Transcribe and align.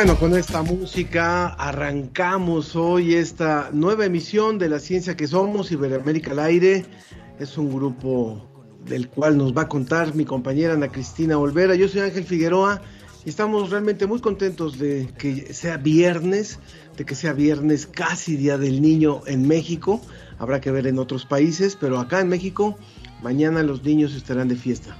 Bueno, 0.00 0.18
con 0.18 0.34
esta 0.34 0.62
música 0.62 1.48
arrancamos 1.48 2.74
hoy 2.74 3.16
esta 3.16 3.68
nueva 3.70 4.06
emisión 4.06 4.58
de 4.58 4.70
La 4.70 4.80
Ciencia 4.80 5.14
que 5.14 5.26
Somos, 5.26 5.70
Iberoamérica 5.72 6.30
al 6.30 6.38
Aire. 6.38 6.86
Es 7.38 7.58
un 7.58 7.70
grupo 7.70 8.48
del 8.86 9.10
cual 9.10 9.36
nos 9.36 9.54
va 9.54 9.60
a 9.60 9.68
contar 9.68 10.14
mi 10.14 10.24
compañera 10.24 10.72
Ana 10.72 10.88
Cristina 10.88 11.36
Olvera. 11.36 11.74
Yo 11.74 11.86
soy 11.86 12.00
Ángel 12.00 12.24
Figueroa 12.24 12.80
y 13.26 13.28
estamos 13.28 13.68
realmente 13.68 14.06
muy 14.06 14.20
contentos 14.20 14.78
de 14.78 15.12
que 15.18 15.52
sea 15.52 15.76
viernes, 15.76 16.60
de 16.96 17.04
que 17.04 17.14
sea 17.14 17.34
viernes 17.34 17.86
casi 17.86 18.36
Día 18.36 18.56
del 18.56 18.80
Niño 18.80 19.20
en 19.26 19.46
México. 19.46 20.00
Habrá 20.38 20.62
que 20.62 20.70
ver 20.70 20.86
en 20.86 20.98
otros 20.98 21.26
países, 21.26 21.76
pero 21.78 21.98
acá 21.98 22.20
en 22.20 22.28
México 22.28 22.78
mañana 23.22 23.62
los 23.62 23.84
niños 23.84 24.14
estarán 24.14 24.48
de 24.48 24.56
fiesta. 24.56 24.96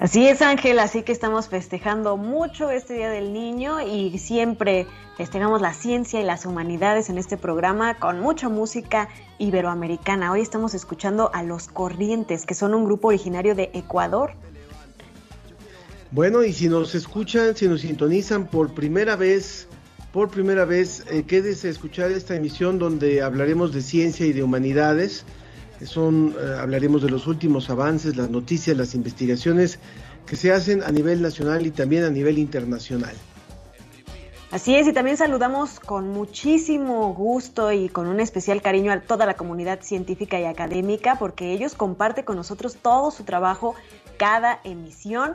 Así 0.00 0.26
es, 0.26 0.42
Ángel, 0.42 0.80
así 0.80 1.02
que 1.02 1.12
estamos 1.12 1.48
festejando 1.48 2.16
mucho 2.16 2.70
este 2.70 2.94
Día 2.94 3.10
del 3.10 3.32
Niño 3.32 3.80
y 3.80 4.18
siempre 4.18 4.86
festejamos 5.16 5.62
la 5.62 5.72
ciencia 5.72 6.20
y 6.20 6.24
las 6.24 6.46
humanidades 6.46 7.10
en 7.10 7.16
este 7.16 7.36
programa 7.36 7.98
con 8.00 8.18
mucha 8.18 8.48
música 8.48 9.08
iberoamericana. 9.38 10.32
Hoy 10.32 10.40
estamos 10.40 10.74
escuchando 10.74 11.30
a 11.32 11.44
Los 11.44 11.68
Corrientes, 11.68 12.44
que 12.44 12.54
son 12.54 12.74
un 12.74 12.84
grupo 12.84 13.08
originario 13.08 13.54
de 13.54 13.70
Ecuador. 13.72 14.32
Bueno, 16.10 16.42
y 16.42 16.52
si 16.52 16.68
nos 16.68 16.96
escuchan, 16.96 17.56
si 17.56 17.68
nos 17.68 17.82
sintonizan 17.82 18.48
por 18.48 18.74
primera 18.74 19.14
vez, 19.14 19.68
por 20.12 20.28
primera 20.28 20.64
vez, 20.64 21.04
eh, 21.08 21.22
quédese 21.24 21.68
a 21.68 21.70
escuchar 21.70 22.10
esta 22.10 22.34
emisión 22.34 22.80
donde 22.80 23.22
hablaremos 23.22 23.72
de 23.72 23.80
ciencia 23.80 24.26
y 24.26 24.32
de 24.32 24.42
humanidades. 24.42 25.24
Son, 25.86 26.34
eh, 26.38 26.56
hablaremos 26.60 27.02
de 27.02 27.10
los 27.10 27.26
últimos 27.26 27.70
avances, 27.70 28.16
las 28.16 28.30
noticias, 28.30 28.76
las 28.76 28.94
investigaciones 28.94 29.78
que 30.26 30.36
se 30.36 30.52
hacen 30.52 30.82
a 30.82 30.90
nivel 30.90 31.20
nacional 31.22 31.66
y 31.66 31.70
también 31.70 32.04
a 32.04 32.10
nivel 32.10 32.38
internacional. 32.38 33.14
Así 34.50 34.76
es, 34.76 34.86
y 34.86 34.92
también 34.92 35.16
saludamos 35.16 35.80
con 35.80 36.10
muchísimo 36.10 37.12
gusto 37.12 37.72
y 37.72 37.88
con 37.88 38.06
un 38.06 38.20
especial 38.20 38.62
cariño 38.62 38.92
a 38.92 39.00
toda 39.00 39.26
la 39.26 39.34
comunidad 39.34 39.80
científica 39.82 40.38
y 40.38 40.44
académica, 40.44 41.16
porque 41.18 41.52
ellos 41.52 41.74
comparten 41.74 42.24
con 42.24 42.36
nosotros 42.36 42.76
todo 42.80 43.10
su 43.10 43.24
trabajo 43.24 43.74
cada 44.16 44.60
emisión. 44.62 45.34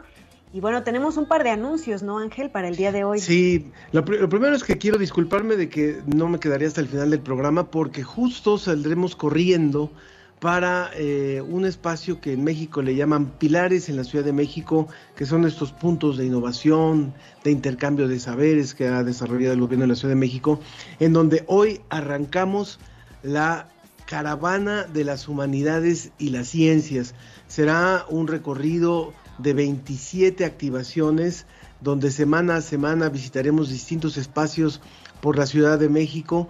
Y 0.54 0.62
bueno, 0.62 0.84
tenemos 0.84 1.18
un 1.18 1.26
par 1.28 1.44
de 1.44 1.50
anuncios, 1.50 2.02
¿no, 2.02 2.18
Ángel, 2.18 2.50
para 2.50 2.70
el 2.70 2.78
día 2.78 2.94
de 2.94 3.04
hoy? 3.04 3.20
Sí, 3.20 3.70
lo, 3.92 4.06
pr- 4.06 4.20
lo 4.20 4.30
primero 4.30 4.56
es 4.56 4.64
que 4.64 4.78
quiero 4.78 4.98
disculparme 4.98 5.58
de 5.58 5.68
que 5.68 6.02
no 6.08 6.30
me 6.30 6.40
quedaría 6.40 6.70
hasta 6.70 6.80
el 6.80 6.88
final 6.88 7.12
del 7.12 7.20
programa 7.20 7.70
porque 7.70 8.04
justo 8.04 8.58
saldremos 8.58 9.18
corriendo 9.18 9.92
para 10.40 10.92
eh, 10.96 11.42
un 11.42 11.66
espacio 11.66 12.22
que 12.22 12.34
en 12.34 12.44
México 12.44 12.82
le 12.82 12.96
llaman 12.96 13.32
pilares 13.38 13.90
en 13.90 13.98
la 13.98 14.04
Ciudad 14.04 14.24
de 14.24 14.32
México, 14.32 14.88
que 15.16 15.26
son 15.26 15.46
estos 15.46 15.74
puntos 15.74 16.18
de 16.18 16.26
innovación, 16.26 17.14
de 17.44 17.52
intercambio 17.52 18.08
de 18.08 18.20
saberes 18.20 18.74
que 18.74 18.88
ha 18.88 19.04
desarrollado 19.04 19.54
el 19.54 19.60
gobierno 19.60 19.84
de 19.84 19.90
la 19.90 19.96
Ciudad 19.96 20.14
de 20.14 20.20
México, 20.20 20.60
en 21.00 21.14
donde 21.14 21.44
hoy 21.48 21.82
arrancamos 21.90 22.80
la 23.22 23.68
caravana 24.06 24.86
de 24.86 25.04
las 25.04 25.28
humanidades 25.28 26.12
y 26.18 26.30
las 26.30 26.48
ciencias. 26.48 27.14
Será 27.48 28.06
un 28.10 28.28
recorrido 28.28 29.14
de 29.38 29.54
27 29.54 30.46
activaciones 30.46 31.46
donde 31.82 32.12
semana 32.12 32.58
a 32.58 32.62
semana 32.62 33.10
visitaremos 33.10 33.70
distintos 33.70 34.18
espacios 34.18 34.82
por 35.22 35.38
la 35.38 35.46
Ciudad 35.46 35.80
de 35.80 35.90
México, 35.90 36.50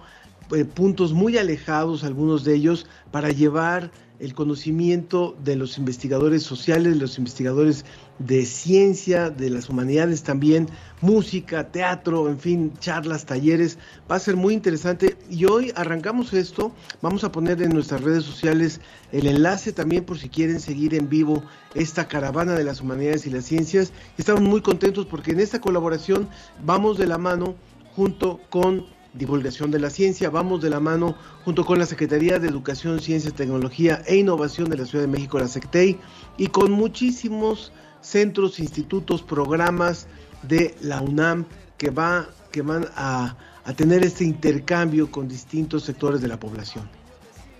eh, 0.52 0.64
puntos 0.64 1.12
muy 1.12 1.38
alejados, 1.38 2.04
algunos 2.04 2.44
de 2.44 2.54
ellos, 2.54 2.86
para 3.10 3.30
llevar 3.30 3.90
el 4.20 4.34
conocimiento 4.34 5.34
de 5.42 5.56
los 5.56 5.78
investigadores 5.78 6.42
sociales, 6.42 6.92
de 6.92 7.00
los 7.00 7.16
investigadores 7.16 7.86
de 8.18 8.44
ciencia, 8.44 9.30
de 9.30 9.48
las 9.48 9.70
humanidades 9.70 10.22
también, 10.22 10.68
música, 11.00 11.72
teatro, 11.72 12.28
en 12.28 12.38
fin, 12.38 12.72
charlas, 12.78 13.24
talleres. 13.24 13.78
Va 14.10 14.16
a 14.16 14.20
ser 14.20 14.36
muy 14.36 14.52
interesante. 14.52 15.16
Y 15.30 15.46
hoy 15.46 15.72
arrancamos 15.74 16.34
esto. 16.34 16.72
Vamos 17.00 17.24
a 17.24 17.32
poner 17.32 17.62
en 17.62 17.70
nuestras 17.70 18.02
redes 18.02 18.24
sociales 18.24 18.82
el 19.10 19.26
enlace 19.26 19.72
también 19.72 20.04
por 20.04 20.18
si 20.18 20.28
quieren 20.28 20.60
seguir 20.60 20.94
en 20.94 21.08
vivo 21.08 21.42
esta 21.74 22.06
caravana 22.06 22.52
de 22.52 22.64
las 22.64 22.82
humanidades 22.82 23.26
y 23.26 23.30
las 23.30 23.46
ciencias. 23.46 23.90
Estamos 24.18 24.42
muy 24.42 24.60
contentos 24.60 25.06
porque 25.06 25.30
en 25.30 25.40
esta 25.40 25.62
colaboración 25.62 26.28
vamos 26.62 26.98
de 26.98 27.06
la 27.06 27.16
mano 27.16 27.54
junto 27.96 28.38
con 28.50 28.84
divulgación 29.14 29.70
de 29.70 29.80
la 29.80 29.90
ciencia. 29.90 30.30
Vamos 30.30 30.62
de 30.62 30.70
la 30.70 30.80
mano 30.80 31.16
junto 31.44 31.64
con 31.64 31.78
la 31.78 31.86
Secretaría 31.86 32.38
de 32.38 32.48
Educación, 32.48 33.00
Ciencia, 33.00 33.30
Tecnología 33.30 34.02
e 34.06 34.16
Innovación 34.16 34.68
de 34.70 34.78
la 34.78 34.84
Ciudad 34.84 35.04
de 35.04 35.10
México, 35.10 35.38
la 35.38 35.48
SECTEI, 35.48 35.98
y 36.36 36.46
con 36.48 36.70
muchísimos 36.70 37.72
centros, 38.00 38.60
institutos, 38.60 39.22
programas 39.22 40.06
de 40.42 40.74
la 40.80 41.00
UNAM 41.00 41.46
que, 41.76 41.90
va, 41.90 42.28
que 42.50 42.62
van 42.62 42.86
a, 42.96 43.36
a 43.64 43.72
tener 43.74 44.04
este 44.04 44.24
intercambio 44.24 45.10
con 45.10 45.28
distintos 45.28 45.84
sectores 45.84 46.20
de 46.20 46.28
la 46.28 46.38
población. 46.38 46.88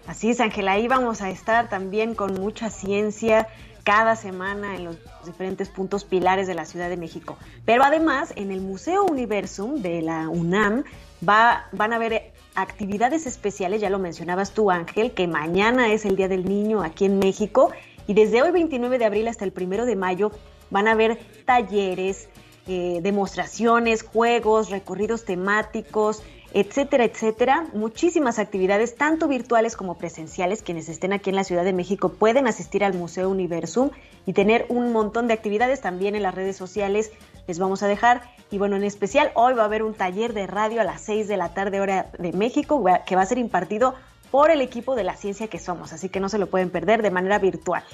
Así 0.07 0.31
es, 0.31 0.41
Ángela, 0.41 0.73
ahí 0.73 0.89
vamos 0.89 1.21
a 1.23 1.31
estar 1.31 1.69
también 1.69 2.15
con 2.15 2.35
mucha 2.35 2.71
ciencia 2.71 3.47
cada 3.91 4.15
semana 4.15 4.77
en 4.77 4.85
los 4.85 4.99
diferentes 5.27 5.69
puntos 5.69 6.05
pilares 6.05 6.47
de 6.47 6.55
la 6.55 6.65
Ciudad 6.65 6.89
de 6.89 6.97
México. 6.97 7.37
Pero 7.65 7.83
además, 7.83 8.33
en 8.37 8.53
el 8.53 8.61
Museo 8.61 9.03
Universum 9.03 9.83
de 9.83 10.01
la 10.01 10.29
UNAM 10.29 10.85
va, 11.29 11.67
van 11.73 11.93
a 11.93 11.97
haber 11.97 12.33
actividades 12.55 13.27
especiales, 13.27 13.81
ya 13.81 13.91
lo 13.91 13.99
mencionabas 13.99 14.53
tú, 14.53 14.71
Ángel, 14.71 15.11
que 15.11 15.27
mañana 15.27 15.93
es 15.93 16.05
el 16.05 16.15
Día 16.15 16.29
del 16.29 16.45
Niño 16.45 16.85
aquí 16.85 17.05
en 17.05 17.19
México 17.19 17.73
y 18.07 18.15
desde 18.15 18.43
hoy 18.43 18.53
29 18.53 18.97
de 18.97 19.07
abril 19.07 19.27
hasta 19.27 19.45
el 19.45 19.53
1 19.61 19.85
de 19.85 19.97
mayo 19.97 20.31
van 20.71 20.87
a 20.87 20.93
haber 20.93 21.19
talleres, 21.45 22.29
eh, 22.69 23.01
demostraciones, 23.03 24.05
juegos, 24.05 24.71
recorridos 24.71 25.25
temáticos, 25.25 26.23
etcétera, 26.53 27.05
etcétera. 27.05 27.67
Muchísimas 27.73 28.39
actividades, 28.39 28.97
tanto 28.97 29.29
virtuales 29.29 29.77
como 29.77 29.99
presenciales. 29.99 30.63
Quienes 30.63 30.89
estén 30.89 31.13
aquí 31.13 31.31
en 31.31 31.37
la 31.37 31.45
Ciudad 31.45 31.65
de 31.65 31.73
México 31.73 32.09
pueden 32.09 32.47
asistir 32.47 32.85
al 32.85 32.95
Museo 32.95 33.31
Universum 33.31 33.91
y 34.27 34.33
tener 34.33 34.67
un 34.69 34.93
montón 34.93 35.29
de 35.29 35.35
actividades 35.35 35.81
también 35.81 36.15
en 36.15 36.23
las 36.23 36.35
redes 36.35 36.57
sociales. 36.57 37.13
Les 37.47 37.59
vamos 37.59 37.83
a 37.83 37.89
dejar. 37.89 38.23
Y 38.51 38.59
bueno, 38.59 38.77
en 38.77 38.85
especial 38.85 39.31
hoy 39.35 39.55
va 39.55 39.63
a 39.63 39.67
haber 39.67 39.83
un 39.83 39.95
taller 39.95 40.33
de 40.33 40.47
radio 40.47 40.81
a 40.81 40.85
las 40.85 41.01
6 41.03 41.29
de 41.29 41.37
la 41.37 41.55
tarde 41.55 41.81
hora 41.81 42.11
de 42.19 42.33
México 42.33 42.85
que 43.07 43.17
va 43.17 43.23
a 43.23 43.27
ser 43.27 43.39
impartido 43.39 43.95
por 44.31 44.51
el 44.51 44.61
equipo 44.61 44.95
de 44.95 45.05
la 45.05 45.17
ciencia 45.17 45.49
que 45.49 45.59
somos. 45.59 45.93
Así 45.93 46.09
que 46.09 46.21
no 46.21 46.29
se 46.29 46.39
lo 46.39 46.49
pueden 46.49 46.71
perder 46.71 47.03
de 47.03 47.11
manera 47.11 47.39
virtual. 47.39 47.85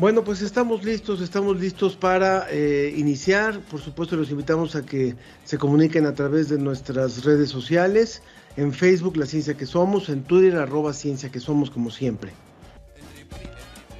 Bueno, 0.00 0.24
pues 0.24 0.40
estamos 0.40 0.82
listos, 0.82 1.20
estamos 1.20 1.60
listos 1.60 1.94
para 1.94 2.46
eh, 2.50 2.94
iniciar. 2.96 3.60
Por 3.60 3.82
supuesto, 3.82 4.16
los 4.16 4.30
invitamos 4.30 4.74
a 4.74 4.80
que 4.80 5.14
se 5.44 5.58
comuniquen 5.58 6.06
a 6.06 6.14
través 6.14 6.48
de 6.48 6.56
nuestras 6.56 7.22
redes 7.22 7.50
sociales, 7.50 8.22
en 8.56 8.72
Facebook 8.72 9.18
La 9.18 9.26
Ciencia 9.26 9.58
que 9.58 9.66
Somos, 9.66 10.08
en 10.08 10.22
Twitter 10.22 10.56
arroba 10.56 10.94
Ciencia 10.94 11.28
que 11.28 11.38
Somos 11.38 11.68
como 11.68 11.90
siempre. 11.90 12.32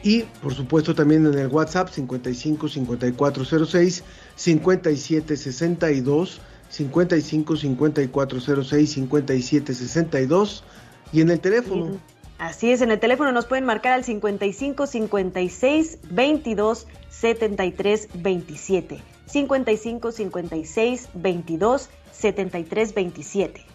Y 0.03 0.23
por 0.43 0.55
supuesto 0.55 0.95
también 0.95 1.27
en 1.27 1.39
el 1.39 1.49
WhatsApp 1.49 1.91
55 1.91 2.67
5406 2.67 4.03
57 4.37 5.37
62 5.37 6.41
55 6.71 7.57
5406 7.57 8.91
57 8.91 9.75
62 9.75 10.65
y 11.13 11.21
en 11.21 11.31
el 11.31 11.41
teléfono. 11.41 12.01
Así 12.41 12.73
es, 12.73 12.81
en 12.81 12.91
el 12.91 12.99
teléfono 12.99 13.33
nos 13.33 13.45
pueden 13.45 13.67
marcar 13.67 13.93
al 13.93 14.03
55 14.03 14.87
56 14.87 15.99
22 16.11 16.87
73 17.11 18.09
27. 18.15 19.03
55 19.27 20.11
56 20.11 21.09
22 21.13 21.91
73 22.13 22.95
27. 22.95 23.67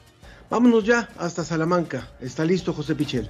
Vámonos 0.50 0.84
ya 0.84 1.10
hasta 1.20 1.44
Salamanca. 1.44 2.10
Está 2.20 2.44
listo 2.44 2.74
José 2.74 2.96
Pichel. 2.96 3.30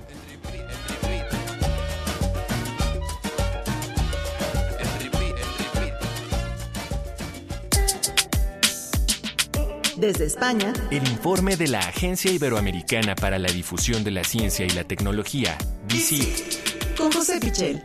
Desde 10.06 10.25
España, 10.25 10.72
El 10.92 11.07
informe 11.07 11.57
de 11.57 11.68
la 11.68 11.80
Agencia 11.80 12.31
Iberoamericana 12.31 13.16
para 13.16 13.40
la 13.40 13.52
Difusión 13.52 14.04
de 14.04 14.12
la 14.12 14.24
Ciencia 14.24 14.63
y 14.63 14.69
la 14.69 14.84
Tecnología, 14.84 15.57
DICIT, 15.88 16.96
con 16.96 17.12
José 17.12 17.40
Pichel. 17.40 17.84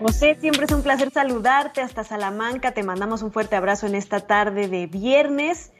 José, 0.00 0.38
siempre 0.40 0.64
es 0.64 0.72
un 0.72 0.82
placer 0.82 1.10
saludarte 1.12 1.82
hasta 1.82 2.04
Salamanca. 2.04 2.72
Te 2.72 2.82
mandamos 2.82 3.20
un 3.20 3.30
fuerte 3.30 3.54
abrazo 3.54 3.86
en 3.86 3.96
esta 3.96 4.20
tarde 4.20 4.66
de 4.68 4.86
viernes 4.86 5.72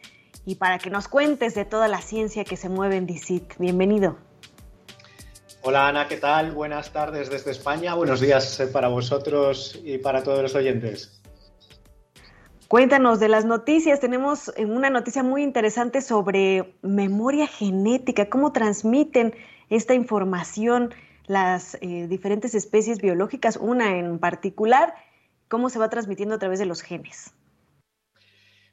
y 0.44 0.56
para 0.56 0.76
que 0.78 0.90
nos 0.90 1.08
cuentes 1.08 1.54
de 1.54 1.64
toda 1.64 1.88
la 1.88 2.02
ciencia 2.02 2.44
que 2.44 2.58
se 2.58 2.68
mueve 2.68 2.96
en 2.96 3.06
DICIT. 3.06 3.54
Bienvenido. 3.56 4.18
Hola 5.66 5.88
Ana, 5.88 6.08
¿qué 6.08 6.18
tal? 6.18 6.52
Buenas 6.52 6.92
tardes 6.92 7.30
desde 7.30 7.50
España. 7.50 7.94
Buenos 7.94 8.20
días 8.20 8.60
eh, 8.60 8.66
para 8.66 8.88
vosotros 8.88 9.80
y 9.82 9.96
para 9.96 10.22
todos 10.22 10.42
los 10.42 10.54
oyentes. 10.54 11.22
Cuéntanos 12.68 13.18
de 13.18 13.28
las 13.28 13.46
noticias. 13.46 13.98
Tenemos 13.98 14.52
eh, 14.58 14.66
una 14.66 14.90
noticia 14.90 15.22
muy 15.22 15.42
interesante 15.42 16.02
sobre 16.02 16.74
memoria 16.82 17.46
genética, 17.46 18.28
cómo 18.28 18.52
transmiten 18.52 19.34
esta 19.70 19.94
información 19.94 20.92
las 21.28 21.78
eh, 21.80 22.08
diferentes 22.10 22.54
especies 22.54 23.00
biológicas, 23.00 23.56
una 23.56 23.96
en 23.96 24.18
particular, 24.18 24.94
cómo 25.48 25.70
se 25.70 25.78
va 25.78 25.88
transmitiendo 25.88 26.34
a 26.34 26.38
través 26.38 26.58
de 26.58 26.66
los 26.66 26.82
genes. 26.82 27.32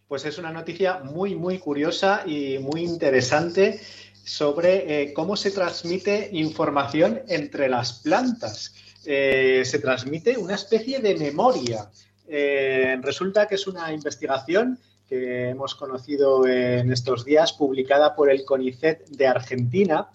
Pues 0.10 0.26
es 0.26 0.38
una 0.38 0.52
noticia 0.52 1.00
muy, 1.00 1.36
muy 1.36 1.58
curiosa 1.58 2.24
y 2.26 2.60
muy 2.60 2.84
interesante 2.84 3.80
sobre 4.24 5.04
eh, 5.04 5.14
cómo 5.14 5.36
se 5.36 5.52
transmite 5.52 6.30
información 6.34 7.22
entre 7.28 7.70
las 7.70 7.94
plantas. 7.94 8.74
Eh, 9.06 9.64
se 9.66 9.80
transmite 9.80 10.38
una 10.38 10.56
especie 10.56 11.00
de 11.00 11.16
memoria. 11.16 11.90
Eh, 12.28 12.98
resulta 13.02 13.48
que 13.48 13.56
es 13.56 13.68
una 13.68 13.92
investigación 13.94 14.80
que 15.08 15.50
hemos 15.50 15.76
conocido 15.76 16.48
en 16.48 16.92
estos 16.92 17.26
días, 17.26 17.52
publicada 17.52 18.16
por 18.16 18.30
el 18.30 18.46
CONICET 18.46 19.10
de 19.10 19.28
Argentina, 19.28 20.10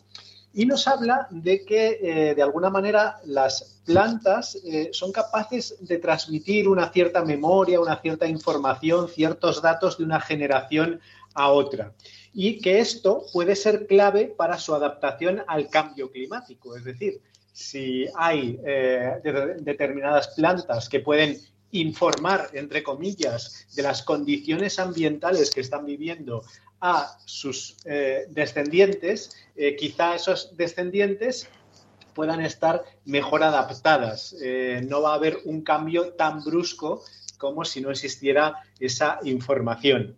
y 0.55 0.65
nos 0.65 0.89
habla 0.89 1.29
de 1.31 1.67
que 1.67 2.33
de 2.35 2.43
alguna 2.43 2.71
manera 2.71 3.21
las 3.27 3.83
plantas 3.85 4.57
son 4.93 5.13
capaces 5.13 5.77
de 5.81 5.99
transmitir 5.99 6.67
una 6.67 6.91
cierta 6.91 7.23
memoria, 7.23 7.79
una 7.79 8.01
cierta 8.01 8.27
información, 8.27 9.07
ciertos 9.09 9.61
datos 9.61 9.99
de 9.99 10.05
una 10.05 10.19
generación 10.19 10.99
a 11.35 11.51
otra. 11.51 11.93
Y 12.39 12.61
que 12.61 12.81
esto 12.81 13.25
puede 13.33 13.57
ser 13.57 13.87
clave 13.87 14.27
para 14.27 14.59
su 14.59 14.75
adaptación 14.75 15.43
al 15.49 15.71
cambio 15.71 16.11
climático. 16.13 16.77
Es 16.77 16.85
decir, 16.85 17.23
si 17.51 18.05
hay 18.15 18.61
eh, 18.63 19.15
de- 19.25 19.55
determinadas 19.63 20.29
plantas 20.37 20.91
que 20.91 21.01
pueden 21.01 21.39
informar, 21.71 22.51
entre 22.53 22.83
comillas, 22.83 23.67
de 23.75 23.83
las 23.83 24.03
condiciones 24.03 24.79
ambientales 24.79 25.51
que 25.51 25.63
están 25.63 25.87
viviendo 25.87 26.43
a 26.83 27.17
sus 27.25 27.79
eh, 27.87 28.27
descendientes, 28.29 29.35
eh, 29.57 29.75
quizá 29.75 30.15
esos 30.15 30.55
descendientes 30.59 31.49
puedan 32.15 32.43
estar 32.43 32.85
mejor 33.07 33.43
adaptadas. 33.45 34.35
No 34.89 35.03
va 35.03 35.13
a 35.13 35.15
haber 35.17 35.39
un 35.45 35.63
cambio 35.63 36.15
tan 36.15 36.43
brusco 36.45 37.03
como 37.39 37.65
si 37.65 37.81
no 37.83 37.91
existiera 37.91 38.57
esa 38.81 39.21
información. 39.25 40.17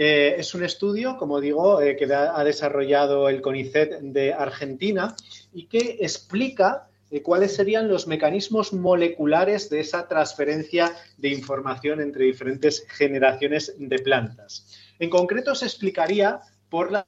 Eh, 0.00 0.36
es 0.38 0.54
un 0.54 0.62
estudio, 0.62 1.16
como 1.16 1.40
digo, 1.40 1.82
eh, 1.82 1.96
que 1.96 2.04
ha 2.14 2.44
desarrollado 2.44 3.28
el 3.28 3.42
CONICET 3.42 3.98
de 3.98 4.32
Argentina 4.32 5.16
y 5.52 5.66
que 5.66 5.98
explica 5.98 6.86
eh, 7.10 7.20
cuáles 7.20 7.56
serían 7.56 7.88
los 7.88 8.06
mecanismos 8.06 8.72
moleculares 8.72 9.68
de 9.70 9.80
esa 9.80 10.06
transferencia 10.06 10.94
de 11.16 11.30
información 11.30 12.00
entre 12.00 12.26
diferentes 12.26 12.86
generaciones 12.88 13.74
de 13.76 13.98
plantas. 13.98 14.68
En 15.00 15.10
concreto, 15.10 15.56
se 15.56 15.64
explicaría 15.64 16.42
por 16.68 16.92
la 16.92 17.04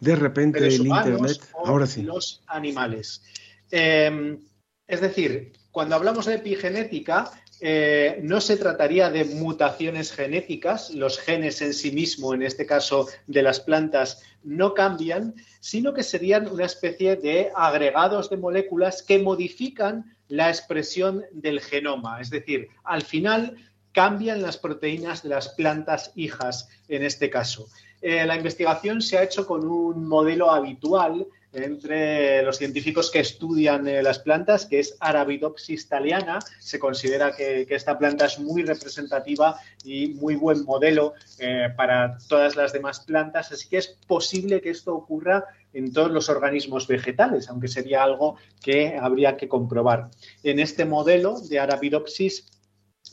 De 0.00 0.16
repente 0.16 0.66
el 0.66 0.86
internet. 0.86 1.38
Ahora 1.66 1.86
sí. 1.86 2.00
los 2.00 2.42
animales. 2.46 3.22
Es 3.70 5.00
decir, 5.02 5.52
cuando 5.70 5.96
hablamos 5.96 6.24
de 6.24 6.36
epigenética, 6.36 7.30
eh, 7.60 8.20
no 8.22 8.40
se 8.40 8.56
trataría 8.56 9.10
de 9.10 9.24
mutaciones 9.24 10.12
genéticas, 10.12 10.90
los 10.90 11.18
genes 11.18 11.60
en 11.60 11.74
sí 11.74 11.92
mismo, 11.92 12.32
en 12.32 12.42
este 12.42 12.64
caso 12.64 13.08
de 13.26 13.42
las 13.42 13.60
plantas, 13.60 14.22
no 14.42 14.72
cambian, 14.72 15.34
sino 15.60 15.92
que 15.92 16.02
serían 16.02 16.48
una 16.48 16.64
especie 16.64 17.16
de 17.16 17.50
agregados 17.54 18.30
de 18.30 18.38
moléculas 18.38 19.02
que 19.02 19.18
modifican 19.18 20.16
la 20.28 20.48
expresión 20.48 21.24
del 21.32 21.60
genoma. 21.60 22.20
Es 22.20 22.30
decir, 22.30 22.68
al 22.84 23.02
final 23.02 23.56
cambian 23.92 24.40
las 24.40 24.56
proteínas 24.56 25.22
de 25.22 25.30
las 25.30 25.48
plantas 25.50 26.12
hijas 26.14 26.68
en 26.88 27.02
este 27.02 27.28
caso. 27.28 27.68
Eh, 28.00 28.24
la 28.24 28.36
investigación 28.36 29.02
se 29.02 29.18
ha 29.18 29.22
hecho 29.22 29.46
con 29.46 29.68
un 29.68 30.06
modelo 30.08 30.50
habitual 30.50 31.26
entre 31.52 32.42
los 32.42 32.58
científicos 32.58 33.10
que 33.10 33.20
estudian 33.20 33.86
eh, 33.88 34.02
las 34.02 34.18
plantas, 34.18 34.66
que 34.66 34.78
es 34.78 34.96
Arabidopsis 35.00 35.88
thaliana. 35.88 36.38
Se 36.58 36.78
considera 36.78 37.34
que, 37.34 37.66
esta 37.70 37.98
planta 37.98 38.26
es 38.26 38.38
muy 38.38 38.62
representativa 38.62 39.58
y 39.84 40.08
muy 40.08 40.36
buen 40.36 40.64
modelo 40.64 41.14
eh, 41.38 41.68
para 41.76 42.18
todas 42.28 42.56
las 42.56 42.72
demás 42.72 43.00
plantas, 43.00 43.52
así 43.52 43.68
que 43.68 43.78
es 43.78 43.88
posible 44.06 44.60
que 44.60 44.70
esto 44.70 44.94
ocurra 44.94 45.44
en 45.72 45.92
todos 45.92 46.10
los 46.10 46.28
organismos 46.28 46.86
vegetales, 46.86 47.48
aunque 47.48 47.68
sería 47.68 48.02
algo 48.02 48.36
que 48.62 48.96
habría 48.96 49.36
que 49.36 49.48
comprobar. 49.48 50.10
En 50.42 50.58
este 50.58 50.84
modelo 50.84 51.40
de 51.40 51.60
Arabidopsis 51.60 52.46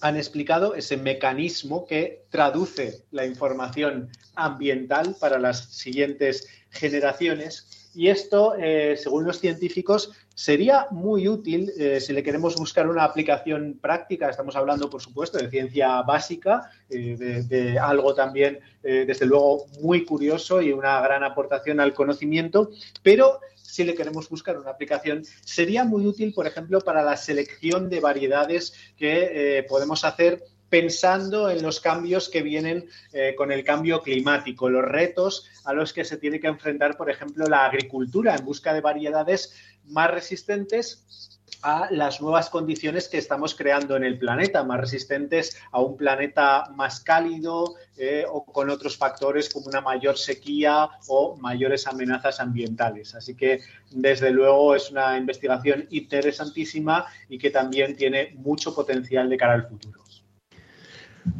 han 0.02 0.16
explicado 0.16 0.76
ese 0.76 0.98
mecanismo 0.98 1.86
que 1.86 2.26
traduce 2.30 3.06
la 3.12 3.26
información 3.26 4.10
ambiental 4.36 5.16
para 5.20 5.40
las 5.40 5.74
siguientes 5.74 6.48
generaciones. 6.70 7.77
Y 7.98 8.10
esto, 8.10 8.54
eh, 8.60 8.96
según 8.96 9.26
los 9.26 9.40
científicos, 9.40 10.12
sería 10.36 10.86
muy 10.92 11.28
útil 11.28 11.72
eh, 11.80 12.00
si 12.00 12.14
le 12.14 12.22
queremos 12.22 12.56
buscar 12.56 12.88
una 12.88 13.04
aplicación 13.04 13.80
práctica. 13.82 14.30
Estamos 14.30 14.56
hablando, 14.56 14.88
por 14.88 15.02
supuesto, 15.02 15.40
de 15.40 15.50
ciencia 15.50 16.04
básica, 16.04 16.70
eh, 16.92 17.44
de, 17.50 17.80
algo 17.80 18.14
también, 18.14 18.60
desde 18.84 19.26
luego, 19.26 19.66
muy 19.82 20.06
curioso 20.06 20.62
y 20.62 20.72
una 20.72 21.02
gran 21.02 21.24
aportación 21.24 21.80
al 21.80 21.96
conocimiento, 21.96 22.70
pero 23.02 23.40
si 23.56 23.84
le 23.84 23.96
queremos 23.96 24.30
buscar 24.30 24.58
una 24.60 24.70
aplicación, 24.70 25.26
sería 25.44 25.84
muy 25.84 26.06
útil, 26.06 26.34
por 26.34 26.46
ejemplo, 26.46 26.80
para 26.82 27.02
la 27.02 27.18
selección 27.18 27.90
de 27.90 28.00
variedades 28.00 28.74
que 28.96 29.66
podemos 29.68 30.06
hacer 30.06 30.44
pensando 30.70 31.50
en 31.50 31.62
los 31.62 31.80
cambios 31.80 32.30
que 32.30 32.42
vienen 32.42 32.90
eh, 33.14 33.36
con 33.36 33.52
el 33.52 33.64
cambio 33.64 34.02
climático, 34.02 34.70
los 34.70 34.84
retos 34.84 35.50
a 35.66 35.74
los 35.74 35.94
que 35.94 36.06
se 36.06 36.18
tiene 36.18 36.40
que 36.40 36.48
enfrentar, 36.48 36.98
por 36.98 37.10
ejemplo, 37.10 37.46
la 37.48 37.66
agricultura 37.66 38.36
en 38.36 38.46
busca 38.46 38.74
de 38.74 38.82
variedades 38.82 39.54
más 39.86 40.12
resistentes 40.12 41.38
a 41.62 41.88
las 41.92 42.22
nuevas 42.22 42.50
condiciones 42.50 43.08
que 43.08 43.18
estamos 43.18 43.56
creando 43.56 43.96
en 43.96 44.04
el 44.04 44.18
planeta, 44.18 44.64
más 44.64 44.80
resistentes 44.80 45.60
a 45.72 45.82
un 45.82 45.98
planeta 45.98 46.66
más 46.76 47.00
cálido 47.00 47.76
eh, 47.98 48.26
o 48.30 48.46
con 48.46 48.70
otros 48.70 48.98
factores 48.98 49.50
como 49.50 49.68
una 49.68 49.82
mayor 49.82 50.18
sequía 50.18 50.90
o 51.08 51.36
mayores 51.38 51.88
amenazas 51.88 52.40
ambientales. 52.40 53.16
Así 53.16 53.36
que, 53.36 53.62
desde 53.90 54.30
luego, 54.32 54.76
es 54.76 54.92
una 54.92 55.18
investigación 55.18 55.88
interesantísima 55.90 57.06
y 57.28 57.38
que 57.38 57.50
también 57.50 57.96
tiene 57.96 58.34
mucho 58.36 58.76
potencial 58.76 59.30
de 59.30 59.38
cara 59.38 59.54
al 59.54 59.68
futuro. 59.68 60.07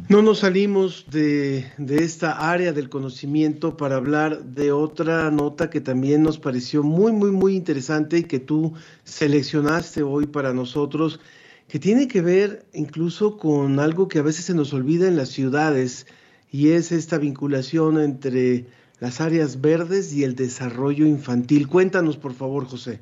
No 0.08 0.22
nos 0.22 0.38
salimos 0.38 1.04
de, 1.10 1.66
esta 1.88 2.50
área 2.50 2.72
del 2.72 2.88
conocimiento 2.88 3.76
para 3.76 3.96
hablar 3.96 4.42
de 4.42 4.72
otra 4.72 5.30
nota 5.30 5.68
que 5.68 5.82
también 5.82 6.22
nos 6.22 6.38
pareció 6.38 6.82
muy, 6.82 7.12
muy, 7.12 7.30
muy 7.30 7.54
interesante 7.54 8.18
y 8.18 8.24
que 8.24 8.38
tú 8.38 8.72
seleccionaste 9.04 10.02
hoy 10.02 10.26
para 10.26 10.54
nosotros, 10.54 11.20
que 11.68 11.78
tiene 11.78 12.08
que 12.08 12.22
ver 12.22 12.64
incluso 12.72 13.36
con 13.36 13.80
algo 13.80 14.08
que 14.08 14.18
a 14.18 14.22
veces 14.22 14.46
se 14.46 14.54
nos 14.54 14.72
olvida 14.72 15.08
en 15.08 15.16
las 15.16 15.28
ciudades 15.28 16.06
y 16.50 16.70
es 16.70 16.90
esta 16.90 17.18
vinculación 17.18 18.00
entre 18.00 18.66
las 19.00 19.20
áreas 19.20 19.60
verdes 19.60 20.14
y 20.14 20.24
el 20.24 20.34
desarrollo 20.34 21.06
infantil. 21.06 21.68
Cuéntanos, 21.68 22.16
por 22.16 22.32
favor, 22.32 22.66
José. 22.66 23.00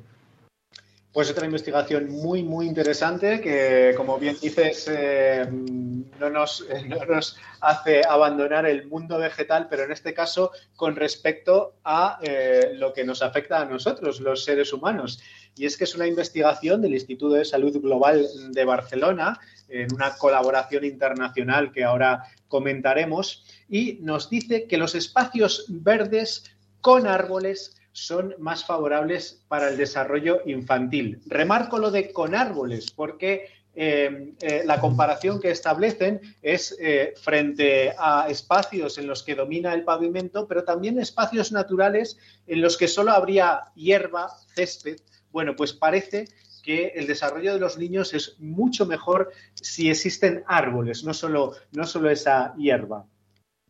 Pues 1.16 1.30
otra 1.30 1.46
investigación 1.46 2.11
muy, 2.11 2.42
muy 2.42 2.66
interesante 2.66 3.40
que, 3.40 3.94
como 3.96 4.18
bien 4.18 4.37
dices, 4.38 4.87
eh, 4.87 5.46
no, 6.20 6.28
nos, 6.28 6.62
no, 6.88 7.06
nos, 7.06 7.38
hace 7.62 8.02
abandonar 8.06 8.66
el 8.66 8.87
mundo 8.87 9.16
vegetal, 9.16 9.66
pero 9.70 9.85
en 9.85 9.92
este 9.92 10.12
caso 10.12 10.50
con 10.75 10.94
respecto 10.94 11.76
a 11.85 12.18
eh, 12.20 12.73
lo 12.75 12.92
que 12.92 13.02
nos 13.02 13.23
afecta 13.23 13.62
a 13.62 13.64
nosotros, 13.64 14.20
los 14.20 14.44
seres 14.44 14.75
humanos. 14.75 15.18
y 15.56 15.64
es 15.64 15.78
que 15.78 15.85
es 15.85 15.94
una 15.94 16.06
investigación 16.06 16.82
del 16.82 16.92
Instituto 16.92 17.32
de 17.32 17.46
Salud 17.46 17.80
Global 17.80 18.28
de 18.50 18.64
Barcelona, 18.66 19.40
en 19.70 19.94
una 19.94 20.16
colaboración 20.16 20.85
internacional 20.85 21.73
que 21.73 21.82
ahora 21.82 22.25
comentaremos, 22.49 23.42
y 23.70 24.00
nos 24.02 24.28
dice 24.28 24.66
que 24.66 24.76
los 24.76 24.94
espacios 24.94 25.64
verdes 25.70 26.44
con 26.82 27.06
árboles 27.06 27.75
son 27.96 28.34
más 28.38 28.62
favorables 28.62 29.42
para 29.48 29.70
el 29.70 29.78
desarrollo 29.78 30.42
infantil. 30.44 31.22
Remarco 31.24 31.78
lo 31.78 31.90
de 31.90 32.12
con 32.12 32.34
árboles 32.34 32.90
porque 32.90 33.48
eh, 33.74 34.34
eh, 34.38 34.62
la 34.66 34.80
comparación 34.80 35.40
que 35.40 35.50
establecen 35.50 36.20
es 36.42 36.76
eh, 36.78 37.14
frente 37.16 37.94
a 37.98 38.28
espacios 38.28 38.98
en 38.98 39.06
los 39.06 39.22
que 39.22 39.34
domina 39.34 39.72
el 39.72 39.82
pavimento, 39.82 40.46
pero 40.46 40.62
también 40.62 40.98
espacios 40.98 41.52
naturales 41.52 42.18
en 42.46 42.60
los 42.60 42.76
que 42.76 42.86
solo 42.86 43.12
habría 43.12 43.72
hierba, 43.74 44.28
césped. 44.54 44.98
Bueno, 45.32 45.56
pues 45.56 45.72
parece 45.72 46.26
que 46.62 46.88
el 46.96 47.06
desarrollo 47.06 47.54
de 47.54 47.60
los 47.60 47.78
niños 47.78 48.12
es 48.12 48.36
mucho 48.38 48.84
mejor 48.84 49.32
si 49.54 49.88
existen 49.88 50.44
árboles, 50.46 51.02
no 51.02 51.14
solo, 51.14 51.54
no 51.72 51.86
solo 51.86 52.10
esa 52.10 52.54
hierba. 52.58 53.06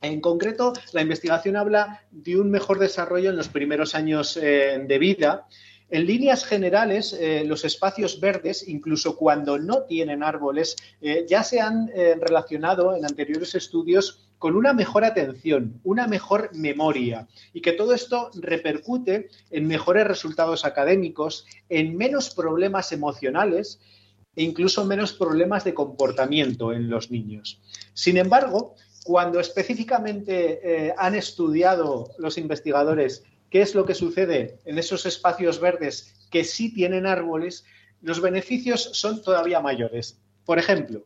En 0.07 0.21
concreto, 0.21 0.73
la 0.93 1.03
investigación 1.03 1.57
habla 1.57 2.03
de 2.11 2.39
un 2.39 2.51
mejor 2.51 2.79
desarrollo 2.79 3.31
en 3.31 3.37
los 3.37 3.49
primeros 3.49 3.95
años 3.95 4.37
eh, 4.37 4.83
de 4.87 4.99
vida. 4.99 5.47
En 5.91 6.07
líneas 6.07 6.45
generales, 6.45 7.13
eh, 7.13 7.45
los 7.45 7.65
espacios 7.65 8.21
verdes, 8.21 8.69
incluso 8.69 9.17
cuando 9.17 9.59
no 9.59 9.83
tienen 9.83 10.23
árboles, 10.23 10.77
eh, 11.01 11.27
ya 11.29 11.43
se 11.43 11.61
han 11.61 11.89
relacionado 11.89 12.97
en 12.97 13.05
anteriores 13.05 13.55
estudios 13.55 14.29
con 14.39 14.55
una 14.55 14.73
mejor 14.73 15.05
atención, 15.05 15.81
una 15.83 16.07
mejor 16.07 16.51
memoria 16.55 17.27
y 17.53 17.63
que 17.63 17.73
todo 17.73 17.95
esto 17.95 18.31
repercute 18.35 19.31
en 19.51 19.67
mejores 19.67 20.07
resultados 20.07 20.65
académicos, 20.65 21.47
en 21.69 21.97
menos 21.97 22.31
problemas 22.31 22.93
emocionales 22.93 23.81
e 24.37 24.43
incluso 24.43 24.85
menos 24.85 25.15
problemas 25.15 25.65
de 25.65 25.73
comportamiento 25.73 26.73
en 26.73 26.91
los 26.91 27.11
niños. 27.11 27.61
Sin 27.95 28.19
embargo, 28.19 28.75
cuando 29.07 29.39
específicamente 29.39 30.59
eh, 30.65 30.95
han 30.99 31.15
estudiado 31.15 32.11
los 32.19 32.39
investigadores 32.39 33.23
qué 33.51 33.63
es 33.63 33.77
lo 33.77 33.87
que 33.87 33.95
sucede 33.95 34.59
en 34.65 34.79
esos 34.79 35.07
espacios 35.07 35.61
verdes 35.61 36.27
que 36.29 36.43
sí 36.43 36.75
tienen 36.75 37.07
árboles, 37.07 37.65
los 38.03 38.21
beneficios 38.21 38.91
son 38.95 39.23
todavía 39.23 39.61
mayores. 39.61 40.19
Por 40.45 40.59
ejemplo, 40.59 41.05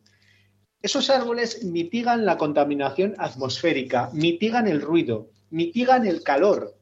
esos 0.81 1.11
árboles 1.11 1.63
mitigan 1.63 2.25
la 2.25 2.39
contaminación 2.39 3.13
atmosférica, 3.19 4.09
mitigan 4.13 4.67
el 4.67 4.81
ruido, 4.81 5.29
mitigan 5.51 6.07
el 6.07 6.23
calor 6.23 6.75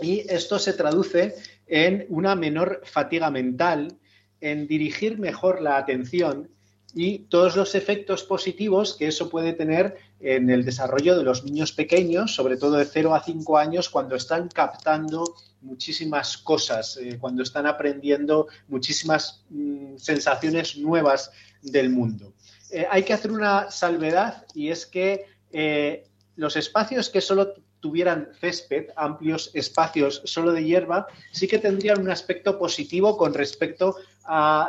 y 0.00 0.20
esto 0.32 0.60
se 0.60 0.74
traduce 0.74 1.34
en 1.66 2.06
una 2.08 2.36
menor 2.36 2.82
fatiga 2.84 3.32
mental, 3.32 3.98
en 4.40 4.68
dirigir 4.68 5.18
mejor 5.18 5.60
la 5.60 5.76
atención 5.76 6.50
y 6.94 7.20
todos 7.20 7.56
los 7.56 7.74
efectos 7.74 8.22
positivos 8.22 8.96
que 8.98 9.06
eso 9.06 9.28
puede 9.28 9.52
tener 9.52 9.96
en 10.20 10.50
el 10.50 10.64
desarrollo 10.64 11.16
de 11.16 11.24
los 11.24 11.44
niños 11.44 11.72
pequeños, 11.72 12.34
sobre 12.34 12.56
todo 12.56 12.76
de 12.76 12.84
0 12.84 13.14
a 13.14 13.22
5 13.22 13.58
años, 13.58 13.88
cuando 13.88 14.14
están 14.14 14.48
captando 14.48 15.24
muchísimas 15.62 16.36
cosas, 16.38 16.98
eh, 16.98 17.18
cuando 17.18 17.42
están 17.42 17.66
aprendiendo 17.66 18.48
muchísimas 18.68 19.44
mm, 19.48 19.96
sensaciones 19.96 20.76
nuevas 20.76 21.30
del 21.62 21.90
mundo. 21.90 22.34
Eh, 22.70 22.86
hay 22.90 23.04
que 23.04 23.12
hacer 23.12 23.30
una 23.32 23.70
salvedad 23.70 24.46
y 24.54 24.68
es 24.68 24.86
que 24.86 25.26
eh, 25.50 26.04
los 26.36 26.56
espacios 26.56 27.08
que 27.08 27.20
solo 27.20 27.54
tuvieran 27.82 28.28
césped, 28.40 28.90
amplios 28.96 29.50
espacios 29.54 30.22
solo 30.24 30.52
de 30.52 30.64
hierba, 30.64 31.08
sí 31.32 31.48
que 31.48 31.58
tendrían 31.58 32.00
un 32.00 32.10
aspecto 32.10 32.56
positivo 32.56 33.16
con 33.16 33.34
respecto 33.34 33.96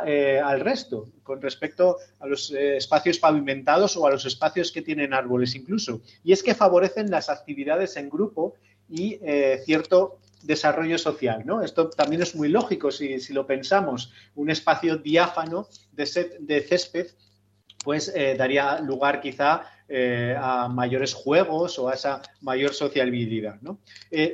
eh, 0.04 0.40
al 0.44 0.60
resto, 0.60 1.06
con 1.22 1.40
respecto 1.40 1.98
a 2.18 2.26
los 2.26 2.50
eh, 2.50 2.76
espacios 2.76 3.20
pavimentados 3.20 3.96
o 3.96 4.04
a 4.04 4.10
los 4.10 4.26
espacios 4.26 4.72
que 4.72 4.82
tienen 4.82 5.14
árboles 5.14 5.54
incluso. 5.54 6.02
Y 6.24 6.32
es 6.32 6.42
que 6.42 6.56
favorecen 6.56 7.08
las 7.08 7.30
actividades 7.30 7.96
en 7.96 8.10
grupo 8.10 8.56
y 8.90 9.20
eh, 9.22 9.62
cierto 9.64 10.18
desarrollo 10.42 10.98
social. 10.98 11.44
¿no? 11.46 11.62
Esto 11.62 11.88
también 11.88 12.22
es 12.22 12.34
muy 12.34 12.48
lógico 12.48 12.90
si, 12.90 13.16
lo 13.32 13.46
pensamos. 13.46 14.12
Un 14.34 14.50
espacio 14.50 14.96
diáfano 14.96 15.68
de, 15.92 16.36
de 16.40 16.60
césped 16.62 17.06
pues 17.84 18.12
daría 18.38 18.80
lugar 18.80 19.20
quizá 19.20 19.66
a 19.88 20.68
mayores 20.68 21.12
juegos 21.14 21.78
o 21.78 21.88
a 21.88 21.94
esa 21.94 22.22
mayor 22.40 22.72
sociabilidad. 22.72 23.58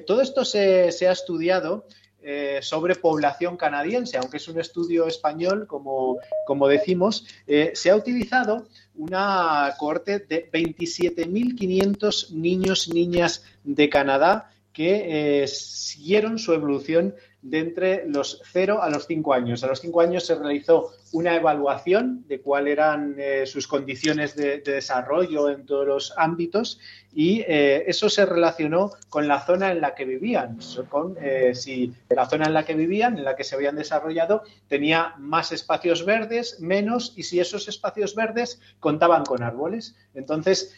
todo 0.07 0.21
esto 0.21 0.45
se, 0.45 0.89
ha 1.09 1.13
estudiado 1.13 1.87
eh, 2.23 2.59
sobre 2.61 2.97
población 2.97 3.57
canadiense, 3.57 4.19
aunque 4.19 4.37
es 4.37 4.47
un 4.47 4.61
estudio 4.61 5.07
español, 5.07 5.67
como, 5.67 6.19
como 6.45 6.69
decimos, 6.69 7.25
eh, 7.47 7.71
se 7.75 7.89
ha 7.91 7.97
utilizado 7.97 8.69
una 8.95 9.75
cohorte 9.79 10.19
de 10.19 10.51
27.500 10.51 12.31
niños, 12.33 12.91
niñas 12.93 13.43
de 13.65 13.89
Canadá 13.89 14.51
que 14.75 15.43
eh, 15.43 15.49
siguieron 15.49 16.39
su 16.39 16.53
evolución 16.53 17.15
de 17.43 17.59
entre 17.59 18.07
los 18.07 18.43
0 18.53 18.83
a 18.83 18.91
los 18.91 19.07
5 19.07 19.33
años. 19.33 19.65
A 19.65 19.69
los 19.69 19.81
5 19.81 20.01
años 20.01 20.27
se 20.27 20.35
realizó 20.35 20.93
una 21.13 21.35
evaluación 21.35 22.25
de 22.29 22.41
cuáles 22.41 22.73
eran 22.73 23.17
eh, 23.19 23.47
sus 23.47 23.67
condiciones 23.67 24.37
de, 24.37 24.59
desarrollo 24.61 25.49
en 25.49 25.65
todos 25.67 25.87
los 25.87 26.15
ámbitos 26.17 26.79
y 27.13 27.41
eh, 27.41 27.85
eso 27.87 28.09
se 28.09 28.27
relacionó 28.27 28.93
con 29.09 29.27
la 29.27 29.41
zona 29.45 29.73
en 29.73 29.81
la 29.81 29.95
que 29.95 30.05
vivían, 30.05 30.59
con 30.89 31.17
eh, 31.21 31.55
si 31.55 31.93
la 32.09 32.27
zona 32.27 32.47
en 32.47 32.55
la 32.55 32.65
que 32.65 32.75
vivían, 32.75 33.19
en 33.19 33.25
la 33.25 33.35
que 33.35 33.43
se 33.43 33.57
habían 33.57 33.75
desarrollado, 33.75 34.45
tenía 34.69 35.15
más 35.19 35.51
espacios 35.51 36.05
verdes, 36.05 36.61
menos, 36.61 37.15
y 37.17 37.25
si 37.25 37.41
esos 37.41 37.67
espacios 37.67 38.15
verdes 38.15 38.61
contaban 38.79 39.25
con 39.25 39.43
árboles. 39.43 39.97
Entonces, 40.15 40.77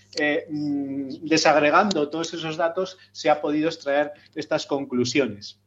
mm, 0.51 1.27
desagregando 1.27 2.09
todos 2.09 2.33
esos 2.33 2.57
datos, 2.57 2.97
se 3.13 3.29
ha 3.29 3.43
podido 3.43 3.69
extraer 3.69 4.13
estas 4.35 4.67
conclusiones 4.67 5.62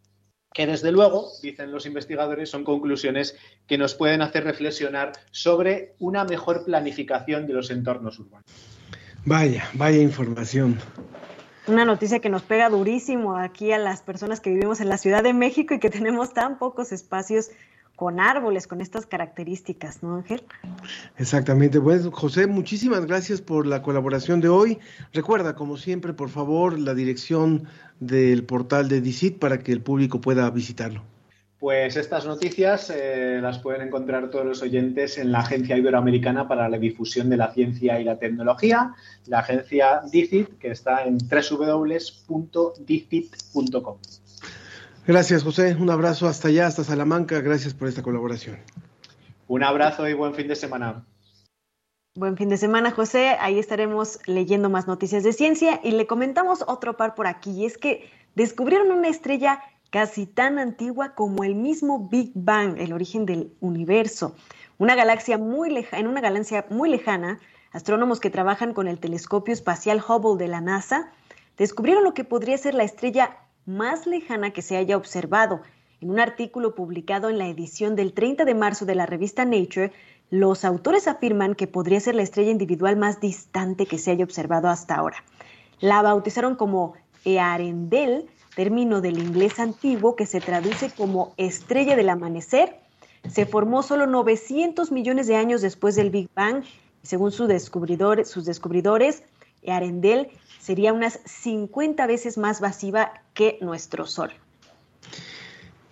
que 0.56 0.66
desde 0.66 0.94
luego, 0.94 1.28
dicen 1.44 1.70
los 1.70 1.86
investigadores, 1.86 2.50
son 2.50 2.64
conclusiones 2.64 3.38
que 3.68 3.78
nos 3.78 3.94
pueden 3.94 4.22
hacer 4.22 4.46
reflexionar 4.46 5.12
sobre 5.32 5.96
una 6.00 6.24
mejor 6.24 6.64
planificación 6.64 7.46
de 7.46 7.54
los 7.54 7.70
entornos 7.72 8.18
urbanos. 8.20 8.46
Vaya, 9.26 9.68
vaya 9.74 10.02
información. 10.02 10.80
Una 11.68 11.84
noticia 11.84 12.20
que 12.20 12.30
nos 12.30 12.44
pega 12.44 12.70
durísimo 12.70 13.36
aquí 13.36 13.74
a 13.74 13.78
las 13.78 14.02
personas 14.02 14.40
que 14.40 14.50
vivimos 14.50 14.80
en 14.80 14.88
la 14.88 14.98
Ciudad 14.98 15.24
de 15.24 15.34
México 15.34 15.74
y 15.74 15.80
que 15.80 15.90
tenemos 15.90 16.34
tan 16.34 16.58
pocos 16.58 16.94
espacios 16.94 17.50
con 17.96 18.20
árboles, 18.20 18.68
con 18.68 18.82
estas 18.82 19.06
características, 19.06 20.04
¿no, 20.04 20.16
Ángel? 20.16 20.44
Exactamente. 21.18 21.80
Bueno, 21.80 22.12
José, 22.12 22.48
muchísimas 22.48 23.06
gracias 23.06 23.42
por 23.42 23.66
la 23.66 23.82
colaboración 23.82 24.42
de 24.42 24.50
hoy. 24.50 24.80
Recuerda, 25.14 25.56
como 25.56 25.78
siempre, 25.78 26.14
por 26.14 26.30
favor, 26.30 26.78
la 26.78 26.94
dirección 26.94 27.68
del 28.00 28.44
portal 28.44 28.90
de 28.90 29.02
DICIT 29.02 29.40
para 29.40 29.60
que 29.60 29.72
el 29.72 29.82
público 29.82 30.20
pueda 30.20 30.50
visitarlo. 30.50 31.04
Pues 31.58 31.96
estas 31.96 32.26
noticias 32.28 32.92
eh, 32.94 33.40
las 33.42 33.60
pueden 33.60 33.88
encontrar 33.88 34.30
todos 34.30 34.46
los 34.46 34.62
oyentes 34.62 35.18
en 35.18 35.32
la 35.32 35.40
Agencia 35.40 35.78
Iberoamericana 35.78 36.48
para 36.48 36.70
la 36.70 36.78
Difusión 36.78 37.30
de 37.30 37.38
la 37.38 37.54
Ciencia 37.54 38.00
y 38.00 38.04
la 38.04 38.20
Tecnología, 38.20 38.94
la 39.26 39.40
agencia 39.40 40.02
DICIT, 40.12 40.60
que 40.60 40.72
está 40.72 41.06
en 41.06 41.18
www.dicit.com. 41.18 42.38
Gracias, 45.08 45.44
José. 45.44 45.76
Un 45.80 45.90
abrazo 45.92 46.28
hasta 46.28 46.48
allá, 46.48 46.66
hasta 46.66 46.84
Salamanca. 46.84 47.40
Gracias 47.42 47.76
por 47.76 47.88
esta 47.88 48.02
colaboración. 48.02 48.58
Un 49.48 49.64
abrazo 49.64 50.08
y 50.08 50.14
buen 50.14 50.34
fin 50.34 50.48
de 50.48 50.56
semana. 50.56 51.06
Buen 52.16 52.38
fin 52.38 52.50
de 52.50 52.58
semana, 52.58 52.90
José. 52.90 53.38
Ahí 53.40 53.60
estaremos 53.60 54.20
leyendo 54.26 54.70
más 54.70 54.88
noticias 54.88 55.24
de 55.24 55.34
ciencia 55.34 55.80
y 55.84 55.92
le 55.92 56.08
comentamos 56.08 56.64
otro 56.68 56.98
par 56.98 57.14
por 57.14 57.28
aquí. 57.28 57.52
Y 57.52 57.66
es 57.66 57.78
que 57.78 58.10
descubrieron 58.34 58.92
una 58.92 59.08
estrella 59.08 59.62
casi 59.92 60.26
tan 60.26 60.58
antigua 60.58 61.14
como 61.14 61.44
el 61.44 61.54
mismo 61.54 62.10
Big 62.10 62.32
Bang, 62.34 62.80
el 62.80 62.92
origen 62.92 63.28
del 63.28 63.54
universo. 63.60 64.36
Una 64.80 64.96
galaxia 64.96 65.38
muy 65.38 65.70
lejana, 65.70 66.00
en 66.00 66.08
una 66.08 66.22
galaxia 66.22 66.66
muy 66.72 66.90
lejana, 66.90 67.40
astrónomos 67.72 68.20
que 68.20 68.32
trabajan 68.32 68.74
con 68.74 68.88
el 68.88 69.00
telescopio 69.00 69.54
espacial 69.54 70.04
Hubble 70.06 70.44
de 70.44 70.50
la 70.50 70.62
NASA 70.62 71.12
descubrieron 71.58 72.04
lo 72.04 72.14
que 72.14 72.24
podría 72.24 72.58
ser 72.58 72.74
la 72.74 72.84
estrella 72.84 73.38
más 73.66 74.06
lejana 74.06 74.52
que 74.52 74.62
se 74.62 74.78
haya 74.78 74.98
observado. 74.98 75.62
En 76.02 76.10
un 76.12 76.20
artículo 76.20 76.76
publicado 76.76 77.30
en 77.30 77.38
la 77.38 77.48
edición 77.48 77.96
del 77.96 78.14
30 78.14 78.46
de 78.46 78.54
marzo 78.54 78.86
de 78.86 78.96
la 78.96 79.06
revista 79.06 79.46
Nature, 79.46 79.92
los 80.30 80.66
autores 80.66 81.08
afirman 81.08 81.56
que 81.56 81.68
podría 81.68 82.00
ser 82.00 82.16
la 82.16 82.24
estrella 82.24 82.52
individual 82.52 82.98
más 82.98 83.20
distante 83.20 83.86
que 83.86 83.98
se 83.98 84.12
haya 84.12 84.24
observado 84.24 84.70
hasta 84.70 84.96
ahora. 84.96 85.24
La 85.80 86.02
bautizaron 86.02 86.56
como 86.56 86.94
Earendel, 87.24 88.28
término 88.56 89.02
del 89.02 89.18
inglés 89.20 89.60
antiguo 89.60 90.16
que 90.16 90.26
se 90.26 90.42
traduce 90.42 90.90
como 90.90 91.34
estrella 91.38 91.96
del 91.96 92.10
amanecer. 92.10 92.80
Se 93.30 93.46
formó 93.46 93.84
solo 93.84 94.06
900 94.08 94.92
millones 94.92 95.28
de 95.28 95.36
años 95.36 95.62
después 95.62 95.96
del 95.96 96.10
Big 96.10 96.30
Bang 96.36 96.64
según 97.06 97.32
sus 97.32 97.48
descubridores, 97.48 99.24
Earendel 99.66 100.30
sería 100.60 100.94
unas 100.94 101.20
50 101.26 102.08
veces 102.08 102.38
más 102.38 102.62
masiva 102.62 103.12
que 103.34 103.58
nuestro 103.62 104.06
Sol. 104.06 104.32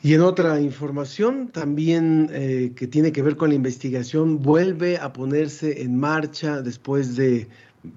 Y 0.01 0.13
en 0.15 0.22
otra 0.22 0.60
información, 0.60 1.48
también 1.48 2.30
eh, 2.34 2.74
que 2.75 2.88
tiene 2.88 3.13
que 3.13 3.22
ver 3.22 3.38
con 3.38 3.50
la 3.50 3.56
investigación, 3.56 4.42
vuelve 4.42 4.98
a 4.98 5.13
ponerse 5.13 5.82
en 5.82 5.98
marcha 5.98 6.62
después 6.62 7.15
de 7.15 7.48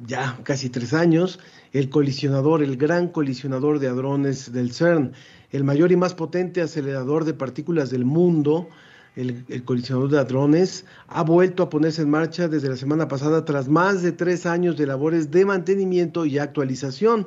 ya 0.06 0.38
casi 0.45 0.68
tres 0.68 0.95
años 0.95 1.40
el 1.73 1.90
colisionador, 1.90 2.62
el 2.62 2.76
gran 2.76 3.09
colisionador 3.09 3.78
de 3.78 3.88
hadrones 3.88 4.52
del 4.52 4.73
CERN, 4.73 5.12
el 5.50 5.64
mayor 5.64 5.92
y 5.92 5.97
más 5.97 6.14
potente 6.14 6.61
acelerador 6.62 7.25
de 7.25 7.35
partículas 7.35 7.90
del 7.90 8.04
mundo, 8.04 8.68
el, 9.16 9.44
el, 9.49 9.64
colisionador 9.64 10.11
de 10.11 10.18
hadrones, 10.18 10.85
ha 11.08 11.23
vuelto 11.23 11.62
a 11.62 11.70
ponerse 11.70 12.02
en 12.02 12.11
marcha 12.11 12.49
desde 12.49 12.68
la 12.68 12.76
semana 12.76 13.08
pasada 13.08 13.44
tras 13.44 13.68
más 13.68 14.02
de 14.02 14.12
tres 14.12 14.46
años 14.46 14.76
de 14.76 14.87
labores 14.87 15.30
de 15.30 15.44
mantenimiento 15.44 16.25
y 16.26 16.38
actualización. 16.38 17.26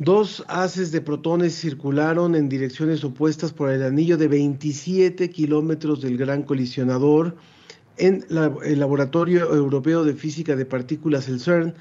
Dos 0.00 0.44
haces 0.46 0.92
de 0.92 1.00
protones 1.00 1.60
circularon 1.60 2.36
en 2.36 2.48
direcciones 2.48 3.02
opuestas 3.02 3.52
por 3.52 3.70
el 3.70 3.82
anillo 3.82 4.16
de 4.16 4.28
27 4.28 5.28
kilómetros 5.30 6.00
del 6.00 6.16
gran 6.16 6.44
colisionador 6.44 7.36
en 7.96 8.24
el 8.30 8.78
Laboratorio 8.78 9.52
Europeo 9.52 10.04
de 10.04 10.14
Física 10.14 10.54
de 10.54 10.64
Partículas, 10.64 11.28
el 11.28 11.40
CERN, 11.40 11.74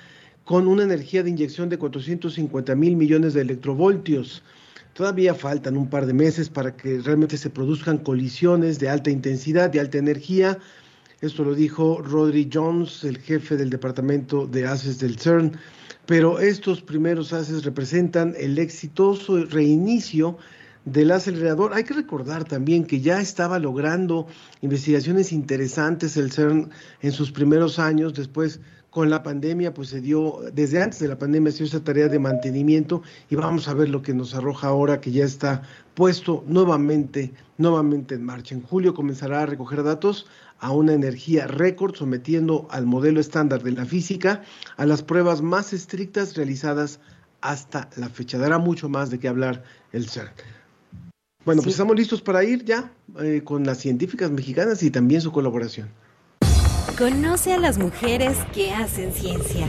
con 0.45 0.67
una 0.67 0.81
energía 0.81 1.21
de 1.21 1.29
inyección 1.29 1.69
de 1.69 1.77
450 1.77 2.73
mil 2.73 2.95
millones 2.95 3.35
de 3.35 3.41
electrovoltios. 3.41 4.43
Todavía 4.97 5.35
faltan 5.35 5.77
un 5.77 5.91
par 5.91 6.07
de 6.07 6.13
meses 6.13 6.49
para 6.49 6.75
que 6.75 6.99
realmente 6.99 7.37
se 7.37 7.51
produzcan 7.51 7.99
colisiones 7.99 8.79
de 8.79 8.89
alta 8.89 9.11
intensidad, 9.11 9.69
de 9.69 9.79
alta 9.79 9.99
energía. 9.99 10.57
Esto 11.21 11.43
lo 11.43 11.53
dijo 11.53 12.01
Rodri 12.01 12.49
Jones, 12.51 13.03
el 13.03 13.19
jefe 13.19 13.57
del 13.57 13.69
departamento 13.69 14.47
de 14.47 14.65
haces 14.65 14.97
del 14.97 15.19
CERN 15.19 15.51
pero 16.07 16.39
estos 16.39 16.81
primeros 16.81 17.33
haces 17.33 17.65
representan 17.65 18.33
el 18.39 18.57
exitoso 18.57 19.43
reinicio 19.45 20.37
del 20.85 21.11
acelerador. 21.11 21.73
Hay 21.73 21.83
que 21.83 21.93
recordar 21.93 22.45
también 22.45 22.85
que 22.85 23.01
ya 23.01 23.19
estaba 23.19 23.59
logrando 23.59 24.25
investigaciones 24.61 25.33
interesantes 25.33 26.15
el 26.15 26.31
CERN 26.31 26.71
en 27.01 27.11
sus 27.11 27.31
primeros 27.31 27.77
años, 27.77 28.13
después 28.13 28.61
con 28.97 29.11
la 29.11 29.21
pandemia, 29.21 29.75
pues 29.75 29.89
se 29.89 30.01
dio, 30.01 30.39
desde 30.51 30.81
antes 30.81 30.97
de 30.97 31.07
la 31.07 31.19
pandemia 31.19 31.51
se 31.51 31.59
dio 31.59 31.67
esa 31.67 31.83
tarea 31.83 32.07
de 32.07 32.17
mantenimiento 32.17 33.03
y 33.29 33.35
vamos 33.35 33.67
a 33.67 33.75
ver 33.75 33.89
lo 33.89 34.01
que 34.01 34.11
nos 34.11 34.33
arroja 34.33 34.69
ahora 34.69 34.99
que 34.99 35.11
ya 35.11 35.23
está 35.23 35.61
puesto 35.93 36.43
nuevamente, 36.47 37.31
nuevamente 37.59 38.15
en 38.15 38.23
marcha. 38.23 38.55
En 38.55 38.63
julio 38.63 38.95
comenzará 38.95 39.43
a 39.43 39.45
recoger 39.45 39.83
datos 39.83 40.25
a 40.57 40.71
una 40.71 40.93
energía 40.93 41.45
récord, 41.45 41.93
sometiendo 41.93 42.67
al 42.71 42.87
modelo 42.87 43.19
estándar 43.19 43.61
de 43.61 43.73
la 43.73 43.85
física 43.85 44.41
a 44.77 44.87
las 44.87 45.03
pruebas 45.03 45.43
más 45.43 45.73
estrictas 45.73 46.35
realizadas 46.35 46.99
hasta 47.41 47.91
la 47.97 48.09
fecha. 48.09 48.39
Dará 48.39 48.57
mucho 48.57 48.89
más 48.89 49.11
de 49.11 49.19
qué 49.19 49.27
hablar 49.27 49.63
el 49.91 50.09
CERN. 50.09 50.31
Bueno, 51.45 51.61
pues 51.61 51.75
estamos 51.75 51.95
listos 51.95 52.23
para 52.23 52.43
ir 52.43 52.65
ya 52.65 52.91
eh, 53.19 53.43
con 53.43 53.63
las 53.63 53.77
científicas 53.77 54.31
mexicanas 54.31 54.81
y 54.81 54.89
también 54.89 55.21
su 55.21 55.31
colaboración. 55.31 55.87
Conoce 56.95 57.53
a 57.53 57.59
las 57.59 57.77
mujeres 57.77 58.37
que 58.53 58.71
hacen 58.71 59.11
ciencia. 59.13 59.67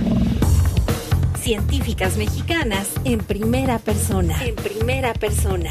Científicas 1.41 2.17
mexicanas 2.17 2.89
en 3.05 3.19
primera 3.19 3.79
persona. 3.79 4.43
En 4.45 4.55
primera 4.55 5.13
persona. 5.13 5.71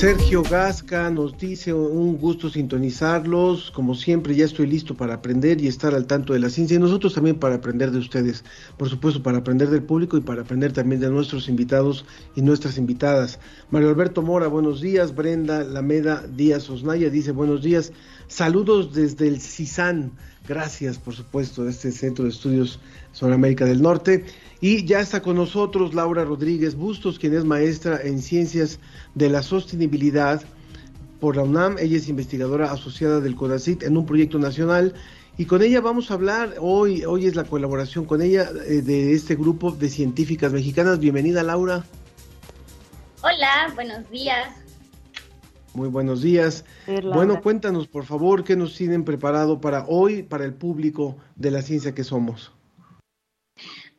Sergio 0.00 0.42
Gasca 0.42 1.10
nos 1.10 1.36
dice 1.36 1.74
un 1.74 2.16
gusto 2.16 2.48
sintonizarlos, 2.48 3.70
como 3.70 3.94
siempre 3.94 4.34
ya 4.34 4.46
estoy 4.46 4.66
listo 4.66 4.94
para 4.94 5.12
aprender 5.12 5.60
y 5.60 5.66
estar 5.66 5.94
al 5.94 6.06
tanto 6.06 6.32
de 6.32 6.38
la 6.38 6.48
ciencia 6.48 6.76
y 6.76 6.80
nosotros 6.80 7.12
también 7.12 7.38
para 7.38 7.56
aprender 7.56 7.90
de 7.90 7.98
ustedes, 7.98 8.42
por 8.78 8.88
supuesto 8.88 9.22
para 9.22 9.36
aprender 9.36 9.68
del 9.68 9.82
público 9.82 10.16
y 10.16 10.22
para 10.22 10.40
aprender 10.40 10.72
también 10.72 11.02
de 11.02 11.10
nuestros 11.10 11.50
invitados 11.50 12.06
y 12.34 12.40
nuestras 12.40 12.78
invitadas. 12.78 13.40
Mario 13.70 13.90
Alberto 13.90 14.22
Mora, 14.22 14.46
buenos 14.46 14.80
días, 14.80 15.14
Brenda 15.14 15.64
Lameda 15.64 16.26
Díaz 16.34 16.70
Osnaya 16.70 17.10
dice 17.10 17.32
buenos 17.32 17.60
días, 17.60 17.92
saludos 18.26 18.94
desde 18.94 19.28
el 19.28 19.38
CISAN, 19.38 20.12
gracias 20.50 20.98
por 20.98 21.14
supuesto, 21.14 21.68
este 21.68 21.92
Centro 21.92 22.24
de 22.24 22.30
Estudios 22.30 22.80
sobre 23.12 23.34
América 23.34 23.64
del 23.64 23.80
Norte. 23.80 24.24
Y 24.60 24.84
ya 24.84 24.98
está 24.98 25.22
con 25.22 25.36
nosotros 25.36 25.94
Laura 25.94 26.24
Rodríguez 26.24 26.74
Bustos, 26.74 27.20
quien 27.20 27.34
es 27.34 27.44
maestra 27.44 28.00
en 28.02 28.20
Ciencias 28.20 28.80
de 29.14 29.28
la 29.28 29.44
Sostenibilidad 29.44 30.42
por 31.20 31.36
la 31.36 31.44
UNAM. 31.44 31.78
Ella 31.78 31.96
es 31.96 32.08
investigadora 32.08 32.72
asociada 32.72 33.20
del 33.20 33.36
CODACIT 33.36 33.84
en 33.84 33.96
un 33.96 34.06
proyecto 34.06 34.40
nacional. 34.40 34.92
Y 35.38 35.44
con 35.44 35.62
ella 35.62 35.80
vamos 35.80 36.10
a 36.10 36.14
hablar, 36.14 36.56
hoy, 36.58 37.04
hoy 37.04 37.26
es 37.26 37.36
la 37.36 37.44
colaboración 37.44 38.04
con 38.04 38.20
ella 38.20 38.50
eh, 38.66 38.82
de 38.82 39.12
este 39.12 39.36
grupo 39.36 39.70
de 39.70 39.88
científicas 39.88 40.52
mexicanas. 40.52 40.98
Bienvenida 40.98 41.44
Laura. 41.44 41.84
Hola, 43.22 43.70
buenos 43.76 44.10
días. 44.10 44.59
Muy 45.74 45.88
buenos 45.88 46.22
días. 46.22 46.64
Bueno, 47.02 47.40
cuéntanos 47.40 47.86
por 47.86 48.04
favor 48.04 48.42
qué 48.42 48.56
nos 48.56 48.76
tienen 48.76 49.04
preparado 49.04 49.60
para 49.60 49.84
hoy, 49.86 50.22
para 50.22 50.44
el 50.44 50.54
público 50.54 51.16
de 51.36 51.50
la 51.50 51.62
ciencia 51.62 51.94
que 51.94 52.02
somos. 52.02 52.52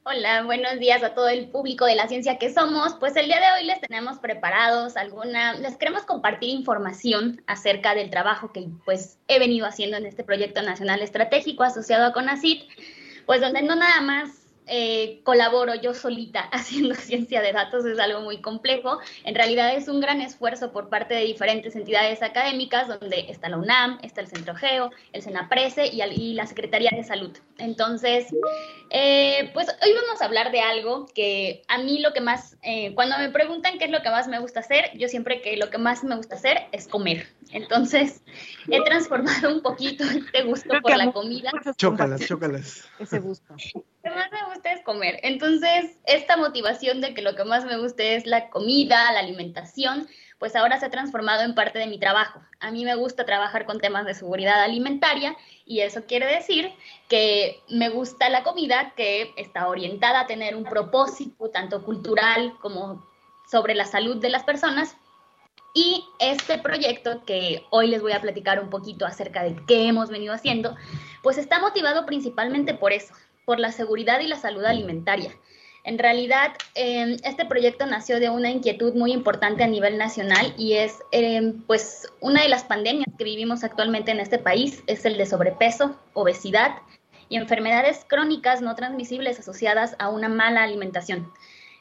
Hola, 0.04 0.44
buenos 0.44 0.80
días 0.80 1.04
a 1.04 1.14
todo 1.14 1.30
el 1.30 1.50
público 1.50 1.86
de 1.86 1.96
la 1.96 2.08
ciencia 2.08 2.38
que 2.38 2.52
somos. 2.52 2.96
Pues 2.96 3.16
el 3.16 3.28
día 3.28 3.40
de 3.40 3.60
hoy 3.60 3.68
les 3.68 3.80
tenemos 3.80 4.18
preparados 4.18 4.98
alguna, 4.98 5.54
les 5.54 5.78
queremos 5.78 6.04
compartir 6.04 6.50
información 6.50 7.42
acerca 7.48 7.94
del 7.94 8.10
trabajo 8.10 8.52
que 8.52 8.68
pues 8.84 9.20
he 9.28 9.40
venido 9.40 9.68
haciendo 9.68 9.98
en 9.98 10.06
este 10.06 10.24
proyecto 10.24 10.64
nacional 10.64 11.02
estratégico 11.02 11.64
asociado 11.64 12.06
a 12.06 12.14
CONACIT, 12.14 12.64
pues 13.26 13.42
donde 13.42 13.62
no 13.62 13.76
nada 13.76 14.02
más 14.02 14.41
eh, 14.74 15.20
colaboro 15.26 15.76
yo 15.76 15.94
solita 15.94 16.40
haciendo 16.54 16.96
ciencia 16.96 17.42
de 17.42 17.52
datos 17.52 17.86
es 17.86 18.00
algo 18.00 18.22
muy 18.22 18.38
complejo. 18.38 19.00
En 19.26 19.36
realidad 19.36 19.76
es 19.76 19.90
un 19.90 20.00
gran 20.00 20.22
esfuerzo 20.22 20.72
por 20.72 20.88
parte 20.88 21.14
de 21.14 21.26
diferentes 21.26 21.76
entidades 21.76 22.24
académicas, 22.24 22.88
donde 22.88 23.26
está 23.30 23.50
la 23.50 23.58
UNAM, 23.58 24.00
está 24.02 24.22
el 24.22 24.28
Centro 24.28 24.56
Geo, 24.56 24.90
el 25.12 25.22
SENAPRESE 25.22 25.88
y, 25.88 26.34
la 26.34 26.48
Secretaría 26.48 26.90
de 26.96 27.04
Salud. 27.04 27.38
Entonces, 27.58 28.28
eh, 28.90 29.52
pues 29.54 29.68
hoy 29.84 29.94
vamos 29.94 30.22
a 30.22 30.26
hablar 30.26 30.52
de 30.52 30.62
algo 30.62 31.06
que 31.14 31.64
a 31.68 31.78
mí 31.78 32.00
lo 32.00 32.14
que 32.14 32.22
más, 32.22 32.56
eh, 32.64 32.96
cuando 32.96 33.18
me 33.18 33.30
preguntan 33.30 33.78
qué 33.78 33.86
es 33.86 33.92
lo 33.92 34.02
que 34.02 34.10
más 34.10 34.30
me 34.30 34.40
gusta 34.40 34.62
hacer, 34.62 34.92
yo 34.98 35.10
siempre 35.10 35.42
que 35.42 35.58
lo 35.58 35.70
que 35.70 35.78
más 35.78 36.06
me 36.06 36.16
gusta 36.16 36.36
hacer 36.36 36.62
es 36.72 36.88
comer. 36.88 37.28
Entonces, 37.52 38.22
he 38.70 38.82
transformado 38.84 39.54
un 39.54 39.62
poquito 39.62 40.04
este 40.04 40.44
gusto 40.44 40.74
por 40.82 40.96
la 40.96 41.12
comida. 41.12 41.52
Chócalas, 41.78 42.26
chócalas. 42.28 42.90
Ese 43.00 43.20
gusto. 43.20 43.54
Lo 43.74 43.84
que 44.04 44.10
más 44.10 44.32
me 44.32 44.54
gusta 44.54 44.72
es 44.74 44.84
comer. 44.84 45.20
Entonces, 45.24 45.98
esta 46.06 46.38
motivación 46.38 47.02
de 47.02 47.14
que 47.14 47.22
lo 47.22 47.36
que 47.36 47.44
más 47.44 47.66
me 47.66 47.78
gusta 47.78 48.04
es 48.04 48.26
la 48.26 48.50
comida, 48.50 49.12
la 49.12 49.20
alimentación, 49.20 50.08
pues 50.42 50.56
ahora 50.56 50.80
se 50.80 50.88
ha 50.88 50.90
transformado 50.90 51.44
en 51.44 51.54
parte 51.54 51.78
de 51.78 51.86
mi 51.86 52.00
trabajo. 52.00 52.42
A 52.60 52.72
mí 52.72 52.84
me 52.84 52.96
gusta 52.96 53.28
trabajar 53.28 53.68
con 53.68 53.80
temas 53.80 54.08
de 54.08 54.16
seguridad 54.16 54.64
alimentaria 54.64 55.38
y 55.66 55.82
eso 55.82 56.06
quiere 56.08 56.26
decir 56.26 56.74
que 57.08 57.60
me 57.70 57.90
gusta 57.90 58.28
la 58.30 58.42
comida 58.42 58.94
que 58.96 59.34
está 59.38 59.68
orientada 59.68 60.22
a 60.22 60.26
tener 60.26 60.56
un 60.56 60.64
propósito 60.64 61.52
tanto 61.52 61.84
cultural 61.84 62.56
como 62.60 63.06
sobre 63.52 63.76
la 63.76 63.86
salud 63.86 64.18
de 64.18 64.30
las 64.30 64.44
personas. 64.44 64.98
Y 65.74 66.06
este 66.20 66.58
proyecto 66.58 67.24
que 67.26 67.64
hoy 67.70 67.88
les 67.88 68.02
voy 68.02 68.12
a 68.12 68.22
platicar 68.22 68.62
un 68.62 68.70
poquito 68.70 69.06
acerca 69.06 69.44
de 69.44 69.56
qué 69.68 69.88
hemos 69.88 70.10
venido 70.10 70.34
haciendo, 70.34 70.76
pues 71.24 71.38
está 71.38 71.60
motivado 71.60 72.06
principalmente 72.06 72.74
por 72.74 72.92
eso, 72.92 73.14
por 73.46 73.60
la 73.60 73.72
seguridad 73.72 74.20
y 74.20 74.28
la 74.28 74.36
salud 74.36 74.66
alimentaria. 74.66 75.32
En 75.84 75.98
realidad, 75.98 76.52
eh, 76.76 77.18
este 77.24 77.46
proyecto 77.46 77.88
nació 77.88 78.20
de 78.20 78.30
una 78.30 78.52
inquietud 78.52 78.94
muy 78.94 79.14
importante 79.14 79.64
a 79.64 79.68
nivel 79.68 79.98
nacional 79.98 80.54
y 80.58 80.74
es, 80.74 81.00
eh, 81.12 81.54
pues, 81.66 82.08
una 82.20 82.44
de 82.44 82.50
las 82.50 82.64
pandemias 82.64 83.08
que 83.18 83.24
vivimos 83.24 83.64
actualmente 83.64 84.12
en 84.12 84.20
este 84.20 84.38
país 84.38 84.84
es 84.86 85.06
el 85.06 85.18
de 85.18 85.26
sobrepeso, 85.26 85.96
obesidad 86.14 86.76
y 87.30 87.38
enfermedades 87.38 88.06
crónicas 88.08 88.62
no 88.62 88.76
transmisibles 88.76 89.40
asociadas 89.40 89.96
a 89.98 90.10
una 90.10 90.30
mala 90.30 90.62
alimentación. 90.62 91.32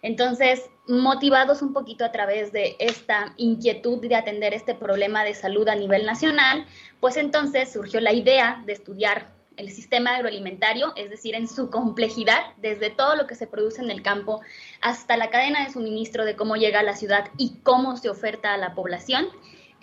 Entonces, 0.02 0.70
motivados 0.88 1.62
un 1.62 1.72
poquito 1.72 2.04
a 2.04 2.12
través 2.12 2.52
de 2.52 2.76
esta 2.78 3.34
inquietud 3.36 4.00
de 4.00 4.16
atender 4.16 4.54
este 4.54 4.74
problema 4.74 5.24
de 5.24 5.34
salud 5.34 5.68
a 5.68 5.74
nivel 5.74 6.06
nacional, 6.06 6.66
pues 7.00 7.16
entonces 7.16 7.72
surgió 7.72 8.00
la 8.00 8.12
idea 8.12 8.62
de 8.66 8.72
estudiar 8.72 9.28
el 9.56 9.70
sistema 9.70 10.16
agroalimentario, 10.16 10.94
es 10.96 11.10
decir, 11.10 11.34
en 11.34 11.46
su 11.46 11.70
complejidad, 11.70 12.40
desde 12.56 12.88
todo 12.88 13.14
lo 13.14 13.26
que 13.26 13.34
se 13.34 13.46
produce 13.46 13.82
en 13.82 13.90
el 13.90 14.02
campo 14.02 14.40
hasta 14.80 15.18
la 15.18 15.28
cadena 15.28 15.64
de 15.64 15.72
suministro 15.72 16.24
de 16.24 16.34
cómo 16.34 16.56
llega 16.56 16.80
a 16.80 16.82
la 16.82 16.96
ciudad 16.96 17.28
y 17.36 17.58
cómo 17.62 17.96
se 17.98 18.08
oferta 18.08 18.54
a 18.54 18.56
la 18.56 18.74
población, 18.74 19.28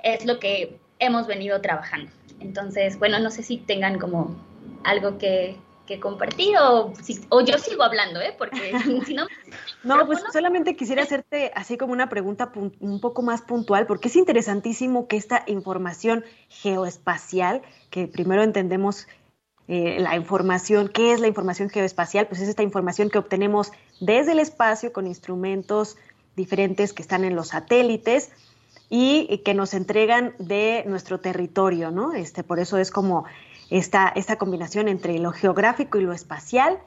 es 0.03 0.25
lo 0.25 0.39
que 0.39 0.79
hemos 0.99 1.27
venido 1.27 1.61
trabajando. 1.61 2.11
Entonces, 2.39 2.97
bueno, 2.97 3.19
no 3.19 3.29
sé 3.29 3.43
si 3.43 3.57
tengan 3.57 3.99
como 3.99 4.35
algo 4.83 5.19
que, 5.19 5.57
que 5.87 5.99
compartir 5.99 6.55
o, 6.61 6.93
si, 7.01 7.19
o 7.29 7.41
yo 7.41 7.57
sigo 7.57 7.81
hablando, 7.81 8.21
¿eh? 8.21 8.35
Porque 8.37 8.73
si 9.05 9.15
no... 9.15 9.25
No, 9.83 10.05
pues 10.05 10.19
solamente 10.31 10.75
quisiera 10.75 11.01
hacerte 11.01 11.51
así 11.55 11.77
como 11.77 11.93
una 11.93 12.09
pregunta 12.09 12.51
un 12.53 12.99
poco 12.99 13.23
más 13.23 13.41
puntual, 13.41 13.87
porque 13.87 14.09
es 14.09 14.15
interesantísimo 14.15 15.07
que 15.07 15.17
esta 15.17 15.43
información 15.47 16.23
geoespacial, 16.49 17.63
que 17.89 18.07
primero 18.07 18.43
entendemos 18.43 19.07
eh, 19.67 19.97
la 19.99 20.15
información, 20.15 20.87
¿qué 20.87 21.11
es 21.11 21.19
la 21.19 21.27
información 21.27 21.69
geoespacial? 21.69 22.27
Pues 22.27 22.41
es 22.41 22.49
esta 22.49 22.63
información 22.63 23.09
que 23.09 23.17
obtenemos 23.17 23.71
desde 23.99 24.31
el 24.33 24.39
espacio 24.39 24.93
con 24.93 25.07
instrumentos 25.07 25.97
diferentes 26.35 26.93
que 26.93 27.01
están 27.01 27.25
en 27.25 27.35
los 27.35 27.49
satélites 27.49 28.31
y 28.89 29.39
que 29.39 29.53
nos 29.53 29.73
entregan 29.73 30.33
de 30.39 30.83
nuestro 30.87 31.19
territorio, 31.19 31.91
¿no? 31.91 32.13
Este, 32.13 32.43
por 32.43 32.59
eso 32.59 32.77
es 32.77 32.91
como 32.91 33.25
esta, 33.69 34.07
esta 34.09 34.37
combinación 34.37 34.87
entre 34.87 35.19
lo 35.19 35.31
geográfico 35.31 35.97
y 35.97 36.03
lo 36.03 36.13
espacial. 36.13 36.79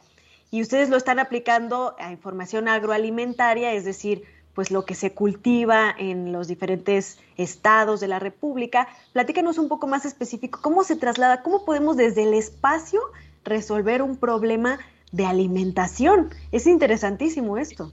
Y 0.50 0.62
ustedes 0.62 0.88
lo 0.88 0.96
están 0.96 1.18
aplicando 1.18 1.94
a 1.98 2.10
información 2.10 2.68
agroalimentaria, 2.68 3.72
es 3.72 3.84
decir, 3.84 4.24
pues 4.54 4.70
lo 4.70 4.84
que 4.84 4.94
se 4.94 5.12
cultiva 5.12 5.94
en 5.96 6.32
los 6.32 6.48
diferentes 6.48 7.18
estados 7.36 8.00
de 8.00 8.08
la 8.08 8.18
República. 8.18 8.88
Platícanos 9.12 9.58
un 9.58 9.68
poco 9.68 9.86
más 9.86 10.04
específico, 10.04 10.58
¿cómo 10.60 10.84
se 10.84 10.96
traslada? 10.96 11.42
¿Cómo 11.42 11.64
podemos 11.64 11.96
desde 11.96 12.24
el 12.24 12.34
espacio 12.34 13.00
resolver 13.44 14.02
un 14.02 14.16
problema 14.16 14.78
de 15.12 15.26
alimentación? 15.26 16.30
Es 16.52 16.66
interesantísimo 16.66 17.58
esto. 17.58 17.92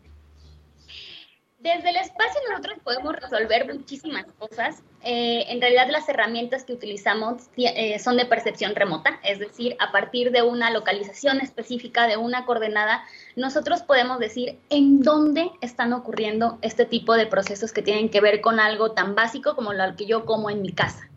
Desde 1.76 1.90
el 1.90 1.98
espacio 1.98 2.40
nosotros 2.50 2.78
podemos 2.82 3.14
resolver 3.14 3.68
muchísimas 3.68 4.26
cosas. 4.40 4.84
Eh, 5.04 5.44
en 5.50 5.60
realidad 5.60 5.90
las 5.90 6.08
herramientas 6.08 6.64
que 6.64 6.72
utilizamos 6.72 7.50
eh, 7.58 8.00
son 8.00 8.16
de 8.16 8.26
percepción 8.26 8.74
remota, 8.74 9.20
es 9.22 9.40
decir, 9.40 9.76
a 9.80 9.92
partir 9.92 10.32
de 10.32 10.44
una 10.44 10.72
localización 10.72 11.42
específica, 11.42 12.08
de 12.08 12.16
una 12.16 12.46
coordenada, 12.46 13.04
nosotros 13.36 13.84
podemos 13.84 14.18
decir 14.18 14.58
en 14.70 15.02
dónde 15.02 15.52
están 15.60 15.92
ocurriendo 15.92 16.58
este 16.62 16.86
tipo 16.86 17.16
de 17.16 17.28
procesos 17.28 17.74
que 17.74 17.82
tienen 17.82 18.10
que 18.10 18.22
ver 18.22 18.40
con 18.40 18.62
algo 18.62 18.94
tan 18.94 19.14
básico 19.14 19.54
como 19.54 19.74
lo 19.74 19.94
que 19.98 20.06
yo 20.06 20.24
como 20.24 20.50
en 20.50 20.62
mi 20.62 20.72
casa. 20.72 21.10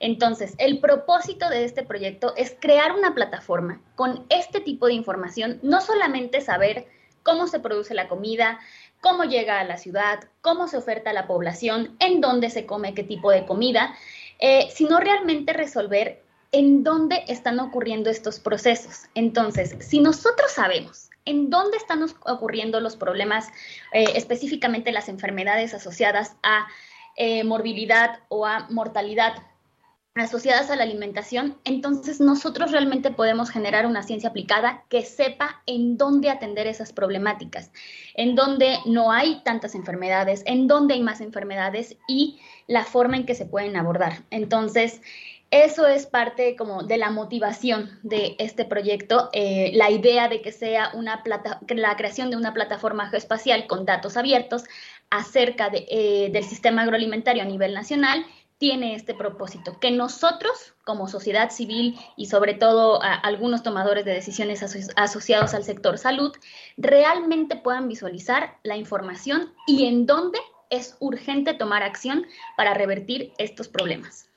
Entonces, 0.00 0.56
el 0.58 0.80
propósito 0.80 1.48
de 1.48 1.64
este 1.64 1.84
proyecto 1.84 2.34
es 2.36 2.56
crear 2.60 2.90
una 2.90 3.14
plataforma 3.14 3.80
con 3.94 4.26
este 4.28 4.58
tipo 4.58 4.88
de 4.88 4.94
información, 4.94 5.60
no 5.62 5.80
solamente 5.80 6.40
saber 6.40 6.88
cómo 7.24 7.48
se 7.48 7.58
produce 7.58 7.94
la 7.94 8.06
comida, 8.06 8.60
cómo 9.04 9.24
llega 9.24 9.60
a 9.60 9.64
la 9.64 9.76
ciudad, 9.76 10.24
cómo 10.40 10.66
se 10.66 10.78
oferta 10.78 11.10
a 11.10 11.12
la 11.12 11.26
población, 11.26 11.94
en 11.98 12.22
dónde 12.22 12.48
se 12.48 12.64
come 12.64 12.94
qué 12.94 13.04
tipo 13.04 13.30
de 13.30 13.44
comida, 13.44 13.94
eh, 14.38 14.68
sino 14.74 14.98
realmente 14.98 15.52
resolver 15.52 16.22
en 16.52 16.82
dónde 16.84 17.22
están 17.28 17.60
ocurriendo 17.60 18.08
estos 18.08 18.40
procesos. 18.40 19.10
Entonces, 19.14 19.76
si 19.80 20.00
nosotros 20.00 20.52
sabemos 20.52 21.10
en 21.26 21.50
dónde 21.50 21.76
están 21.76 22.02
ocurriendo 22.24 22.80
los 22.80 22.96
problemas, 22.96 23.48
eh, 23.92 24.06
específicamente 24.14 24.90
las 24.90 25.10
enfermedades 25.10 25.74
asociadas 25.74 26.36
a 26.42 26.66
eh, 27.16 27.44
morbilidad 27.44 28.20
o 28.28 28.46
a 28.46 28.66
mortalidad 28.70 29.34
asociadas 30.22 30.70
a 30.70 30.76
la 30.76 30.84
alimentación, 30.84 31.58
entonces 31.64 32.20
nosotros 32.20 32.70
realmente 32.70 33.10
podemos 33.10 33.50
generar 33.50 33.84
una 33.84 34.04
ciencia 34.04 34.28
aplicada 34.28 34.84
que 34.88 35.02
sepa 35.02 35.62
en 35.66 35.96
dónde 35.96 36.30
atender 36.30 36.68
esas 36.68 36.92
problemáticas, 36.92 37.72
en 38.14 38.36
dónde 38.36 38.78
no 38.86 39.10
hay 39.10 39.42
tantas 39.44 39.74
enfermedades, 39.74 40.42
en 40.46 40.68
dónde 40.68 40.94
hay 40.94 41.02
más 41.02 41.20
enfermedades 41.20 41.96
y 42.06 42.38
la 42.68 42.84
forma 42.84 43.16
en 43.16 43.26
que 43.26 43.34
se 43.34 43.44
pueden 43.44 43.76
abordar. 43.76 44.22
Entonces, 44.30 45.00
eso 45.50 45.86
es 45.86 46.06
parte 46.06 46.54
como 46.54 46.84
de 46.84 46.96
la 46.96 47.10
motivación 47.10 47.98
de 48.04 48.36
este 48.38 48.64
proyecto, 48.64 49.30
eh, 49.32 49.72
la 49.74 49.90
idea 49.90 50.28
de 50.28 50.42
que 50.42 50.52
sea 50.52 50.90
una 50.94 51.22
la 51.68 51.96
creación 51.96 52.30
de 52.30 52.36
una 52.36 52.54
plataforma 52.54 53.08
geoespacial 53.08 53.66
con 53.66 53.84
datos 53.84 54.16
abiertos 54.16 54.64
acerca 55.10 55.70
eh, 55.72 56.30
del 56.32 56.44
sistema 56.44 56.82
agroalimentario 56.82 57.42
a 57.42 57.46
nivel 57.46 57.74
nacional 57.74 58.24
tiene 58.58 58.94
este 58.94 59.14
propósito, 59.14 59.78
que 59.80 59.90
nosotros 59.90 60.74
como 60.84 61.08
sociedad 61.08 61.50
civil 61.50 61.98
y 62.16 62.26
sobre 62.26 62.54
todo 62.54 63.02
a 63.02 63.14
algunos 63.14 63.62
tomadores 63.62 64.04
de 64.04 64.12
decisiones 64.12 64.62
asociados 64.96 65.54
al 65.54 65.64
sector 65.64 65.98
salud 65.98 66.32
realmente 66.76 67.56
puedan 67.56 67.88
visualizar 67.88 68.58
la 68.62 68.76
información 68.76 69.52
y 69.66 69.86
en 69.86 70.06
dónde 70.06 70.38
es 70.70 70.96
urgente 71.00 71.54
tomar 71.54 71.82
acción 71.82 72.26
para 72.56 72.74
revertir 72.74 73.32
estos 73.38 73.68
problemas. 73.68 74.28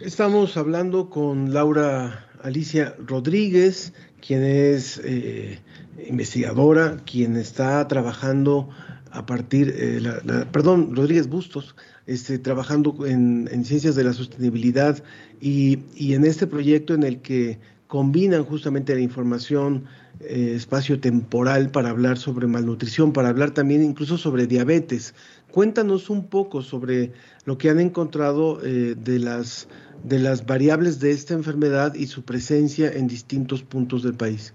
Estamos 0.00 0.56
hablando 0.56 1.08
con 1.08 1.52
Laura 1.52 2.28
Alicia 2.42 2.94
Rodríguez, 2.98 3.92
quien 4.20 4.42
es 4.44 5.00
eh, 5.04 5.60
investigadora, 6.06 6.96
quien 7.04 7.36
está 7.36 7.86
trabajando 7.86 8.70
a 9.14 9.24
partir, 9.24 9.72
eh, 9.76 10.02
perdón, 10.50 10.94
Rodríguez 10.94 11.28
Bustos, 11.28 11.76
este, 12.06 12.38
trabajando 12.38 13.06
en, 13.06 13.64
ciencias 13.64 13.94
de 13.94 14.04
la 14.04 14.12
sostenibilidad 14.12 15.02
y, 15.40 15.78
en 16.12 16.24
este 16.24 16.46
proyecto 16.46 16.94
en 16.94 17.04
el 17.04 17.20
que 17.20 17.58
combinan 17.86 18.44
justamente 18.44 18.92
la 18.92 19.00
información 19.00 19.84
eh, 20.20 20.54
espacio-temporal 20.56 21.70
para 21.70 21.90
hablar 21.90 22.18
sobre 22.18 22.48
malnutrición, 22.48 23.12
para 23.12 23.28
hablar 23.28 23.52
también 23.52 23.84
incluso 23.84 24.18
sobre 24.18 24.48
diabetes. 24.48 25.14
Cuéntanos 25.52 26.10
un 26.10 26.26
poco 26.26 26.62
sobre 26.62 27.12
lo 27.44 27.56
que 27.56 27.70
han 27.70 27.78
encontrado 27.78 28.60
eh, 28.64 28.96
de, 28.98 29.20
las, 29.20 29.68
de 30.02 30.18
las 30.18 30.44
variables 30.44 30.98
de 30.98 31.12
esta 31.12 31.34
enfermedad 31.34 31.94
y 31.94 32.08
su 32.08 32.24
presencia 32.24 32.90
en 32.90 33.06
distintos 33.06 33.62
puntos 33.62 34.02
del 34.02 34.14
país. 34.14 34.54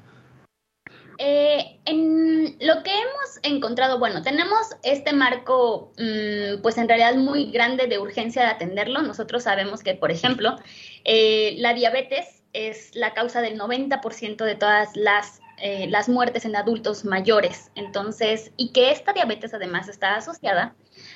Eh, 1.22 1.82
en 1.84 2.56
lo 2.62 2.82
que 2.82 2.92
hemos 2.92 3.40
encontrado, 3.44 4.00
bueno, 4.00 4.22
tenemos 4.22 4.70
este 4.84 5.12
marco, 5.12 5.92
mm, 5.98 6.62
pues 6.62 6.78
en 6.78 6.88
realidad 6.88 7.16
muy 7.16 7.52
grande 7.52 7.88
de 7.88 8.00
urgencia 8.00 8.44
de 8.44 8.48
atenderlo. 8.48 9.02
Nosotros 9.02 9.44
sabemos 9.44 9.84
que, 9.84 9.96
por 9.96 10.12
ejemplo, 10.12 10.56
eh, 11.04 11.56
la 11.58 11.74
diabetes 11.74 12.42
es 12.54 12.96
la 12.96 13.14
causa 13.14 13.42
del 13.42 13.58
90% 13.58 14.46
de 14.46 14.56
todas 14.56 14.96
las, 14.96 15.42
eh, 15.58 15.88
las 15.90 16.08
muertes 16.08 16.46
en 16.46 16.56
adultos 16.56 17.04
mayores. 17.04 17.70
Entonces, 17.76 18.54
y 18.56 18.72
que 18.72 18.92
esta 18.92 19.12
diabetes 19.12 19.54
además 19.54 19.90
está 19.90 20.16
asociada 20.16 20.74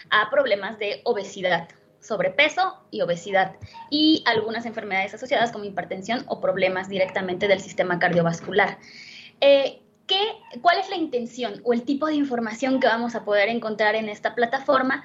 a 0.09 0.29
problemas 0.29 0.77
de 0.79 0.99
obesidad 1.05 1.69
sobrepeso 2.01 2.83
y 2.91 2.99
obesidad 2.99 3.55
y 3.89 4.23
algunas 4.25 4.65
enfermedades 4.65 5.13
asociadas 5.13 5.53
como 5.53 5.63
hipertensión 5.63 6.25
o 6.27 6.41
problemas 6.41 6.89
directamente 6.89 7.47
del 7.47 7.61
sistema 7.61 7.97
cardiovascular. 7.97 8.77
¿Cuál 10.61 10.79
es 10.79 10.89
la 10.89 10.95
intención 10.95 11.61
o 11.63 11.73
el 11.73 11.83
tipo 11.83 12.07
de 12.07 12.15
información 12.15 12.79
que 12.79 12.87
vamos 12.87 13.15
a 13.15 13.23
poder 13.23 13.49
encontrar 13.49 13.95
en 13.95 14.09
esta 14.09 14.35
plataforma? 14.35 15.03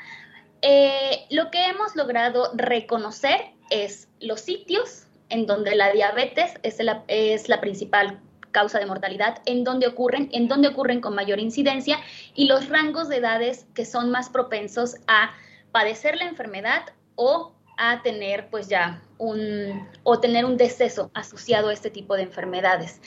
Eh, 0.63 1.27
lo 1.31 1.51
que 1.51 1.67
hemos 1.67 1.95
logrado 1.95 2.51
reconocer 2.55 3.53
es 3.71 4.09
los 4.21 4.41
sitios 4.41 5.07
en 5.31 5.47
donde 5.47 5.75
la 5.75 5.93
diabetes 5.93 6.55
es 6.63 6.79
la, 6.81 7.61
principal 7.61 8.21
causa 8.51 8.79
de 8.79 8.87
mortalidad, 8.87 9.43
en 9.45 9.63
donde 9.63 9.87
ocurren, 9.87 10.31
en 10.33 10.49
donde 10.49 10.69
ocurren 10.69 11.01
con 11.01 11.15
mayor 11.15 11.39
incidencia 11.39 11.99
y 12.35 12.47
los 12.47 12.69
rangos 12.69 13.09
de 13.09 13.19
edades 13.19 13.67
que 13.75 13.85
son 13.85 14.11
más 14.11 14.31
propensos 14.31 14.97
a 15.07 15.35
padecer 15.71 16.17
la 16.17 16.25
enfermedad 16.25 16.83
o 17.15 17.55
a 17.77 18.03
tener 18.03 18.49
pues 18.49 18.69
ya 18.69 19.03
un 19.19 19.87
o 20.03 20.19
tener 20.19 20.45
un 20.45 20.57
deceso 20.57 21.11
asociado 21.15 21.69
a 21.69 21.73
este 21.73 21.91
tipo 21.91 22.17
de 22.17 22.23
enfermedades. 22.23 23.01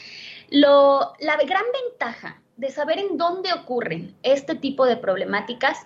La 0.51 1.37
gran 1.47 1.63
ventaja 1.85 2.41
de 2.57 2.69
saber 2.69 2.99
en 2.99 3.17
dónde 3.17 3.53
ocurren 3.53 4.15
este 4.21 4.53
tipo 4.53 4.85
de 4.85 4.97
problemáticas 4.97 5.79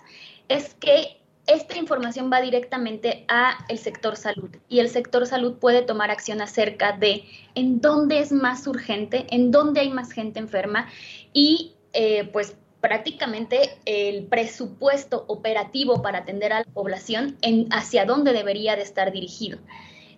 es 0.49 0.73
que 0.73 1.21
esta 1.45 1.77
información 1.77 2.31
va 2.33 2.41
directamente 2.41 3.25
a 3.27 3.59
el 3.69 3.77
sector 3.77 4.15
salud 4.15 4.49
y 4.67 4.79
el 4.79 4.89
sector 4.89 5.27
salud 5.27 5.59
puede 5.59 5.83
tomar 5.83 6.09
acción 6.09 6.41
acerca 6.41 6.93
de 6.93 7.25
en 7.53 7.79
dónde 7.79 8.19
es 8.19 8.31
más 8.31 8.65
urgente, 8.65 9.27
en 9.29 9.51
dónde 9.51 9.81
hay 9.81 9.91
más 9.91 10.11
gente 10.11 10.39
enferma 10.39 10.87
y 11.31 11.75
eh, 11.93 12.23
pues 12.33 12.57
prácticamente 12.81 13.77
el 13.85 14.25
presupuesto 14.25 15.25
operativo 15.27 16.01
para 16.01 16.19
atender 16.19 16.53
a 16.53 16.59
la 16.59 16.65
población 16.65 17.37
en 17.41 17.67
hacia 17.71 18.05
dónde 18.05 18.33
debería 18.33 18.75
de 18.75 18.81
estar 18.81 19.11
dirigido. 19.11 19.59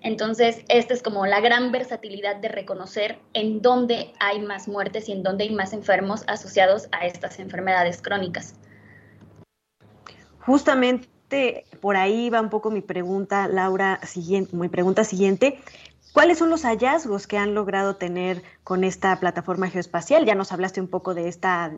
Entonces, 0.07 0.63
esta 0.69 0.93
es 0.93 1.03
como 1.03 1.25
la 1.25 1.41
gran 1.41 1.69
versatilidad 1.73 2.37
de 2.37 2.47
reconocer 2.47 3.19
en 3.33 3.61
dónde 3.61 4.13
hay 4.21 4.39
más 4.39 4.69
muertes 4.69 5.09
y 5.09 5.11
en 5.11 5.21
dónde 5.21 5.43
hay 5.43 5.53
más 5.53 5.73
enfermos 5.73 6.23
asociados 6.27 6.87
a 6.93 7.05
estas 7.05 7.39
enfermedades 7.39 8.01
crónicas. 8.01 8.55
Justamente 10.39 11.65
por 11.81 11.97
ahí 11.97 12.29
va 12.29 12.39
un 12.39 12.49
poco 12.49 12.71
mi 12.71 12.79
pregunta, 12.79 13.49
Laura, 13.49 13.99
siguiente, 14.03 14.55
mi 14.55 14.69
pregunta 14.69 15.03
siguiente. 15.03 15.59
¿Cuáles 16.13 16.37
son 16.37 16.51
los 16.51 16.63
hallazgos 16.63 17.27
que 17.27 17.37
han 17.37 17.53
logrado 17.53 17.97
tener 17.97 18.43
con 18.63 18.85
esta 18.85 19.19
plataforma 19.19 19.69
geoespacial? 19.69 20.23
Ya 20.23 20.35
nos 20.35 20.53
hablaste 20.53 20.79
un 20.79 20.87
poco 20.87 21.15
de 21.15 21.27
esta 21.27 21.73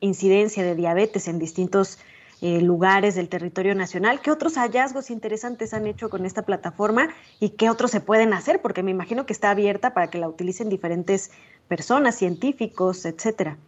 incidencia 0.00 0.62
de 0.62 0.74
diabetes 0.74 1.28
en 1.28 1.38
distintos 1.38 1.98
eh, 2.42 2.60
lugares 2.60 3.14
del 3.14 3.28
territorio 3.28 3.74
nacional. 3.74 4.20
¿Qué 4.20 4.30
otros 4.30 4.54
hallazgos 4.56 5.10
interesantes 5.10 5.74
han 5.74 5.86
hecho 5.86 6.08
con 6.08 6.24
esta 6.24 6.42
plataforma 6.42 7.08
y 7.38 7.50
qué 7.50 7.68
otros 7.70 7.90
se 7.90 8.00
pueden 8.00 8.32
hacer? 8.32 8.62
Porque 8.62 8.82
me 8.82 8.90
imagino 8.90 9.26
que 9.26 9.32
está 9.32 9.50
abierta 9.50 9.92
para 9.94 10.08
que 10.08 10.18
la 10.18 10.28
utilicen 10.28 10.68
diferentes 10.68 11.30
personas, 11.68 12.16
científicos, 12.16 13.04
etcétera. 13.04 13.58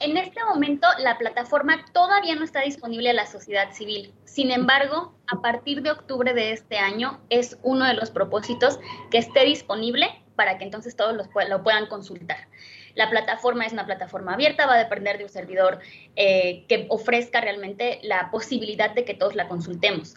En 0.00 0.16
este 0.16 0.44
momento 0.44 0.86
la 0.98 1.16
plataforma 1.18 1.84
todavía 1.92 2.34
no 2.34 2.44
está 2.44 2.62
disponible 2.62 3.10
a 3.10 3.14
la 3.14 3.26
sociedad 3.26 3.72
civil. 3.72 4.12
Sin 4.24 4.50
embargo, 4.50 5.14
a 5.28 5.40
partir 5.40 5.82
de 5.82 5.92
octubre 5.92 6.34
de 6.34 6.52
este 6.52 6.78
año 6.78 7.20
es 7.30 7.58
uno 7.62 7.84
de 7.84 7.94
los 7.94 8.10
propósitos 8.10 8.80
que 9.10 9.18
esté 9.18 9.44
disponible 9.44 10.06
para 10.36 10.58
que 10.58 10.64
entonces 10.64 10.96
todos 10.96 11.14
los, 11.14 11.28
lo 11.48 11.62
puedan 11.62 11.86
consultar. 11.86 12.48
La 12.94 13.10
plataforma 13.10 13.66
es 13.66 13.72
una 13.72 13.86
plataforma 13.86 14.34
abierta, 14.34 14.66
va 14.66 14.74
a 14.74 14.78
depender 14.78 15.18
de 15.18 15.24
un 15.24 15.30
servidor 15.30 15.80
eh, 16.16 16.64
que 16.68 16.86
ofrezca 16.88 17.40
realmente 17.40 17.98
la 18.02 18.30
posibilidad 18.30 18.90
de 18.90 19.04
que 19.04 19.14
todos 19.14 19.34
la 19.34 19.48
consultemos. 19.48 20.16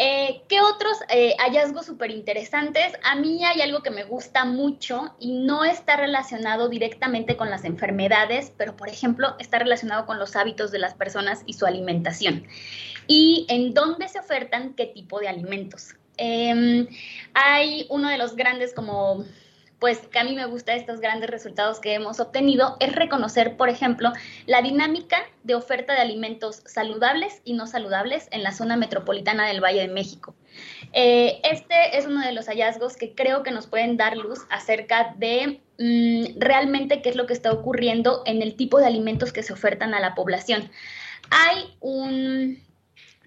Eh, 0.00 0.42
¿Qué 0.48 0.60
otros 0.60 0.96
eh, 1.08 1.34
hallazgos 1.40 1.86
súper 1.86 2.12
interesantes? 2.12 2.92
A 3.02 3.16
mí 3.16 3.44
hay 3.44 3.60
algo 3.62 3.82
que 3.82 3.90
me 3.90 4.04
gusta 4.04 4.44
mucho 4.44 5.16
y 5.18 5.40
no 5.40 5.64
está 5.64 5.96
relacionado 5.96 6.68
directamente 6.68 7.36
con 7.36 7.50
las 7.50 7.64
enfermedades, 7.64 8.52
pero 8.56 8.76
por 8.76 8.88
ejemplo 8.88 9.34
está 9.40 9.58
relacionado 9.58 10.06
con 10.06 10.20
los 10.20 10.36
hábitos 10.36 10.70
de 10.70 10.78
las 10.78 10.94
personas 10.94 11.42
y 11.46 11.54
su 11.54 11.66
alimentación. 11.66 12.46
Y 13.08 13.44
en 13.48 13.74
dónde 13.74 14.08
se 14.08 14.20
ofertan 14.20 14.74
qué 14.74 14.86
tipo 14.86 15.18
de 15.18 15.26
alimentos. 15.26 15.96
Em, 16.16 16.86
hay 17.34 17.86
uno 17.90 18.08
de 18.08 18.18
los 18.18 18.36
grandes 18.36 18.72
como 18.74 19.24
pues 19.78 19.98
que 19.98 20.18
a 20.18 20.24
mí 20.24 20.34
me 20.34 20.46
gusta 20.46 20.74
estos 20.74 21.00
grandes 21.00 21.30
resultados 21.30 21.78
que 21.78 21.94
hemos 21.94 22.18
obtenido 22.20 22.76
es 22.80 22.94
reconocer, 22.94 23.56
por 23.56 23.68
ejemplo, 23.68 24.12
la 24.46 24.60
dinámica 24.60 25.18
de 25.44 25.54
oferta 25.54 25.94
de 25.94 26.00
alimentos 26.00 26.62
saludables 26.66 27.40
y 27.44 27.52
no 27.52 27.66
saludables 27.66 28.28
en 28.32 28.42
la 28.42 28.52
zona 28.52 28.76
metropolitana 28.76 29.46
del 29.46 29.62
Valle 29.62 29.82
de 29.82 29.88
México. 29.88 30.34
Eh, 30.92 31.40
este 31.44 31.96
es 31.96 32.06
uno 32.06 32.24
de 32.24 32.32
los 32.32 32.46
hallazgos 32.46 32.96
que 32.96 33.14
creo 33.14 33.42
que 33.42 33.52
nos 33.52 33.66
pueden 33.66 33.96
dar 33.96 34.16
luz 34.16 34.40
acerca 34.50 35.14
de 35.16 35.60
mm, 35.78 36.40
realmente 36.40 37.00
qué 37.00 37.10
es 37.10 37.16
lo 37.16 37.26
que 37.26 37.34
está 37.34 37.52
ocurriendo 37.52 38.22
en 38.26 38.42
el 38.42 38.56
tipo 38.56 38.78
de 38.78 38.86
alimentos 38.86 39.32
que 39.32 39.42
se 39.44 39.52
ofertan 39.52 39.94
a 39.94 40.00
la 40.00 40.14
población. 40.14 40.70
Hay 41.30 41.76
un 41.80 42.60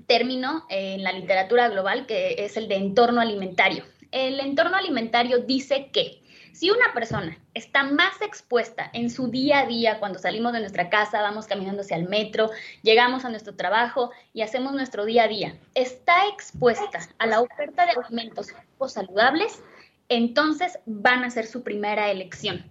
término 0.07 0.65
en 0.69 1.03
la 1.03 1.13
literatura 1.13 1.69
global 1.69 2.05
que 2.05 2.35
es 2.39 2.57
el 2.57 2.67
de 2.67 2.75
entorno 2.75 3.21
alimentario. 3.21 3.85
El 4.11 4.41
entorno 4.41 4.75
alimentario 4.75 5.39
dice 5.39 5.89
que 5.93 6.20
si 6.53 6.69
una 6.69 6.93
persona 6.93 7.37
está 7.53 7.83
más 7.83 8.21
expuesta 8.21 8.89
en 8.93 9.09
su 9.09 9.29
día 9.29 9.59
a 9.59 9.65
día 9.65 9.99
cuando 9.99 10.19
salimos 10.19 10.53
de 10.53 10.59
nuestra 10.59 10.89
casa, 10.89 11.21
vamos 11.21 11.47
caminando 11.47 11.81
hacia 11.81 11.97
el 11.97 12.09
metro, 12.09 12.49
llegamos 12.81 13.25
a 13.25 13.29
nuestro 13.29 13.55
trabajo 13.55 14.11
y 14.33 14.41
hacemos 14.41 14.73
nuestro 14.73 15.05
día 15.05 15.23
a 15.23 15.27
día, 15.27 15.55
está 15.75 16.27
expuesta 16.27 16.99
a 17.17 17.25
la 17.25 17.41
oferta 17.41 17.85
de 17.85 17.91
alimentos 17.91 18.47
saludables, 18.87 19.61
entonces 20.09 20.79
van 20.85 21.23
a 21.23 21.29
ser 21.29 21.45
su 21.47 21.63
primera 21.63 22.11
elección. 22.11 22.69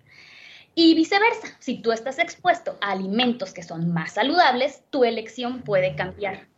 Y 0.74 0.94
viceversa, 0.94 1.56
si 1.58 1.82
tú 1.82 1.92
estás 1.92 2.18
expuesto 2.18 2.78
a 2.80 2.92
alimentos 2.92 3.52
que 3.52 3.62
son 3.62 3.92
más 3.92 4.12
saludables, 4.12 4.82
tu 4.90 5.04
elección 5.04 5.62
puede 5.62 5.96
cambiar. 5.96 6.49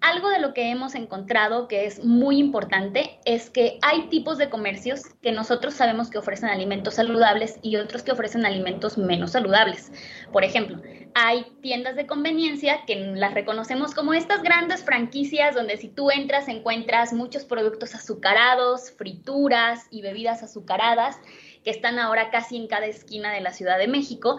Algo 0.00 0.30
de 0.30 0.38
lo 0.38 0.54
que 0.54 0.70
hemos 0.70 0.94
encontrado 0.94 1.66
que 1.66 1.84
es 1.84 2.04
muy 2.04 2.38
importante 2.38 3.18
es 3.24 3.50
que 3.50 3.78
hay 3.82 4.08
tipos 4.08 4.38
de 4.38 4.48
comercios 4.48 5.02
que 5.22 5.32
nosotros 5.32 5.74
sabemos 5.74 6.08
que 6.08 6.18
ofrecen 6.18 6.48
alimentos 6.48 6.94
saludables 6.94 7.58
y 7.62 7.76
otros 7.76 8.04
que 8.04 8.12
ofrecen 8.12 8.46
alimentos 8.46 8.96
menos 8.96 9.32
saludables. 9.32 9.90
Por 10.32 10.44
ejemplo, 10.44 10.80
hay 11.14 11.46
tiendas 11.62 11.96
de 11.96 12.06
conveniencia 12.06 12.84
que 12.86 12.94
las 12.94 13.34
reconocemos 13.34 13.92
como 13.92 14.14
estas 14.14 14.42
grandes 14.42 14.84
franquicias 14.84 15.56
donde 15.56 15.76
si 15.76 15.88
tú 15.88 16.12
entras 16.12 16.46
encuentras 16.46 17.12
muchos 17.12 17.44
productos 17.44 17.96
azucarados, 17.96 18.92
frituras 18.92 19.88
y 19.90 20.02
bebidas 20.02 20.44
azucaradas 20.44 21.16
que 21.64 21.70
están 21.70 21.98
ahora 21.98 22.30
casi 22.30 22.56
en 22.56 22.68
cada 22.68 22.86
esquina 22.86 23.32
de 23.32 23.40
la 23.40 23.52
Ciudad 23.52 23.78
de 23.78 23.88
México 23.88 24.38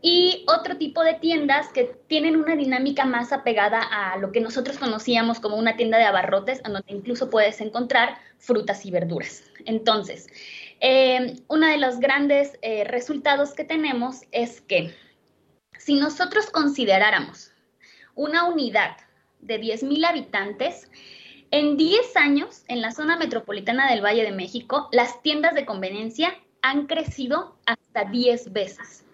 y 0.00 0.44
otro 0.46 0.76
tipo 0.76 1.02
de 1.02 1.14
tiendas 1.14 1.68
que 1.68 1.96
tienen 2.06 2.36
una 2.36 2.54
dinámica 2.54 3.04
más 3.04 3.32
apegada 3.32 3.80
a 3.82 4.16
lo 4.18 4.30
que 4.30 4.40
nosotros 4.40 4.78
conocíamos 4.78 5.40
como 5.40 5.56
una 5.56 5.76
tienda 5.76 5.98
de 5.98 6.04
abarrotes, 6.04 6.62
donde 6.62 6.82
incluso 6.86 7.30
puedes 7.30 7.60
encontrar 7.60 8.18
frutas 8.38 8.86
y 8.86 8.90
verduras. 8.90 9.44
Entonces, 9.64 10.28
eh, 10.80 11.36
uno 11.48 11.66
de 11.66 11.78
los 11.78 11.98
grandes 11.98 12.58
eh, 12.62 12.84
resultados 12.84 13.54
que 13.54 13.64
tenemos 13.64 14.22
es 14.30 14.60
que 14.60 14.94
si 15.78 15.94
nosotros 15.94 16.50
consideráramos 16.50 17.52
una 18.14 18.44
unidad 18.44 18.96
de 19.40 19.60
10.000 19.60 20.06
habitantes, 20.06 20.88
en 21.50 21.76
10 21.76 22.16
años, 22.16 22.64
en 22.68 22.82
la 22.82 22.92
zona 22.92 23.16
metropolitana 23.16 23.90
del 23.90 24.04
Valle 24.04 24.22
de 24.22 24.32
México, 24.32 24.88
las 24.92 25.22
tiendas 25.22 25.54
de 25.54 25.64
conveniencia 25.64 26.36
han 26.62 26.86
crecido 26.86 27.56
hasta 27.64 28.04
10 28.04 28.52
veces. 28.52 29.04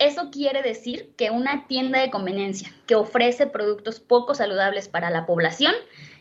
Eso 0.00 0.30
quiere 0.30 0.62
decir 0.62 1.12
que 1.18 1.30
una 1.30 1.66
tienda 1.66 2.00
de 2.00 2.10
conveniencia 2.10 2.72
que 2.86 2.94
ofrece 2.94 3.46
productos 3.46 4.00
poco 4.00 4.34
saludables 4.34 4.88
para 4.88 5.10
la 5.10 5.26
población, 5.26 5.74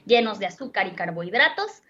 llenos 0.05 0.37
de 0.37 0.47
azúcar 0.47 0.87
y 0.87 0.91
carbohidratos, 0.91 1.81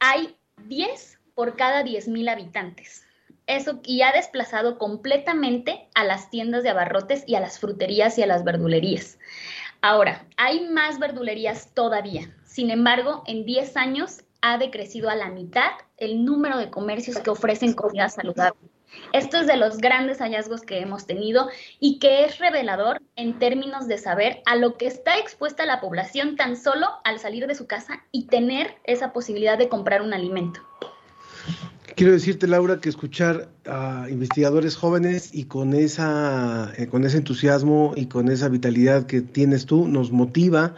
hay 0.00 0.38
10 0.64 1.18
por 1.34 1.54
cada 1.54 1.84
10.000 1.84 2.30
habitantes. 2.30 3.04
Eso 3.46 3.78
y 3.84 4.00
ha 4.00 4.12
desplazado 4.12 4.78
completamente 4.78 5.90
a 5.94 6.04
las 6.04 6.30
tiendas 6.30 6.62
de 6.62 6.70
abarrotes 6.70 7.24
y 7.26 7.34
a 7.34 7.40
las 7.40 7.58
fruterías 7.58 8.16
y 8.16 8.22
a 8.22 8.26
las 8.26 8.42
verdulerías. 8.42 9.18
Ahora, 9.82 10.26
hay 10.38 10.66
más 10.70 10.98
verdulerías 10.98 11.74
todavía. 11.74 12.34
Sin 12.46 12.70
embargo, 12.70 13.22
en 13.26 13.44
10 13.44 13.76
años 13.76 14.24
ha 14.40 14.56
decrecido 14.56 15.10
a 15.10 15.14
la 15.14 15.28
mitad 15.28 15.72
el 15.98 16.24
número 16.24 16.56
de 16.56 16.70
comercios 16.70 17.18
que 17.18 17.28
ofrecen 17.28 17.74
comida 17.74 18.08
saludable. 18.08 18.58
Esto 19.12 19.38
es 19.38 19.46
de 19.46 19.56
los 19.56 19.78
grandes 19.78 20.18
hallazgos 20.18 20.62
que 20.62 20.80
hemos 20.80 21.06
tenido 21.06 21.48
y 21.80 21.98
que 21.98 22.24
es 22.24 22.38
revelador 22.38 23.00
en 23.16 23.38
términos 23.38 23.88
de 23.88 23.98
saber 23.98 24.42
a 24.46 24.56
lo 24.56 24.76
que 24.76 24.86
está 24.86 25.18
expuesta 25.18 25.66
la 25.66 25.80
población 25.80 26.36
tan 26.36 26.56
solo 26.56 26.86
al 27.04 27.18
salir 27.18 27.46
de 27.46 27.54
su 27.54 27.66
casa 27.66 28.04
y 28.12 28.26
tener 28.26 28.76
esa 28.84 29.12
posibilidad 29.12 29.58
de 29.58 29.68
comprar 29.68 30.02
un 30.02 30.12
alimento. 30.12 30.60
Quiero 31.96 32.12
decirte, 32.12 32.46
Laura, 32.46 32.80
que 32.80 32.88
escuchar 32.88 33.48
a 33.66 34.06
investigadores 34.08 34.76
jóvenes 34.76 35.30
y 35.34 35.44
con 35.44 35.74
esa, 35.74 36.72
eh, 36.76 36.86
con 36.86 37.04
ese 37.04 37.16
entusiasmo 37.16 37.92
y 37.96 38.06
con 38.06 38.28
esa 38.28 38.48
vitalidad 38.48 39.06
que 39.06 39.20
tienes 39.20 39.66
tú 39.66 39.88
nos 39.88 40.12
motiva 40.12 40.76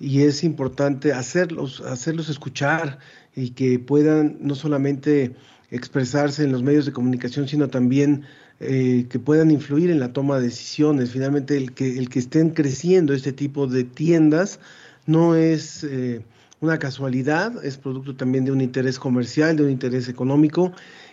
y 0.00 0.22
es 0.22 0.42
importante 0.44 1.12
hacerlos, 1.12 1.82
hacerlos 1.82 2.30
escuchar 2.30 2.98
y 3.36 3.50
que 3.50 3.78
puedan 3.78 4.38
no 4.40 4.54
solamente 4.54 5.34
expresarse 5.72 6.44
en 6.44 6.52
los 6.52 6.62
medios 6.62 6.84
de 6.84 6.92
comunicación, 6.92 7.48
sino 7.48 7.68
también 7.68 8.24
eh, 8.60 9.06
que 9.08 9.18
puedan 9.18 9.50
influir 9.50 9.90
en 9.90 9.98
la 9.98 10.12
toma 10.12 10.36
de 10.36 10.44
decisiones. 10.44 11.10
Finalmente, 11.10 11.56
el 11.56 11.72
que, 11.72 11.98
el 11.98 12.10
que 12.10 12.18
estén 12.18 12.50
creciendo 12.50 13.14
este 13.14 13.32
tipo 13.32 13.66
de 13.66 13.82
tiendas 13.82 14.60
no 15.06 15.34
es 15.34 15.82
eh, 15.82 16.20
una 16.60 16.78
casualidad, 16.78 17.64
es 17.64 17.78
producto 17.78 18.14
también 18.14 18.44
de 18.44 18.52
un 18.52 18.60
interés 18.60 18.98
comercial, 18.98 19.56
de 19.56 19.64
un 19.64 19.70
interés 19.70 20.08
económico, 20.08 20.72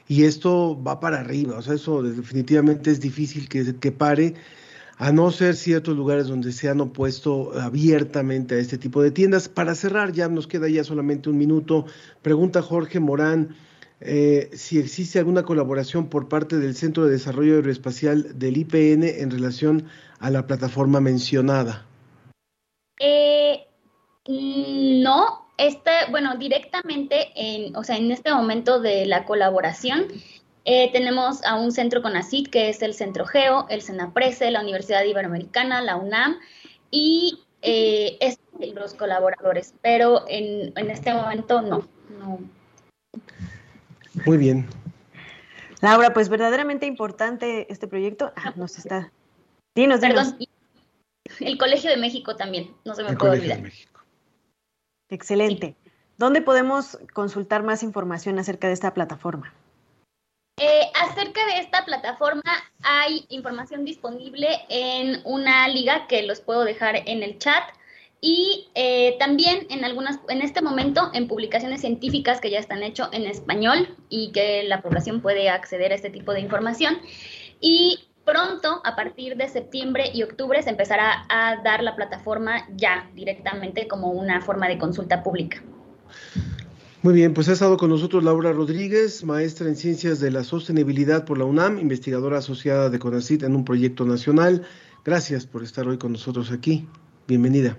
y 0.09 0.25
esto 0.25 0.81
va 0.83 0.99
para 0.99 1.21
arriba. 1.21 1.57
O 1.57 1.61
sea, 1.61 1.75
eso 1.75 2.03
definitivamente 2.03 2.91
es 2.91 2.99
difícil 2.99 3.47
que, 3.47 3.75
que 3.75 3.91
pare 3.93 4.35
a 4.97 5.13
no 5.13 5.31
ser 5.31 5.55
ciertos 5.55 5.95
lugares 5.95 6.27
donde 6.27 6.51
se 6.51 6.67
han 6.67 6.81
opuesto 6.81 7.57
abiertamente 7.57 8.55
a 8.55 8.57
este 8.57 8.77
tipo 8.77 9.01
de 9.01 9.11
tiendas. 9.11 9.47
Para 9.47 9.73
cerrar, 9.73 10.11
ya 10.11 10.27
nos 10.27 10.47
queda 10.47 10.67
ya 10.67 10.83
solamente 10.83 11.29
un 11.29 11.37
minuto. 11.37 11.85
Pregunta 12.21 12.61
Jorge 12.61 12.99
Morán 12.99 13.55
eh, 14.01 14.49
si 14.53 14.79
existe 14.79 15.19
alguna 15.19 15.43
colaboración 15.43 16.09
por 16.09 16.29
parte 16.29 16.57
del 16.57 16.75
Centro 16.75 17.05
de 17.05 17.11
Desarrollo 17.11 17.55
Aeroespacial 17.55 18.37
del 18.37 18.57
IPN 18.57 19.03
en 19.03 19.31
relación 19.31 19.87
a 20.19 20.29
la 20.29 20.47
plataforma 20.47 21.01
mencionada. 21.01 21.85
Eh, 22.99 23.65
no, 24.27 25.47
este, 25.57 25.91
bueno, 26.11 26.37
directamente 26.37 27.29
en, 27.35 27.75
o 27.75 27.83
sea, 27.83 27.97
en 27.97 28.11
este 28.11 28.33
momento 28.33 28.79
de 28.79 29.05
la 29.05 29.25
colaboración, 29.25 30.07
eh, 30.65 30.91
tenemos 30.91 31.43
a 31.45 31.55
un 31.55 31.71
centro 31.71 32.01
con 32.01 32.15
ACID, 32.15 32.47
que 32.47 32.69
es 32.69 32.81
el 32.81 32.93
Centro 32.93 33.25
Geo, 33.25 33.65
el 33.69 33.81
Senaprese, 33.81 34.51
la 34.51 34.61
Universidad 34.61 35.03
Iberoamericana, 35.03 35.81
la 35.81 35.95
UNAM, 35.95 36.37
y 36.91 37.39
eh, 37.61 38.17
es 38.19 38.39
los 38.75 38.93
colaboradores, 38.93 39.73
pero 39.81 40.25
en, 40.27 40.73
en 40.77 40.89
este 40.89 41.13
momento 41.13 41.61
no, 41.61 41.87
no. 42.19 42.39
Muy 44.25 44.37
bien. 44.37 44.67
Laura, 45.81 46.13
pues 46.13 46.29
verdaderamente 46.29 46.85
importante 46.85 47.71
este 47.71 47.87
proyecto. 47.87 48.33
Ah, 48.35 48.53
nos 48.55 48.77
está. 48.77 49.11
Dinos, 49.75 50.01
dinos. 50.01 50.33
Perdón, 50.33 50.37
y 50.39 50.49
el 51.45 51.57
Colegio 51.57 51.89
de 51.89 51.97
México 51.97 52.35
también, 52.35 52.75
no 52.85 52.95
se 52.95 53.03
me 53.03 53.09
El 53.09 53.17
puede 53.17 53.31
Colegio 53.31 53.47
de 53.47 53.53
olvidar. 53.53 53.71
México. 53.71 54.01
Excelente. 55.09 55.75
¿Dónde 56.17 56.41
podemos 56.41 56.99
consultar 57.13 57.63
más 57.63 57.81
información 57.81 58.39
acerca 58.39 58.67
de 58.67 58.73
esta 58.73 58.93
plataforma? 58.93 59.53
Eh, 60.59 60.91
acerca 60.93 61.45
de 61.45 61.59
esta 61.59 61.85
plataforma 61.85 62.43
hay 62.81 63.25
información 63.29 63.85
disponible 63.85 64.47
en 64.67 65.21
una 65.23 65.67
liga 65.69 66.07
que 66.07 66.23
los 66.23 66.41
puedo 66.41 66.65
dejar 66.65 66.97
en 67.05 67.23
el 67.23 67.39
chat 67.39 67.63
y 68.21 68.67
eh, 68.75 69.15
también 69.17 69.65
en 69.69 69.85
algunas, 69.85 70.19
en 70.27 70.41
este 70.41 70.61
momento 70.61 71.09
en 71.13 71.27
publicaciones 71.27 71.81
científicas 71.81 72.41
que 72.41 72.51
ya 72.51 72.59
están 72.59 72.83
hechas 72.83 73.09
en 73.13 73.23
español 73.23 73.87
y 74.09 74.31
que 74.31 74.63
la 74.63 74.81
población 74.81 75.21
puede 75.21 75.49
acceder 75.49 75.91
a 75.91 75.95
este 75.95 76.09
tipo 76.09 76.33
de 76.33 76.41
información. 76.41 76.97
Y 77.61 77.99
pronto, 78.25 78.81
a 78.83 78.95
partir 78.95 79.37
de 79.37 79.47
septiembre 79.47 80.11
y 80.13 80.23
octubre, 80.23 80.61
se 80.61 80.69
empezará 80.69 81.25
a 81.29 81.61
dar 81.63 81.81
la 81.81 81.95
plataforma 81.95 82.67
ya 82.75 83.09
directamente 83.15 83.87
como 83.87 84.11
una 84.11 84.41
forma 84.41 84.67
de 84.67 84.77
consulta 84.77 85.23
pública. 85.23 85.63
Muy 87.01 87.13
bien, 87.13 87.33
pues 87.33 87.47
ha 87.47 87.53
estado 87.53 87.77
con 87.77 87.89
nosotros 87.89 88.25
Laura 88.25 88.51
Rodríguez, 88.51 89.23
maestra 89.23 89.69
en 89.69 89.77
Ciencias 89.77 90.19
de 90.19 90.31
la 90.31 90.43
Sostenibilidad 90.43 91.23
por 91.23 91.37
la 91.37 91.45
UNAM, 91.45 91.79
investigadora 91.79 92.39
asociada 92.39 92.89
de 92.89 92.99
CONACYT 92.99 93.43
en 93.43 93.55
un 93.55 93.63
proyecto 93.63 94.03
nacional. 94.03 94.63
Gracias 95.05 95.45
por 95.45 95.63
estar 95.63 95.87
hoy 95.87 95.97
con 95.97 96.11
nosotros 96.11 96.51
aquí. 96.51 96.85
Bienvenida. 97.25 97.77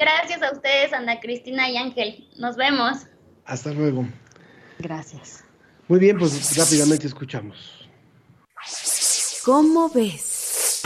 Gracias 0.00 0.42
a 0.42 0.50
ustedes, 0.50 0.94
Ana 0.94 1.20
Cristina 1.20 1.68
y 1.68 1.76
Ángel. 1.76 2.26
Nos 2.38 2.56
vemos. 2.56 3.00
Hasta 3.44 3.70
luego. 3.70 4.06
Gracias. 4.78 5.44
Muy 5.88 5.98
bien, 6.00 6.18
pues 6.18 6.56
rápidamente 6.56 7.06
escuchamos. 7.06 7.86
¿Cómo 9.44 9.90
ves? 9.90 10.80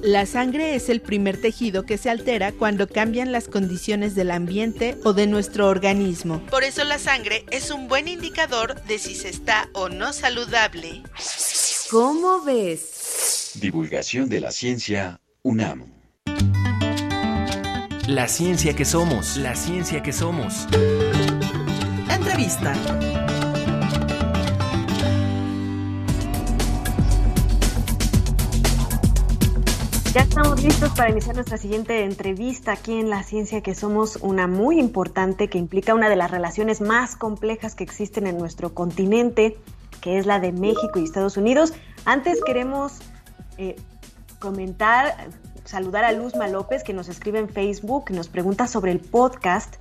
La 0.00 0.24
sangre 0.24 0.74
es 0.74 0.88
el 0.88 1.02
primer 1.02 1.40
tejido 1.40 1.84
que 1.84 1.98
se 1.98 2.08
altera 2.08 2.52
cuando 2.52 2.88
cambian 2.88 3.30
las 3.30 3.48
condiciones 3.48 4.14
del 4.14 4.30
ambiente 4.30 4.96
o 5.04 5.12
de 5.12 5.26
nuestro 5.26 5.68
organismo. 5.68 6.40
Por 6.46 6.64
eso 6.64 6.84
la 6.84 6.98
sangre 6.98 7.44
es 7.50 7.70
un 7.70 7.86
buen 7.86 8.08
indicador 8.08 8.82
de 8.84 8.98
si 8.98 9.14
se 9.14 9.28
está 9.28 9.68
o 9.74 9.90
no 9.90 10.14
saludable. 10.14 11.02
¿Cómo 11.90 12.42
ves? 12.42 13.52
Divulgación 13.60 14.28
de 14.30 14.40
la 14.40 14.50
ciencia 14.50 15.20
UNAM. 15.44 15.92
La 18.06 18.28
ciencia 18.28 18.76
que 18.76 18.84
somos, 18.84 19.36
la 19.36 19.56
ciencia 19.56 20.00
que 20.00 20.12
somos. 20.12 20.68
Entrevista. 22.08 22.72
Ya 30.14 30.20
estamos 30.20 30.62
listos 30.62 30.90
para 30.90 31.10
iniciar 31.10 31.34
nuestra 31.34 31.58
siguiente 31.58 32.04
entrevista 32.04 32.72
aquí 32.72 33.00
en 33.00 33.10
La 33.10 33.24
Ciencia 33.24 33.62
que 33.62 33.74
somos 33.74 34.16
una 34.20 34.46
muy 34.46 34.78
importante 34.78 35.48
que 35.48 35.58
implica 35.58 35.94
una 35.94 36.08
de 36.08 36.16
las 36.16 36.30
relaciones 36.30 36.80
más 36.80 37.16
complejas 37.16 37.74
que 37.74 37.82
existen 37.82 38.28
en 38.28 38.38
nuestro 38.38 38.74
continente, 38.74 39.56
que 40.00 40.18
es 40.18 40.26
la 40.26 40.38
de 40.38 40.52
México 40.52 41.00
y 41.00 41.04
Estados 41.04 41.36
Unidos. 41.36 41.72
Antes 42.04 42.40
queremos 42.44 42.98
eh, 43.58 43.74
comentar, 44.42 45.28
saludar 45.64 46.04
a 46.04 46.10
Luzma 46.10 46.48
López 46.48 46.82
que 46.82 46.92
nos 46.92 47.08
escribe 47.08 47.38
en 47.38 47.48
Facebook, 47.48 48.10
nos 48.10 48.28
pregunta 48.28 48.66
sobre 48.66 48.90
el 48.90 48.98
podcast. 48.98 49.76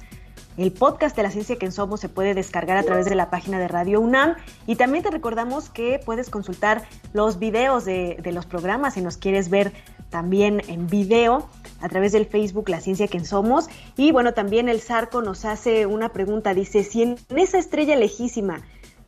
El 0.56 0.72
podcast 0.72 1.16
de 1.16 1.24
la 1.24 1.32
ciencia 1.32 1.56
que 1.56 1.72
somos 1.72 2.00
se 2.00 2.10
puede 2.10 2.36
descargar 2.36 2.78
a 2.78 2.84
través 2.84 3.06
de 3.06 3.16
la 3.16 3.32
página 3.32 3.58
de 3.58 3.68
Radio 3.68 4.00
UNAM 4.00 4.36
y 4.68 4.76
también 4.76 5.04
te 5.04 5.10
recordamos 5.10 5.70
que 5.70 6.00
puedes 6.06 6.30
consultar 6.30 6.84
los 7.14 7.40
videos 7.40 7.86
de, 7.86 8.22
los 8.32 8.46
programas 8.46 8.94
si 8.94 9.02
nos 9.02 9.18
quieres 9.18 9.50
ver 9.50 9.74
también 10.12 10.62
en 10.68 10.86
video 10.86 11.50
a 11.80 11.90
través 11.90 12.12
del 12.12 12.28
Facebook 12.28 12.70
La 12.70 12.82
Ciencia 12.82 13.08
que 13.08 13.26
Somos. 13.26 13.68
Y 13.98 14.12
bueno, 14.12 14.34
también 14.36 14.70
el 14.70 14.82
Zarco 14.82 15.24
nos 15.24 15.46
hace 15.46 15.88
una 15.88 16.10
pregunta, 16.10 16.54
dice, 16.54 16.84
si 16.84 17.02
en 17.02 17.18
esa 17.30 17.58
estrella 17.58 17.96
lejísima 17.96 18.62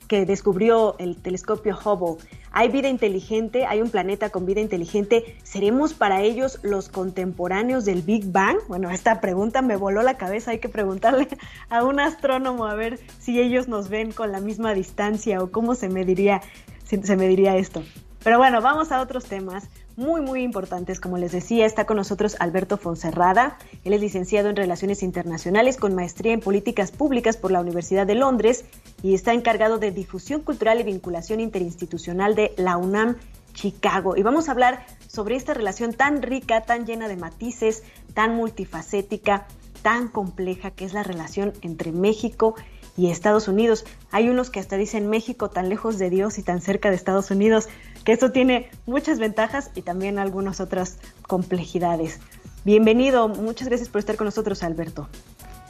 que 0.07 0.25
descubrió 0.25 0.95
el 0.99 1.17
telescopio 1.17 1.77
Hubble 1.77 2.17
hay 2.55 2.69
vida 2.69 2.87
inteligente, 2.87 3.65
hay 3.65 3.81
un 3.81 3.89
planeta 3.89 4.29
con 4.29 4.45
vida 4.45 4.61
inteligente, 4.61 5.37
¿seremos 5.41 5.95
para 5.95 6.21
ellos 6.21 6.59
los 6.61 6.87
contemporáneos 6.87 7.83
del 7.83 8.03
Big 8.03 8.31
Bang? 8.31 8.57
Bueno, 8.67 8.91
esta 8.91 9.21
pregunta 9.21 9.63
me 9.63 9.75
voló 9.75 10.03
la 10.03 10.17
cabeza, 10.17 10.51
hay 10.51 10.59
que 10.59 10.69
preguntarle 10.69 11.27
a 11.69 11.83
un 11.83 11.99
astrónomo 11.99 12.67
a 12.67 12.75
ver 12.75 12.99
si 13.19 13.41
ellos 13.41 13.67
nos 13.67 13.89
ven 13.89 14.11
con 14.11 14.31
la 14.31 14.39
misma 14.39 14.75
distancia 14.75 15.41
o 15.41 15.49
cómo 15.49 15.73
se 15.73 15.89
mediría, 15.89 16.41
se 16.83 17.57
esto. 17.57 17.83
Pero 18.23 18.37
bueno, 18.37 18.61
vamos 18.61 18.91
a 18.91 19.01
otros 19.01 19.25
temas 19.25 19.67
muy, 19.95 20.21
muy 20.21 20.43
importantes. 20.43 20.99
Como 20.99 21.17
les 21.17 21.31
decía, 21.31 21.65
está 21.65 21.85
con 21.85 21.97
nosotros 21.97 22.35
Alberto 22.39 22.77
Fonserrada. 22.77 23.57
Él 23.83 23.93
es 23.93 24.01
licenciado 24.01 24.49
en 24.49 24.55
Relaciones 24.55 25.03
Internacionales 25.03 25.77
con 25.77 25.95
maestría 25.95 26.33
en 26.33 26.39
Políticas 26.39 26.91
Públicas 26.91 27.37
por 27.37 27.51
la 27.51 27.61
Universidad 27.61 28.07
de 28.07 28.15
Londres 28.15 28.65
y 29.01 29.13
está 29.13 29.33
encargado 29.33 29.77
de 29.77 29.91
difusión 29.91 30.41
cultural 30.41 30.79
y 30.79 30.83
vinculación 30.83 31.39
interinstitucional 31.39 32.35
de 32.35 32.53
la 32.57 32.77
UNAM 32.77 33.17
Chicago. 33.53 34.17
Y 34.17 34.23
vamos 34.23 34.49
a 34.49 34.51
hablar 34.51 34.85
sobre 35.07 35.35
esta 35.35 35.53
relación 35.53 35.93
tan 35.93 36.21
rica, 36.21 36.61
tan 36.61 36.85
llena 36.85 37.07
de 37.07 37.17
matices, 37.17 37.83
tan 38.13 38.35
multifacética, 38.35 39.47
tan 39.81 40.07
compleja 40.07 40.71
que 40.71 40.85
es 40.85 40.93
la 40.93 41.03
relación 41.03 41.53
entre 41.61 41.91
México 41.91 42.55
y 42.97 43.09
Estados 43.09 43.47
Unidos. 43.47 43.85
Hay 44.11 44.29
unos 44.29 44.49
que 44.49 44.59
hasta 44.59 44.77
dicen 44.77 45.09
México 45.09 45.49
tan 45.49 45.69
lejos 45.69 45.97
de 45.97 46.09
Dios 46.09 46.37
y 46.37 46.43
tan 46.43 46.61
cerca 46.61 46.89
de 46.89 46.95
Estados 46.95 47.31
Unidos, 47.31 47.67
que 48.03 48.11
eso 48.13 48.31
tiene 48.31 48.69
muchas 48.85 49.19
ventajas 49.19 49.71
y 49.75 49.81
también 49.81 50.19
algunas 50.19 50.59
otras 50.59 50.99
complejidades. 51.27 52.19
Bienvenido, 52.65 53.27
muchas 53.29 53.67
gracias 53.67 53.89
por 53.89 53.99
estar 53.99 54.15
con 54.15 54.25
nosotros, 54.25 54.63
Alberto. 54.63 55.09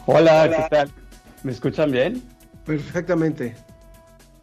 Hola, 0.05 0.49
¿qué 0.49 0.75
tal? 0.75 0.89
¿Me 1.43 1.51
escuchan 1.51 1.91
bien? 1.91 2.21
Perfectamente. 2.65 3.55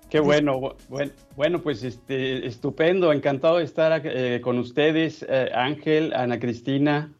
Qué 0.09 0.18
bueno, 0.18 0.76
bueno, 0.88 1.12
bueno 1.37 1.62
pues 1.62 1.85
este, 1.85 2.46
estupendo, 2.46 3.12
encantado 3.12 3.59
de 3.59 3.64
estar 3.64 4.03
eh, 4.05 4.40
con 4.40 4.59
ustedes, 4.59 5.24
eh, 5.29 5.50
Ángel, 5.55 6.12
Ana 6.14 6.40
Cristina, 6.40 7.12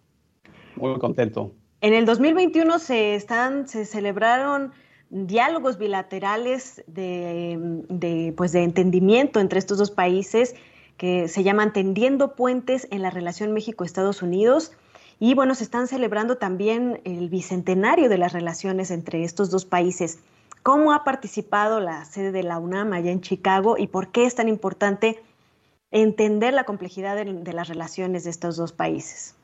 muy 0.75 0.99
contento. 0.99 1.53
En 1.81 1.95
el 1.95 2.05
2021 2.05 2.79
se 2.81 3.15
están, 3.15 3.69
se 3.69 3.85
celebraron 3.85 4.73
diálogos 5.11 5.77
bilaterales 5.77 6.83
de, 6.87 8.33
pues 8.37 8.53
de 8.53 8.63
entendimiento 8.63 9.41
entre 9.41 9.59
estos 9.59 9.79
dos 9.79 9.91
países 9.91 10.55
que 10.97 11.29
se 11.29 11.43
llaman 11.43 11.73
Tendiendo 11.73 12.35
Puentes 12.35 12.87
en 12.91 13.03
la 13.03 13.11
relación 13.11 13.53
México-Estados 13.53 14.23
Unidos. 14.23 14.73
Y 15.19 15.35
bueno, 15.35 15.55
se 15.55 15.65
están 15.65 15.89
celebrando 15.89 16.39
también 16.39 17.01
el 17.05 17.29
bicentenario 17.29 18.09
de 18.09 18.19
las 18.19 18.33
relaciones 18.33 18.91
entre 18.91 19.25
estos 19.25 19.51
dos 19.51 19.65
países. 19.65 20.21
¿Cómo 20.63 20.93
ha 20.93 21.05
participado 21.05 21.81
la 21.81 22.05
sede 22.05 22.33
de 22.33 22.43
la 22.43 22.59
UNAM 22.59 22.93
allá 22.93 23.11
en 23.11 23.21
Chicago 23.21 23.77
y 23.79 23.87
por 23.87 24.13
qué 24.13 24.27
es 24.27 24.35
tan 24.35 24.49
importante 24.49 25.23
entender 25.91 26.55
la 26.55 26.65
complejidad 26.65 27.17
de 27.17 27.53
las 27.53 27.69
relaciones 27.69 28.25
de 28.25 28.31
estos 28.31 28.57
dos 28.57 28.73
países? 28.73 29.35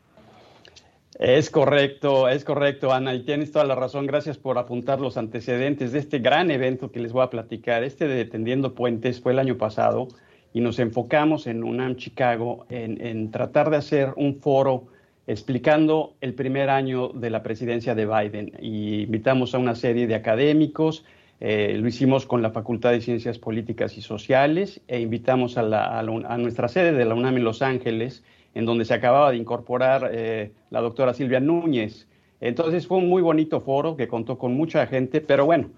Es 1.19 1.49
correcto, 1.49 2.29
es 2.29 2.45
correcto, 2.45 2.93
Ana, 2.93 3.15
y 3.15 3.23
tienes 3.23 3.51
toda 3.51 3.65
la 3.65 3.75
razón. 3.75 4.07
Gracias 4.07 4.37
por 4.37 4.59
apuntar 4.59 5.01
los 5.01 5.17
antecedentes 5.17 5.93
de 5.93 5.99
este 5.99 6.19
gran 6.19 6.51
evento 6.51 6.93
que 6.93 7.01
les 7.01 7.13
voy 7.13 7.23
a 7.23 7.31
platicar. 7.31 7.85
Este 7.85 8.07
de 8.07 8.27
Tendiendo 8.27 8.75
Puentes 8.75 9.23
fue 9.23 9.33
el 9.33 9.39
año 9.39 9.57
pasado 9.57 10.09
y 10.53 10.61
nos 10.61 10.79
enfocamos 10.79 11.47
en 11.47 11.65
UNAM 11.65 11.97
Chicago 11.97 12.67
en, 12.69 13.31
tratar 13.31 13.71
de 13.71 13.79
hacer 13.79 14.13
un 14.17 14.41
foro 14.41 14.89
explicando 15.27 16.15
el 16.21 16.35
primer 16.35 16.69
año 16.69 17.09
de 17.09 17.31
la 17.31 17.43
presidencia 17.43 17.95
de 17.95 18.05
Biden. 18.05 18.53
Y 18.61 19.05
invitamos 19.05 19.55
a 19.55 19.59
una 19.59 19.75
serie 19.75 20.07
de 20.07 20.17
académicos, 20.17 21.07
eh, 21.41 21.79
lo 21.81 21.89
hicimos 21.89 22.27
con 22.27 22.43
la 22.43 22.51
Facultad 22.51 22.91
de 22.91 23.01
Ciencias 23.01 23.39
Políticas 23.39 23.97
y 23.97 24.03
Sociales 24.03 24.83
e 24.87 25.01
invitamos 25.01 25.57
a, 25.57 25.63
la, 25.63 25.99
a 25.99 26.37
nuestra 26.39 26.69
sede 26.69 26.93
de 26.93 27.05
la 27.07 27.15
UNAM 27.15 27.39
en 27.39 27.45
Los 27.45 27.63
Ángeles 27.63 28.23
en 28.57 28.65
donde 28.65 28.87
se 28.87 28.95
acababa 28.95 29.31
de 29.31 29.37
incorporar 29.37 30.11
eh, 30.15 30.51
la 30.71 30.81
doctora 30.81 31.13
Silvia 31.13 31.41
Núñez. 31.41 32.09
Entonces 32.41 32.87
fue 32.87 32.97
un 32.97 33.09
muy 33.11 33.21
bonito 33.21 33.61
foro 33.61 33.99
que 33.99 34.09
contó 34.09 34.39
con 34.39 34.55
mucha 34.55 34.87
gente, 34.87 35.21
pero 35.21 35.45
bueno, 35.45 35.69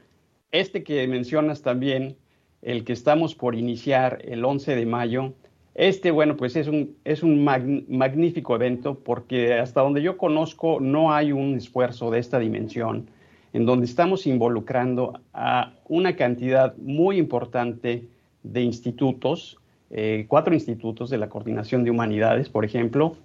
este 0.53 0.85
que 0.85 1.05
mencionas 1.09 1.63
también, 1.63 2.17
el 2.63 2.85
que 2.85 2.93
estamos 2.93 3.35
por 3.35 3.57
iniciar 3.57 4.21
el 4.25 4.45
11 4.45 4.77
de 4.77 4.87
mayo, 4.87 5.33
este, 5.75 6.13
bueno, 6.13 6.37
pues 6.37 6.55
es 6.55 6.69
un, 6.69 6.97
es 7.05 7.25
un 7.25 7.43
mag, 7.43 7.65
magnífico 7.89 8.55
evento 8.55 8.97
porque 9.01 9.55
hasta 9.55 9.81
donde 9.81 10.01
yo 10.01 10.17
conozco 10.17 10.79
no 10.79 11.13
hay 11.13 11.33
un 11.33 11.57
esfuerzo 11.57 12.13
de 12.13 12.21
esta 12.21 12.39
dimensión 12.39 13.11
en 13.53 13.67
donde 13.67 13.87
estamos 13.87 14.29
involucrando 14.29 15.21
a 15.33 15.73
una 15.89 16.15
cantidad 16.15 16.77
muy 16.77 17.17
importante 17.19 18.09
de 18.45 18.63
institutos, 18.63 19.58
eh, 19.91 20.27
cuatro 20.29 20.55
institutos 20.55 21.11
de 21.11 21.19
la 21.19 21.29
Coordinación 21.29 21.85
de 21.85 21.91
Humanidades, 21.91 22.49
por 22.49 22.65
ejemplo. 22.65 23.17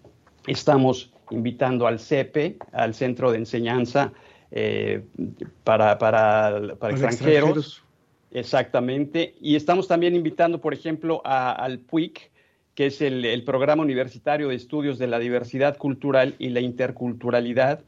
Estamos 0.48 1.12
invitando 1.30 1.88
al 1.88 2.00
CEPE, 2.00 2.58
al 2.72 2.94
Centro 2.94 3.32
de 3.32 3.38
Enseñanza 3.40 4.14
eh, 4.52 5.04
para, 5.64 5.98
para, 5.98 6.76
para, 6.80 6.94
extranjeros. 6.94 7.04
extranjeros. 7.04 7.84
Exactamente. 8.32 9.36
Y 9.42 9.56
estamos 9.56 9.88
también 9.88 10.16
invitando, 10.16 10.60
por 10.60 10.74
ejemplo, 10.74 11.22
a, 11.24 11.52
al 11.52 11.80
PUIC, 11.80 12.32
que 12.76 12.88
es 12.88 13.02
el, 13.02 13.26
el, 13.26 13.44
Programa 13.44 13.84
Universitario 13.84 14.50
de 14.50 14.56
Estudios 14.56 14.98
de 14.98 15.08
la 15.08 15.20
Diversidad 15.20 15.78
Cultural 15.78 16.36
y 16.40 16.50
la 16.50 16.60
Interculturalidad. 16.60 17.82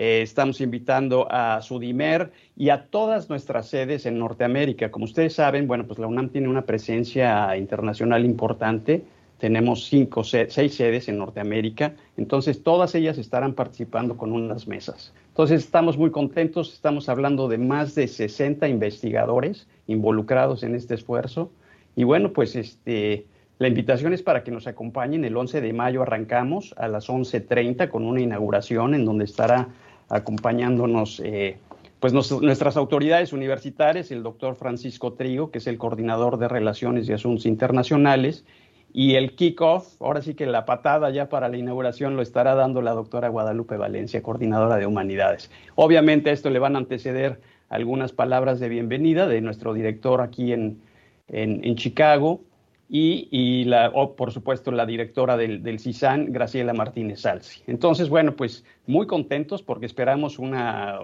Eh, 0.00 0.22
estamos 0.22 0.60
invitando 0.60 1.26
a 1.28 1.60
Sudimer 1.60 2.30
y 2.56 2.68
a 2.68 2.84
todas 2.84 3.28
nuestras 3.28 3.66
sedes 3.66 4.06
en 4.06 4.16
Norteamérica. 4.16 4.92
Como 4.92 5.06
ustedes 5.06 5.34
saben, 5.34 5.66
bueno, 5.66 5.88
pues 5.88 5.98
la 5.98 6.06
UNAM 6.06 6.28
tiene 6.28 6.46
una 6.46 6.62
presencia 6.62 7.56
internacional 7.56 8.24
importante. 8.24 9.02
Tenemos 9.38 9.86
cinco, 9.86 10.22
seis 10.22 10.76
sedes 10.76 11.08
en 11.08 11.18
Norteamérica. 11.18 11.96
Entonces, 12.16 12.62
todas 12.62 12.94
ellas 12.94 13.18
estarán 13.18 13.54
participando 13.54 14.16
con 14.16 14.30
unas 14.30 14.68
mesas. 14.68 15.12
Entonces, 15.30 15.64
estamos 15.64 15.98
muy 15.98 16.12
contentos. 16.12 16.72
Estamos 16.72 17.08
hablando 17.08 17.48
de 17.48 17.58
más 17.58 17.96
de 17.96 18.06
60 18.06 18.68
investigadores 18.68 19.66
involucrados 19.88 20.62
en 20.62 20.76
este 20.76 20.94
esfuerzo. 20.94 21.50
Y 21.96 22.04
bueno, 22.04 22.32
pues 22.32 22.54
este, 22.54 23.26
la 23.58 23.66
invitación 23.66 24.12
es 24.12 24.22
para 24.22 24.44
que 24.44 24.52
nos 24.52 24.68
acompañen. 24.68 25.24
El 25.24 25.36
11 25.36 25.60
de 25.60 25.72
mayo 25.72 26.02
arrancamos 26.02 26.72
a 26.78 26.86
las 26.86 27.08
11.30 27.08 27.88
con 27.88 28.04
una 28.04 28.20
inauguración 28.20 28.94
en 28.94 29.04
donde 29.04 29.24
estará 29.24 29.66
acompañándonos 30.08 31.20
eh, 31.24 31.58
pues 32.00 32.12
nuestras 32.12 32.76
autoridades 32.76 33.32
universitarias, 33.32 34.10
el 34.10 34.22
doctor 34.22 34.54
Francisco 34.54 35.14
Trigo, 35.14 35.50
que 35.50 35.58
es 35.58 35.66
el 35.66 35.78
coordinador 35.78 36.38
de 36.38 36.48
Relaciones 36.48 37.08
y 37.08 37.12
Asuntos 37.12 37.44
Internacionales, 37.46 38.44
y 38.92 39.16
el 39.16 39.34
kick-off, 39.34 40.00
ahora 40.00 40.22
sí 40.22 40.34
que 40.34 40.46
la 40.46 40.64
patada 40.64 41.10
ya 41.10 41.28
para 41.28 41.48
la 41.48 41.56
inauguración 41.56 42.16
lo 42.16 42.22
estará 42.22 42.54
dando 42.54 42.80
la 42.82 42.92
doctora 42.92 43.28
Guadalupe 43.28 43.76
Valencia, 43.76 44.22
coordinadora 44.22 44.76
de 44.76 44.86
Humanidades. 44.86 45.50
Obviamente 45.74 46.30
a 46.30 46.32
esto 46.32 46.50
le 46.50 46.58
van 46.58 46.76
a 46.76 46.78
anteceder 46.78 47.40
algunas 47.68 48.12
palabras 48.12 48.60
de 48.60 48.68
bienvenida 48.68 49.26
de 49.26 49.40
nuestro 49.42 49.74
director 49.74 50.22
aquí 50.22 50.52
en, 50.52 50.80
en 51.28 51.76
Chicago 51.76 52.40
y, 52.88 53.28
y 53.30 53.64
la, 53.64 53.90
o, 53.94 54.16
por 54.16 54.32
supuesto 54.32 54.70
la 54.70 54.86
directora 54.86 55.36
del, 55.36 55.62
del 55.62 55.78
CISAN, 55.78 56.32
Graciela 56.32 56.72
Martínez 56.72 57.20
Salsi. 57.20 57.62
Entonces, 57.66 58.08
bueno, 58.08 58.34
pues 58.34 58.64
muy 58.86 59.06
contentos 59.06 59.62
porque 59.62 59.86
esperamos 59.86 60.38
una, 60.38 60.98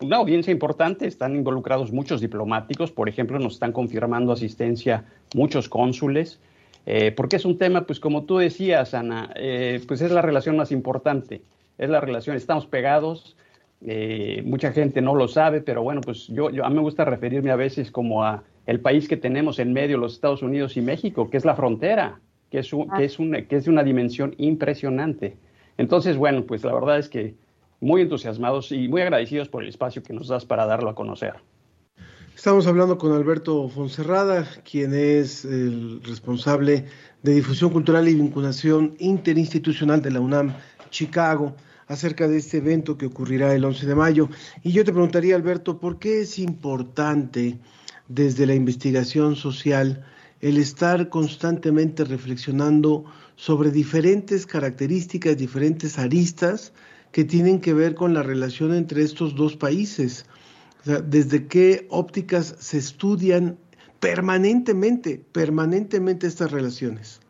una 0.00 0.16
audiencia 0.16 0.52
importante, 0.52 1.06
están 1.06 1.34
involucrados 1.34 1.92
muchos 1.92 2.20
diplomáticos, 2.20 2.92
por 2.92 3.08
ejemplo, 3.08 3.38
nos 3.38 3.54
están 3.54 3.72
confirmando 3.72 4.32
asistencia 4.32 5.04
muchos 5.34 5.68
cónsules, 5.68 6.40
eh, 6.86 7.12
porque 7.12 7.36
es 7.36 7.44
un 7.44 7.58
tema, 7.58 7.84
pues 7.84 7.98
como 7.98 8.24
tú 8.24 8.38
decías, 8.38 8.94
Ana, 8.94 9.30
eh, 9.34 9.82
pues 9.88 10.00
es 10.00 10.12
la 10.12 10.22
relación 10.22 10.56
más 10.56 10.70
importante, 10.70 11.42
es 11.78 11.90
la 11.90 12.00
relación, 12.00 12.36
estamos 12.36 12.66
pegados, 12.66 13.36
eh, 13.84 14.42
mucha 14.44 14.72
gente 14.72 15.00
no 15.00 15.14
lo 15.14 15.28
sabe, 15.28 15.60
pero 15.60 15.82
bueno, 15.82 16.00
pues 16.00 16.28
yo, 16.28 16.50
yo 16.50 16.64
a 16.64 16.68
mí 16.68 16.76
me 16.76 16.80
gusta 16.80 17.04
referirme 17.04 17.50
a 17.50 17.56
veces 17.56 17.90
como 17.90 18.24
a 18.24 18.42
el 18.68 18.80
país 18.80 19.08
que 19.08 19.16
tenemos 19.16 19.58
en 19.60 19.72
medio, 19.72 19.96
los 19.96 20.12
Estados 20.12 20.42
Unidos 20.42 20.76
y 20.76 20.82
México, 20.82 21.30
que 21.30 21.38
es 21.38 21.46
la 21.46 21.56
frontera, 21.56 22.20
que 22.50 22.58
es, 22.58 22.70
que 22.98 23.04
es, 23.04 23.18
una, 23.18 23.42
que 23.46 23.56
es 23.56 23.64
de 23.64 23.70
una 23.70 23.82
dimensión 23.82 24.34
impresionante. 24.36 25.38
Entonces, 25.78 26.18
bueno, 26.18 26.44
pues 26.44 26.62
la 26.64 26.74
verdad 26.74 26.98
es 26.98 27.08
que 27.08 27.34
muy 27.80 28.02
entusiasmados 28.02 28.70
y 28.70 28.86
muy 28.86 29.00
agradecidos 29.00 29.48
por 29.48 29.62
el 29.62 29.70
espacio 29.70 30.02
que 30.02 30.12
nos 30.12 30.28
das 30.28 30.44
para 30.44 30.66
darlo 30.66 30.90
a 30.90 30.94
conocer. 30.94 31.36
Estamos 32.36 32.66
hablando 32.66 32.98
con 32.98 33.12
Alberto 33.12 33.70
Fonserrada, 33.70 34.46
quien 34.70 34.92
es 34.92 35.46
el 35.46 36.02
responsable 36.04 36.84
de 37.22 37.34
difusión 37.36 37.70
cultural 37.70 38.06
y 38.06 38.16
vinculación 38.16 38.96
interinstitucional 38.98 40.02
de 40.02 40.10
la 40.10 40.20
UNAM 40.20 40.52
Chicago, 40.90 41.56
acerca 41.86 42.28
de 42.28 42.36
este 42.36 42.58
evento 42.58 42.98
que 42.98 43.06
ocurrirá 43.06 43.54
el 43.54 43.64
11 43.64 43.86
de 43.86 43.94
mayo. 43.94 44.28
Y 44.62 44.72
yo 44.72 44.84
te 44.84 44.92
preguntaría, 44.92 45.36
Alberto, 45.36 45.80
¿por 45.80 45.98
qué 45.98 46.20
es 46.20 46.38
importante 46.38 47.58
desde 48.08 48.46
la 48.46 48.54
investigación 48.54 49.36
social 49.36 50.04
el 50.40 50.56
estar 50.58 51.08
constantemente 51.08 52.04
reflexionando 52.04 53.04
sobre 53.36 53.70
diferentes 53.70 54.46
características, 54.46 55.36
diferentes 55.36 55.98
aristas 55.98 56.72
que 57.12 57.24
tienen 57.24 57.60
que 57.60 57.74
ver 57.74 57.94
con 57.94 58.14
la 58.14 58.22
relación 58.22 58.74
entre 58.74 59.02
estos 59.02 59.34
dos 59.34 59.56
países? 59.56 60.26
O 60.82 60.84
sea, 60.84 61.00
desde 61.00 61.46
qué 61.46 61.86
ópticas 61.90 62.54
se 62.58 62.78
estudian 62.78 63.58
permanentemente, 64.00 65.20
permanentemente 65.32 66.26
estas 66.26 66.52
relaciones. 66.52 67.20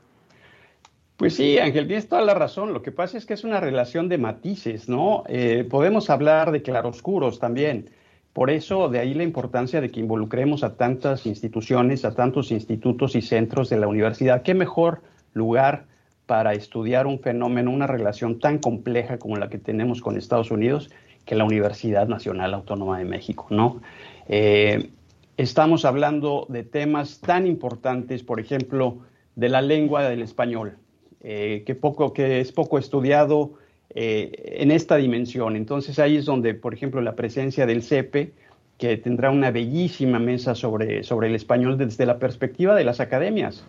Pues 1.17 1.35
sí, 1.35 1.59
Ángel, 1.59 1.89
tienes 1.89 2.09
toda 2.09 2.23
la 2.23 2.35
razón. 2.35 2.73
Lo 2.73 2.83
que 2.83 2.93
pasa 2.93 3.19
es 3.19 3.27
que 3.27 3.35
es 3.35 3.43
una 3.43 3.59
relación 3.59 4.09
de 4.09 4.19
matices, 4.19 4.89
¿no? 4.89 5.25
Eh, 5.29 5.67
podemos 5.69 6.11
hablar 6.11 6.53
de 6.53 6.63
claroscuros 6.63 7.41
también. 7.41 7.91
Por 8.39 8.51
eso, 8.51 8.89
de 8.89 9.01
ahí 9.01 9.15
la 9.15 9.25
importancia 9.25 9.81
de 9.81 9.91
que 9.91 9.99
involucremos 9.99 10.63
a 10.63 10.77
tantas 10.77 11.27
instituciones, 11.27 12.05
a 12.05 12.15
tantos 12.15 12.53
institutos 12.53 13.17
y 13.17 13.21
centros 13.21 13.69
de 13.69 13.79
la 13.79 13.89
universidad. 13.89 14.43
¿Qué 14.43 14.55
mejor 14.55 15.03
lugar 15.33 15.87
para 16.27 16.53
estudiar 16.53 17.09
un 17.09 17.19
fenómeno, 17.19 17.73
una 17.73 17.89
relación 17.89 18.39
tan 18.39 18.59
compleja 18.59 19.19
como 19.19 19.35
la 19.35 19.49
que 19.49 19.59
tenemos 19.59 20.01
con 20.01 20.17
Estados 20.17 20.53
Unidos 20.53 20.89
que 21.25 21.35
la 21.35 21.43
Universidad 21.43 22.07
Nacional 22.07 22.55
Autónoma 22.55 23.01
de 23.01 23.07
México, 23.07 23.49
¿no? 23.51 23.81
Eh, 24.29 24.93
estamos 25.37 25.85
hablando 25.85 26.47
de 26.49 26.63
temas 26.63 27.19
tan 27.19 27.45
importantes, 27.45 28.23
por 28.23 28.39
ejemplo, 28.39 28.99
de 29.35 29.49
la 29.49 29.63
lengua 29.63 30.09
del 30.09 30.23
español, 30.23 30.79
eh, 31.23 31.65
que, 31.67 31.75
poco, 31.75 32.13
que 32.13 32.39
es 32.39 32.53
poco 32.53 32.79
estudiado 32.79 33.55
eh, 33.95 34.57
en 34.59 34.71
esta 34.71 34.97
dimensión. 34.97 35.57
Entonces 35.57 35.99
ahí 35.99 36.17
es 36.17 36.25
donde, 36.25 36.55
por 36.55 36.75
ejemplo, 36.75 37.01
la 37.01 37.17
presencia 37.17 37.67
del 37.67 37.83
CEPE, 37.83 38.33
que 38.77 38.97
tendrá 38.97 39.31
una 39.31 39.51
bellísima 39.51 40.19
mesa 40.19 40.55
sobre, 40.55 41.03
sobre 41.03 41.29
el 41.29 41.35
español 41.35 41.77
desde 41.77 42.07
la 42.07 42.19
perspectiva 42.19 42.77
de 42.77 42.85
las 42.85 43.01
academias, 43.01 43.65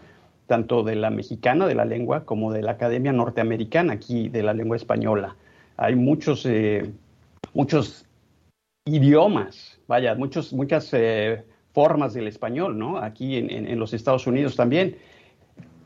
tanto 0.45 0.83
de 0.83 0.95
la 0.95 1.09
mexicana 1.09 1.67
de 1.67 1.75
la 1.75 1.85
lengua 1.85 2.25
como 2.25 2.51
de 2.53 2.61
la 2.61 2.71
academia 2.71 3.11
norteamericana 3.11 3.93
aquí 3.93 4.29
de 4.29 4.43
la 4.43 4.53
lengua 4.53 4.77
española. 4.77 5.35
Hay 5.77 5.95
muchos, 5.95 6.45
eh, 6.45 6.91
muchos 7.53 8.05
idiomas, 8.85 9.79
vaya, 9.87 10.13
muchos, 10.15 10.53
muchas 10.53 10.89
eh, 10.93 11.43
formas 11.73 12.13
del 12.13 12.27
español, 12.27 12.77
¿no? 12.77 12.97
Aquí 12.97 13.37
en, 13.37 13.49
en, 13.49 13.67
en 13.67 13.79
los 13.79 13.93
Estados 13.93 14.27
Unidos 14.27 14.55
también. 14.55 14.95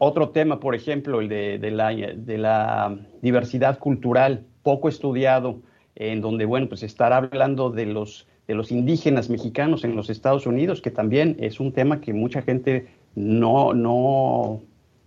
Otro 0.06 0.32
tema, 0.32 0.60
por 0.60 0.76
ejemplo, 0.76 1.22
el 1.22 1.30
de, 1.30 1.72
la, 1.72 2.98
diversidad 3.22 3.80
cultural, 3.80 4.46
poco 4.62 4.90
estudiado, 4.90 5.62
en 5.96 6.20
donde, 6.20 6.44
bueno, 6.44 6.68
pues 6.68 6.84
estar 6.84 7.14
hablando 7.14 7.70
de 7.70 7.86
los, 7.86 8.28
de 8.46 8.54
los 8.54 8.74
indígenas 8.74 9.30
mexicanos 9.30 9.86
en 9.86 9.96
los 9.96 10.10
Estados 10.10 10.46
Unidos, 10.46 10.82
que 10.82 10.92
también 10.92 11.38
es 11.40 11.62
un 11.62 11.72
tema 11.72 12.02
que 12.02 12.12
mucha 12.12 12.42
gente 12.42 12.88
no, 13.16 13.74
no, 13.74 14.62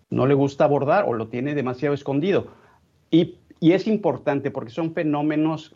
no 0.08 0.26
le 0.26 0.32
gusta 0.32 0.64
abordar 0.64 1.04
o 1.06 1.12
lo 1.12 1.28
tiene 1.28 1.54
demasiado 1.54 1.94
escondido. 1.94 2.46
Y, 3.10 3.34
y 3.60 3.72
es 3.72 3.86
importante 3.86 4.50
porque 4.50 4.70
son 4.70 4.94
fenómenos 4.94 5.74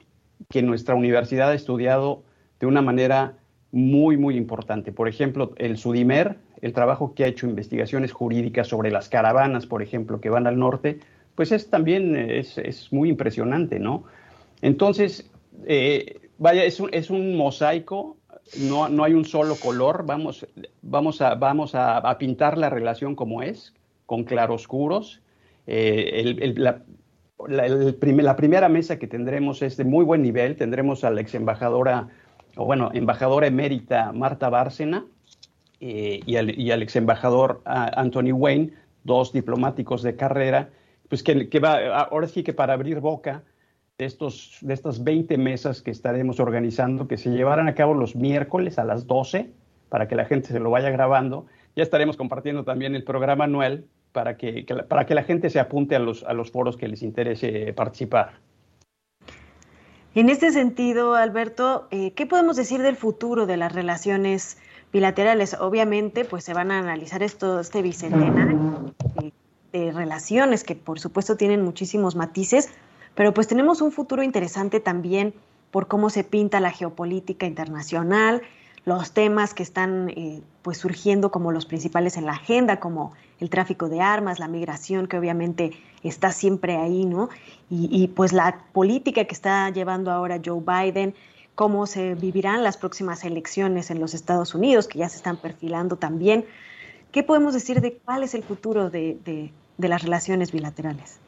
que 0.48 0.62
nuestra 0.62 0.94
universidad 0.94 1.50
ha 1.50 1.54
estudiado 1.54 2.22
de 2.58 2.64
una 2.64 2.80
manera 2.80 3.36
muy, 3.72 4.16
muy 4.16 4.36
importante. 4.36 4.92
Por 4.92 5.08
ejemplo, 5.08 5.52
el 5.56 5.76
SUDIMER, 5.76 6.36
el 6.60 6.72
trabajo 6.72 7.14
que 7.14 7.24
ha 7.24 7.28
hecho 7.28 7.46
investigaciones 7.46 8.12
jurídicas 8.12 8.68
sobre 8.68 8.90
las 8.90 9.08
caravanas, 9.08 9.66
por 9.66 9.82
ejemplo, 9.82 10.20
que 10.20 10.30
van 10.30 10.46
al 10.46 10.58
norte, 10.58 10.98
pues 11.34 11.52
es 11.52 11.70
también 11.70 12.16
es, 12.16 12.58
es 12.58 12.92
muy 12.92 13.08
impresionante, 13.08 13.78
¿no? 13.78 14.04
Entonces, 14.60 15.30
eh, 15.66 16.20
vaya, 16.38 16.64
es 16.64 16.80
un, 16.80 16.90
es 16.92 17.10
un 17.10 17.36
mosaico, 17.36 18.16
no, 18.68 18.88
no, 18.88 19.04
hay 19.04 19.14
un 19.14 19.24
solo 19.24 19.54
color, 19.56 20.04
vamos, 20.04 20.46
vamos, 20.82 21.20
a, 21.20 21.34
vamos 21.36 21.72
a, 21.74 22.16
pintar 22.18 22.58
la 22.58 22.68
relación 22.68 23.14
como 23.14 23.42
es, 23.42 23.74
con 24.06 24.24
claroscuros. 24.24 25.22
Eh, 25.66 26.54
la, 26.56 26.82
la, 27.48 28.36
primera 28.36 28.68
mesa 28.68 28.98
que 28.98 29.06
tendremos 29.06 29.62
es 29.62 29.76
de 29.76 29.84
muy 29.84 30.04
buen 30.04 30.22
nivel, 30.22 30.56
tendremos 30.56 31.04
a 31.04 31.10
la 31.10 31.20
ex 31.20 31.34
embajadora, 31.34 32.08
o 32.56 32.64
bueno, 32.64 32.90
embajadora 32.92 33.46
emérita 33.46 34.12
Marta 34.12 34.48
Bárcena, 34.48 35.04
eh, 35.80 36.20
y, 36.26 36.36
al, 36.36 36.82
ex 36.82 36.96
embajador 36.96 37.62
uh, 37.64 37.70
Anthony 37.96 38.32
Wayne, 38.32 38.72
dos 39.02 39.32
diplomáticos 39.32 40.02
de 40.02 40.14
carrera, 40.14 40.68
pues 41.08 41.22
que, 41.22 41.58
va, 41.58 42.00
ahora 42.02 42.28
sí 42.28 42.42
que 42.42 42.52
para 42.52 42.74
abrir 42.74 43.00
boca 43.00 43.42
de, 43.96 44.04
estos, 44.04 44.58
de 44.60 44.74
estas 44.74 45.02
20 45.02 45.38
mesas 45.38 45.80
que 45.80 45.90
estaremos 45.90 46.38
organizando, 46.38 47.08
que 47.08 47.16
se 47.16 47.30
llevarán 47.30 47.66
a 47.66 47.74
cabo 47.74 47.94
los 47.94 48.14
miércoles 48.14 48.78
a 48.78 48.84
las 48.84 49.06
12, 49.06 49.50
para 49.88 50.06
que 50.06 50.14
la 50.14 50.26
gente 50.26 50.48
se 50.48 50.60
lo 50.60 50.70
vaya 50.70 50.90
grabando. 50.90 51.46
Ya 51.74 51.82
estaremos 51.82 52.16
compartiendo 52.16 52.62
también 52.64 52.94
el 52.94 53.02
programa 53.02 53.44
anual 53.44 53.84
para 54.12 54.36
que, 54.36 54.66
que 54.66 54.74
para 54.74 55.06
que 55.06 55.14
la 55.14 55.22
gente 55.22 55.48
se 55.48 55.60
apunte 55.60 55.96
a 55.96 55.98
los, 55.98 56.24
a 56.24 56.34
los 56.34 56.50
foros 56.50 56.76
que 56.76 56.88
les 56.88 57.02
interese 57.02 57.72
participar. 57.72 58.34
En 60.14 60.28
este 60.28 60.50
sentido, 60.50 61.14
Alberto, 61.14 61.86
eh, 61.90 62.12
¿qué 62.12 62.26
podemos 62.26 62.56
decir 62.56 62.82
del 62.82 62.96
futuro 62.96 63.46
de 63.46 63.56
las 63.56 63.72
relaciones 63.72 64.58
bilaterales? 64.92 65.54
Obviamente, 65.60 66.24
pues 66.24 66.42
se 66.42 66.52
van 66.52 66.72
a 66.72 66.80
analizar 66.80 67.22
esto, 67.22 67.60
este 67.60 67.80
bicentenario 67.80 68.92
de, 69.20 69.32
de 69.72 69.92
relaciones 69.92 70.64
que, 70.64 70.74
por 70.74 70.98
supuesto, 70.98 71.36
tienen 71.36 71.62
muchísimos 71.62 72.16
matices, 72.16 72.70
pero 73.14 73.32
pues 73.32 73.46
tenemos 73.46 73.82
un 73.82 73.92
futuro 73.92 74.22
interesante 74.24 74.80
también 74.80 75.32
por 75.70 75.86
cómo 75.86 76.10
se 76.10 76.24
pinta 76.24 76.58
la 76.58 76.72
geopolítica 76.72 77.46
internacional, 77.46 78.42
los 78.84 79.12
temas 79.12 79.54
que 79.54 79.62
están 79.62 80.10
eh, 80.10 80.42
pues 80.62 80.78
surgiendo 80.78 81.30
como 81.30 81.52
los 81.52 81.66
principales 81.66 82.16
en 82.16 82.26
la 82.26 82.32
agenda, 82.32 82.80
como 82.80 83.12
el 83.40 83.50
tráfico 83.50 83.88
de 83.88 84.00
armas, 84.00 84.38
la 84.38 84.48
migración, 84.48 85.06
que 85.06 85.18
obviamente 85.18 85.72
está 86.02 86.32
siempre 86.32 86.76
ahí, 86.76 87.04
¿no? 87.04 87.28
Y, 87.70 88.08
pues 88.08 88.32
la 88.32 88.64
política 88.72 89.24
que 89.24 89.34
está 89.34 89.70
llevando 89.70 90.10
ahora 90.10 90.40
Joe 90.44 90.60
Biden, 90.60 91.14
cómo 91.54 91.86
se 91.86 92.14
vivirán 92.14 92.64
las 92.64 92.76
próximas 92.76 93.24
elecciones 93.24 93.90
en 93.90 94.00
los 94.00 94.12
Estados 94.12 94.54
Unidos, 94.54 94.88
que 94.88 94.98
ya 94.98 95.08
se 95.08 95.16
están 95.16 95.36
perfilando 95.36 95.96
también. 95.96 96.44
¿Qué 97.12 97.22
podemos 97.22 97.54
decir 97.54 97.80
de 97.80 97.98
cuál 98.04 98.24
es 98.24 98.34
el 98.34 98.42
futuro 98.42 98.90
de, 98.90 99.18
de, 99.24 99.52
de 99.78 99.88
las 99.88 100.02
relaciones 100.02 100.50
bilaterales? 100.50 101.18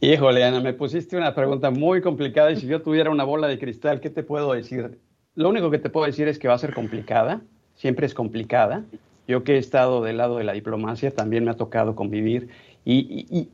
Híjole, 0.00 0.44
Ana, 0.44 0.60
me 0.60 0.72
pusiste 0.72 1.16
una 1.16 1.34
pregunta 1.34 1.70
muy 1.70 2.02
complicada 2.02 2.50
y 2.50 2.56
si 2.56 2.66
yo 2.66 2.82
tuviera 2.82 3.10
una 3.10 3.24
bola 3.24 3.46
de 3.46 3.58
cristal, 3.58 4.00
¿qué 4.00 4.10
te 4.10 4.22
puedo 4.22 4.52
decir? 4.52 4.98
Lo 5.36 5.48
único 5.48 5.70
que 5.70 5.78
te 5.78 5.88
puedo 5.88 6.06
decir 6.06 6.26
es 6.26 6.38
que 6.38 6.48
va 6.48 6.54
a 6.54 6.58
ser 6.58 6.74
complicada, 6.74 7.42
siempre 7.74 8.06
es 8.06 8.14
complicada. 8.14 8.84
Yo 9.26 9.44
que 9.44 9.54
he 9.54 9.58
estado 9.58 10.02
del 10.02 10.18
lado 10.18 10.38
de 10.38 10.44
la 10.44 10.52
diplomacia, 10.52 11.10
también 11.10 11.44
me 11.44 11.50
ha 11.50 11.56
tocado 11.56 11.94
convivir 11.94 12.48
y, 12.84 13.48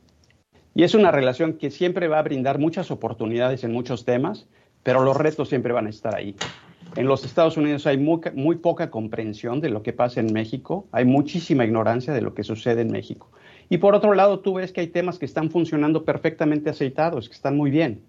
es 0.75 0.95
una 0.95 1.11
relación 1.11 1.53
que 1.53 1.69
siempre 1.69 2.07
va 2.07 2.19
a 2.19 2.23
brindar 2.23 2.57
muchas 2.57 2.91
oportunidades 2.91 3.63
en 3.63 3.71
muchos 3.71 4.05
temas, 4.05 4.47
pero 4.83 5.03
los 5.03 5.17
retos 5.17 5.49
siempre 5.49 5.73
van 5.73 5.87
a 5.87 5.89
estar 5.89 6.15
ahí. 6.15 6.35
En 6.95 7.07
los 7.07 7.23
Estados 7.23 7.57
Unidos 7.57 7.85
hay 7.87 7.97
muy, 7.97 8.19
muy, 8.33 8.55
poca 8.55 8.89
comprensión 8.89 9.61
de 9.61 9.69
lo 9.69 9.83
que 9.83 9.93
pasa 9.93 10.19
en 10.19 10.33
México, 10.33 10.87
hay 10.91 11.05
muchísima 11.05 11.65
ignorancia 11.65 12.13
de 12.13 12.21
lo 12.21 12.33
que 12.33 12.43
sucede 12.43 12.81
en 12.81 12.91
México. 12.91 13.29
Y 13.69 13.77
por 13.77 13.95
otro 13.95 14.13
lado, 14.13 14.39
tú 14.39 14.55
ves 14.55 14.73
que 14.73 14.81
hay 14.81 14.87
temas 14.87 15.19
que 15.19 15.25
están 15.25 15.51
funcionando 15.51 16.03
perfectamente 16.03 16.69
aceitados, 16.69 17.29
que 17.29 17.35
están 17.35 17.55
muy 17.55 17.71
bien. 17.71 18.01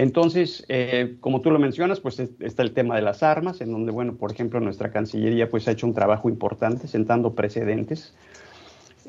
Entonces, 0.00 0.64
eh, 0.70 1.16
como 1.20 1.42
tú 1.42 1.50
lo 1.50 1.58
mencionas, 1.58 2.00
pues 2.00 2.18
está 2.18 2.62
el 2.62 2.72
tema 2.72 2.96
de 2.96 3.02
las 3.02 3.22
armas, 3.22 3.60
en 3.60 3.70
donde, 3.70 3.92
bueno, 3.92 4.14
por 4.14 4.32
ejemplo, 4.32 4.58
nuestra 4.58 4.90
Cancillería 4.90 5.50
pues 5.50 5.68
ha 5.68 5.72
hecho 5.72 5.86
un 5.86 5.92
trabajo 5.92 6.30
importante 6.30 6.88
sentando 6.88 7.34
precedentes. 7.34 8.14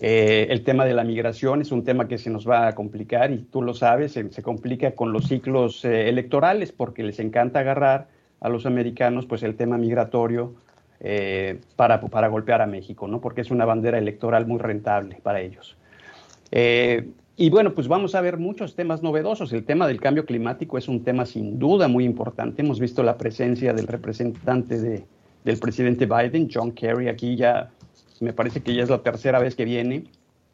Eh, 0.02 0.48
el 0.50 0.66
tema 0.66 0.84
de 0.84 0.94
la 0.94 1.06
migración 1.06 1.62
es 1.62 1.72
un 1.72 1.86
tema 1.86 2.10
que 2.10 2.18
se 2.18 2.30
nos 2.30 2.46
va 2.46 2.68
a 2.68 2.76
complicar 2.76 3.32
y 3.32 3.38
tú 3.38 3.62
lo 3.62 3.74
sabes, 3.74 4.12
se, 4.12 4.44
complica 4.44 4.92
con 4.92 5.14
los 5.14 5.30
ciclos 5.30 5.86
eh, 5.86 6.10
electorales 6.10 6.74
porque 6.74 7.04
les 7.04 7.20
encanta 7.20 7.60
agarrar 7.60 8.10
a 8.42 8.50
los 8.50 8.66
americanos 8.66 9.26
pues 9.26 9.44
el 9.44 9.56
tema 9.56 9.78
migratorio 9.78 10.56
para, 11.78 12.02
para, 12.02 12.28
golpear 12.28 12.62
a 12.62 12.68
México, 12.68 13.08
¿no? 13.08 13.22
Porque 13.22 13.42
es 13.42 13.50
una 13.50 13.64
bandera 13.64 13.98
electoral 13.98 14.46
muy 14.46 14.60
rentable 14.60 15.20
para 15.24 15.39
ellos. 15.39 15.78
Y 17.42 17.50
bueno, 17.50 17.74
pues 17.74 17.88
vamos 17.88 18.14
a 18.14 18.22
ver 18.22 18.38
muchos 18.38 18.76
temas 18.76 19.02
novedosos. 19.02 19.52
El 19.52 19.66
tema 19.66 19.88
del 19.88 20.00
cambio 20.00 20.28
climático 20.28 20.78
es 20.78 20.88
un 20.88 21.04
tema 21.04 21.26
sin 21.26 21.58
duda 21.58 21.88
muy 21.88 22.06
importante. 22.06 22.62
Hemos 22.62 22.80
visto 22.80 23.02
la 23.02 23.18
presencia 23.18 23.74
del 23.74 23.88
representante 23.88 24.80
de, 24.80 25.06
del 25.44 25.58
presidente 25.58 26.06
Biden, 26.06 26.50
John 26.54 26.72
Kerry, 26.72 27.08
aquí 27.08 27.36
ya 27.36 27.72
me 28.20 28.32
parece 28.32 28.62
que 28.62 28.76
ya 28.76 28.84
es 28.84 28.92
la 28.92 29.02
tercera 29.02 29.39
vez 29.39 29.56
que 29.56 29.66
viene. 29.66 30.04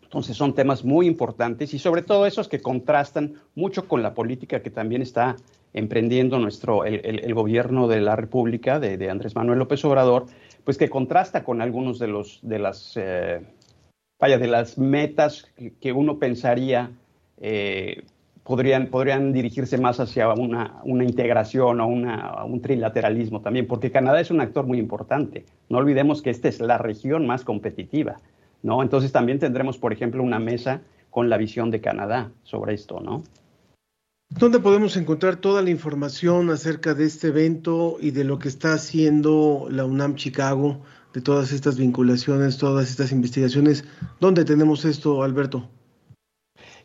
Entonces 0.01 0.37
son 0.37 0.55
temas 0.55 0.85
muy 0.85 1.07
importantes 1.07 1.73
y 1.73 1.79
sobre 1.79 2.03
todo 2.03 2.25
esos 2.25 2.47
que 2.47 2.61
contrastan 2.61 3.33
mucho 3.53 3.85
con 3.89 4.01
la 4.01 4.13
política 4.13 4.61
que 4.61 4.69
también 4.69 5.01
está 5.01 5.35
emprendiendo 5.73 6.39
nuestro, 6.39 6.85
el, 6.85 7.01
el, 7.03 7.33
gobierno 7.33 7.89
de 7.89 7.99
la 7.99 8.15
República 8.15 8.79
de, 8.79 9.09
Andrés 9.09 9.35
Manuel 9.35 9.59
López 9.59 9.83
Obrador, 9.83 10.27
pues 10.63 10.77
que 10.77 10.87
contrasta 10.87 11.43
con 11.43 11.61
algunos 11.61 11.99
de 11.99 12.07
los 12.07 12.39
de 12.43 12.59
las 12.59 12.93
eh, 12.95 13.41
vaya, 14.19 14.37
de 14.37 14.47
las 14.47 14.77
metas 14.77 15.51
que, 15.79 15.91
uno 15.91 16.19
pensaría 16.19 16.91
eh, 17.39 18.03
podrían, 18.43 18.87
podrían 18.87 19.33
dirigirse 19.33 19.77
más 19.77 19.99
hacia 19.99 20.29
una, 20.29 20.79
una 20.83 21.03
integración 21.03 21.81
o 21.81 21.87
una, 21.87 22.43
un 22.45 22.61
trilateralismo 22.61 23.41
también, 23.41 23.67
porque 23.67 23.91
Canadá 23.91 24.19
es 24.21 24.31
un 24.31 24.41
actor 24.41 24.65
muy 24.65 24.79
importante. 24.79 25.45
No 25.69 25.79
olvidemos 25.79 26.21
que 26.21 26.29
esta 26.29 26.47
es 26.47 26.59
la 26.59 26.77
región 26.77 27.27
más 27.27 27.43
competitiva, 27.43 28.17
¿no? 28.63 28.81
Entonces 28.81 29.11
también 29.11 29.39
tendremos, 29.39 29.77
por 29.77 29.91
ejemplo, 29.93 30.23
una 30.23 30.39
mesa 30.39 30.81
con 31.09 31.29
la 31.29 31.37
visión 31.37 31.71
de 31.71 31.81
Canadá 31.81 32.31
sobre 32.43 32.73
esto, 32.73 32.99
¿no? 33.01 33.23
¿Dónde 34.29 34.59
podemos 34.59 34.97
encontrar 34.97 35.37
toda 35.37 35.61
la 35.61 35.69
información 35.69 36.49
acerca 36.49 36.93
de 36.93 37.05
este 37.05 37.27
evento 37.27 37.97
y 37.99 38.11
de 38.11 38.25
lo 38.25 38.39
que 38.39 38.49
está 38.49 38.73
haciendo 38.73 39.67
la 39.69 39.85
UNAM 39.85 40.15
Chicago? 40.15 40.81
De 41.17 41.23
todas 41.23 41.51
estas 41.51 41.77
vinculaciones, 41.79 42.59
todas 42.59 42.91
estas 42.91 43.11
investigaciones. 43.11 43.83
¿Dónde 44.19 44.45
tenemos 44.45 44.85
esto, 44.85 45.23
Alberto? 45.23 45.67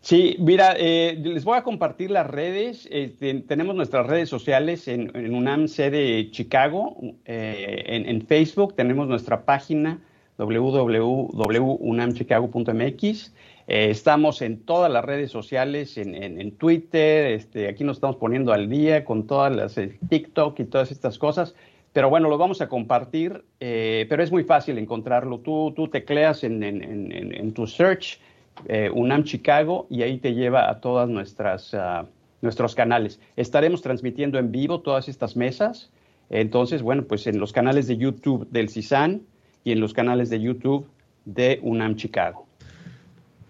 Sí, 0.01 0.37
mira, 0.39 0.75
eh, 0.79 1.21
les 1.23 1.45
voy 1.45 1.59
a 1.59 1.63
compartir 1.63 2.11
las 2.11 2.27
redes. 2.27 2.89
Este, 2.91 3.35
tenemos 3.41 3.77
nuestras 3.77 4.07
redes 4.07 4.31
sociales 4.31 4.89
en, 4.89 5.35
UNAM 5.35 5.69
sede 5.69 6.31
Chicago, 6.31 6.97
eh, 7.27 7.85
en, 7.87 8.27
Facebook 8.27 8.75
tenemos 8.75 9.07
nuestra 9.07 9.45
página 9.45 10.01
www.unamchicago.mx. 10.39 13.35
Eh, 13.69 13.91
estamos 13.91 14.41
en 14.41 14.63
todas 14.63 14.91
las 14.91 15.05
redes 15.05 15.31
sociales, 15.31 15.99
en, 15.99 16.53
Twitter, 16.53 17.35
este, 17.35 17.69
aquí 17.69 17.85
nos 17.85 17.99
estamos 17.99 18.17
poniendo 18.17 18.55
al 18.55 18.71
día 18.71 19.05
con 19.05 19.27
todas 19.27 19.55
las 19.55 19.79
TikTok 20.09 20.59
y 20.59 20.65
todas 20.65 20.91
estas 20.91 21.19
cosas. 21.19 21.55
Pero 21.93 22.09
bueno, 22.09 22.29
lo 22.29 22.39
vamos 22.39 22.61
a 22.61 22.69
compartir, 22.69 23.45
eh, 23.61 24.07
pero 24.09 24.23
es 24.23 24.33
muy 24.33 24.45
fácil 24.45 24.79
encontrarlo. 24.79 25.41
Tú, 25.41 25.73
tú 25.77 25.89
tecleas 25.89 26.43
en, 26.45 27.53
tu 27.55 27.67
search 27.67 28.19
eh, 28.67 28.91
UNAM 28.93 29.25
Chicago 29.25 29.87
y 29.91 30.03
ahí 30.03 30.19
te 30.19 30.35
lleva 30.35 30.71
a 30.71 30.81
todas 30.81 31.09
nuestras 31.09 31.75
uh, 31.75 32.07
nuestros 32.43 32.75
canales. 32.75 33.21
Estaremos 33.37 33.81
transmitiendo 33.81 34.39
en 34.39 34.53
vivo 34.53 34.81
todas 34.81 35.09
estas 35.09 35.37
mesas. 35.37 35.91
Entonces, 36.29 36.83
bueno, 36.83 37.05
pues 37.05 37.27
en 37.27 37.39
los 37.39 37.53
canales 37.53 37.87
de 37.87 37.97
YouTube 37.97 38.47
del 38.51 38.69
CISAN 38.69 39.23
y 39.65 39.73
en 39.73 39.81
los 39.81 39.95
canales 39.95 40.29
de 40.29 40.41
YouTube 40.41 40.87
de 41.25 41.61
UNAM 41.63 41.97
Chicago. 41.97 42.47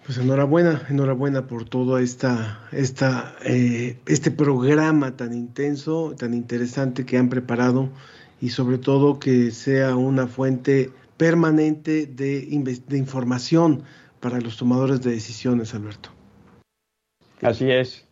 Pues 0.04 0.18
enhorabuena, 0.18 0.82
enhorabuena 0.90 1.46
por 1.46 1.68
todo 1.68 1.98
esta, 1.98 2.60
esta, 2.72 3.36
eh, 3.44 3.96
este 4.06 4.30
programa 4.30 5.16
tan 5.16 5.32
intenso, 5.32 6.14
tan 6.18 6.34
interesante 6.34 7.06
que 7.06 7.18
han 7.18 7.28
preparado 7.28 7.88
y 8.42 8.50
sobre 8.50 8.76
todo 8.76 9.20
que 9.20 9.52
sea 9.52 9.94
una 9.94 10.26
fuente 10.26 10.90
permanente 11.16 12.06
de, 12.06 12.40
de 12.88 12.98
información 12.98 13.84
para 14.18 14.40
los 14.40 14.56
tomadores 14.56 15.00
de 15.00 15.12
decisiones, 15.12 15.74
Alberto. 15.74 16.10
Así 17.40 17.70
es. 17.70 18.04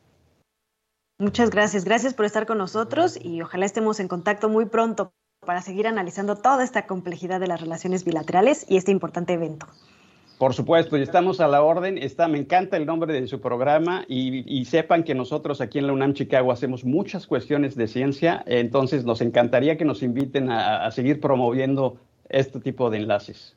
Muchas 1.18 1.50
gracias. 1.50 1.84
Gracias 1.84 2.14
por 2.14 2.26
estar 2.26 2.46
con 2.46 2.58
nosotros 2.58 3.18
y 3.20 3.42
ojalá 3.42 3.66
estemos 3.66 3.98
en 3.98 4.06
contacto 4.06 4.48
muy 4.48 4.66
pronto 4.66 5.12
para 5.44 5.62
seguir 5.62 5.88
analizando 5.88 6.36
toda 6.36 6.62
esta 6.62 6.86
complejidad 6.86 7.40
de 7.40 7.48
las 7.48 7.60
relaciones 7.60 8.04
bilaterales 8.04 8.64
y 8.68 8.76
este 8.76 8.92
importante 8.92 9.32
evento. 9.32 9.66
Por 10.41 10.55
supuesto, 10.55 10.97
y 10.97 11.03
estamos 11.03 11.38
a 11.41 11.49
la 11.49 11.61
orden. 11.61 12.01
Me 12.30 12.38
encanta 12.38 12.78
el 12.78 12.86
nombre 12.86 13.12
de 13.12 13.26
su 13.26 13.43
programa 13.43 14.07
y, 14.09 14.64
sepan 14.64 15.05
que 15.05 15.14
nosotros 15.14 15.61
aquí 15.61 15.78
en 15.78 15.86
la 15.86 15.93
UNAM 15.93 16.14
Chicago 16.14 16.51
hacemos 16.51 16.82
muchas 16.82 17.26
cuestiones 17.26 17.76
de 17.76 17.86
ciencia, 17.86 18.43
entonces 18.47 19.05
nos 19.05 19.20
encantaría 19.20 19.76
que 19.76 19.84
nos 19.84 20.03
inviten 20.03 20.51
a, 20.51 20.91
seguir 20.93 21.20
promoviendo 21.20 21.99
este 22.30 22.59
tipo 22.59 22.88
de 22.88 22.97
enlaces. 22.97 23.55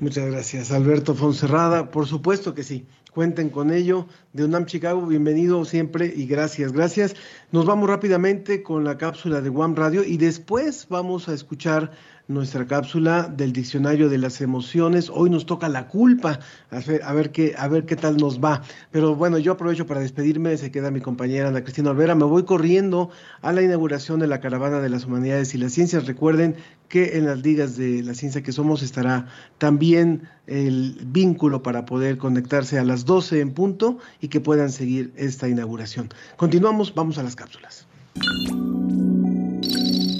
Muchas 0.00 0.26
gracias, 0.28 0.72
Alberto 0.72 1.14
Fonserrada. 1.14 1.92
Por 1.92 2.08
supuesto 2.08 2.54
que 2.54 2.64
sí. 2.64 2.86
Cuenten 3.14 3.48
con 3.48 3.72
ello. 3.72 4.06
De 4.32 4.44
UNAM 4.44 4.66
Chicago, 4.66 5.06
bienvenido 5.06 5.64
siempre 5.64 6.12
y 6.14 6.26
gracias, 6.26 6.72
gracias. 6.72 7.14
Nos 7.52 7.66
vamos 7.66 7.88
rápidamente 7.88 8.64
con 8.64 8.82
la 8.82 8.98
cápsula 8.98 9.40
de 9.40 9.48
One 9.48 9.76
Radio 9.76 10.02
y 10.02 10.16
después 10.16 10.88
vamos 10.90 11.28
a 11.28 11.34
escuchar 11.34 11.92
nuestra 12.28 12.66
cápsula 12.66 13.32
del 13.34 13.52
diccionario 13.52 14.08
de 14.08 14.18
las 14.18 14.40
emociones. 14.40 15.10
Hoy 15.12 15.30
nos 15.30 15.46
toca 15.46 15.68
la 15.68 15.86
culpa, 15.86 16.40
a 16.70 17.12
ver, 17.12 17.30
qué, 17.30 17.54
a 17.56 17.68
ver 17.68 17.86
qué 17.86 17.96
tal 17.96 18.16
nos 18.16 18.40
va. 18.40 18.62
Pero 18.90 19.14
bueno, 19.14 19.38
yo 19.38 19.52
aprovecho 19.52 19.86
para 19.86 20.00
despedirme, 20.00 20.56
se 20.56 20.70
queda 20.70 20.90
mi 20.90 21.00
compañera 21.00 21.48
Ana 21.48 21.62
Cristina 21.62 21.90
Olvera. 21.90 22.14
Me 22.14 22.24
voy 22.24 22.44
corriendo 22.44 23.10
a 23.42 23.52
la 23.52 23.62
inauguración 23.62 24.18
de 24.20 24.26
la 24.26 24.40
Caravana 24.40 24.80
de 24.80 24.88
las 24.88 25.04
Humanidades 25.04 25.54
y 25.54 25.58
las 25.58 25.72
Ciencias. 25.72 26.06
Recuerden 26.06 26.56
que 26.88 27.16
en 27.16 27.26
las 27.26 27.42
ligas 27.42 27.76
de 27.76 28.02
la 28.02 28.14
ciencia 28.14 28.42
que 28.42 28.52
somos 28.52 28.82
estará 28.82 29.26
también 29.58 30.28
el 30.46 30.98
vínculo 31.06 31.62
para 31.62 31.84
poder 31.84 32.18
conectarse 32.18 32.78
a 32.78 32.84
las 32.84 33.04
12 33.04 33.40
en 33.40 33.52
punto 33.52 33.98
y 34.20 34.28
que 34.28 34.40
puedan 34.40 34.70
seguir 34.70 35.12
esta 35.16 35.48
inauguración. 35.48 36.08
Continuamos, 36.36 36.94
vamos 36.94 37.18
a 37.18 37.22
las 37.22 37.36
cápsulas. 37.36 37.86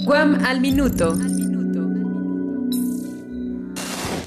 Guam 0.05 0.37
al 0.45 0.61
minuto. 0.61 1.17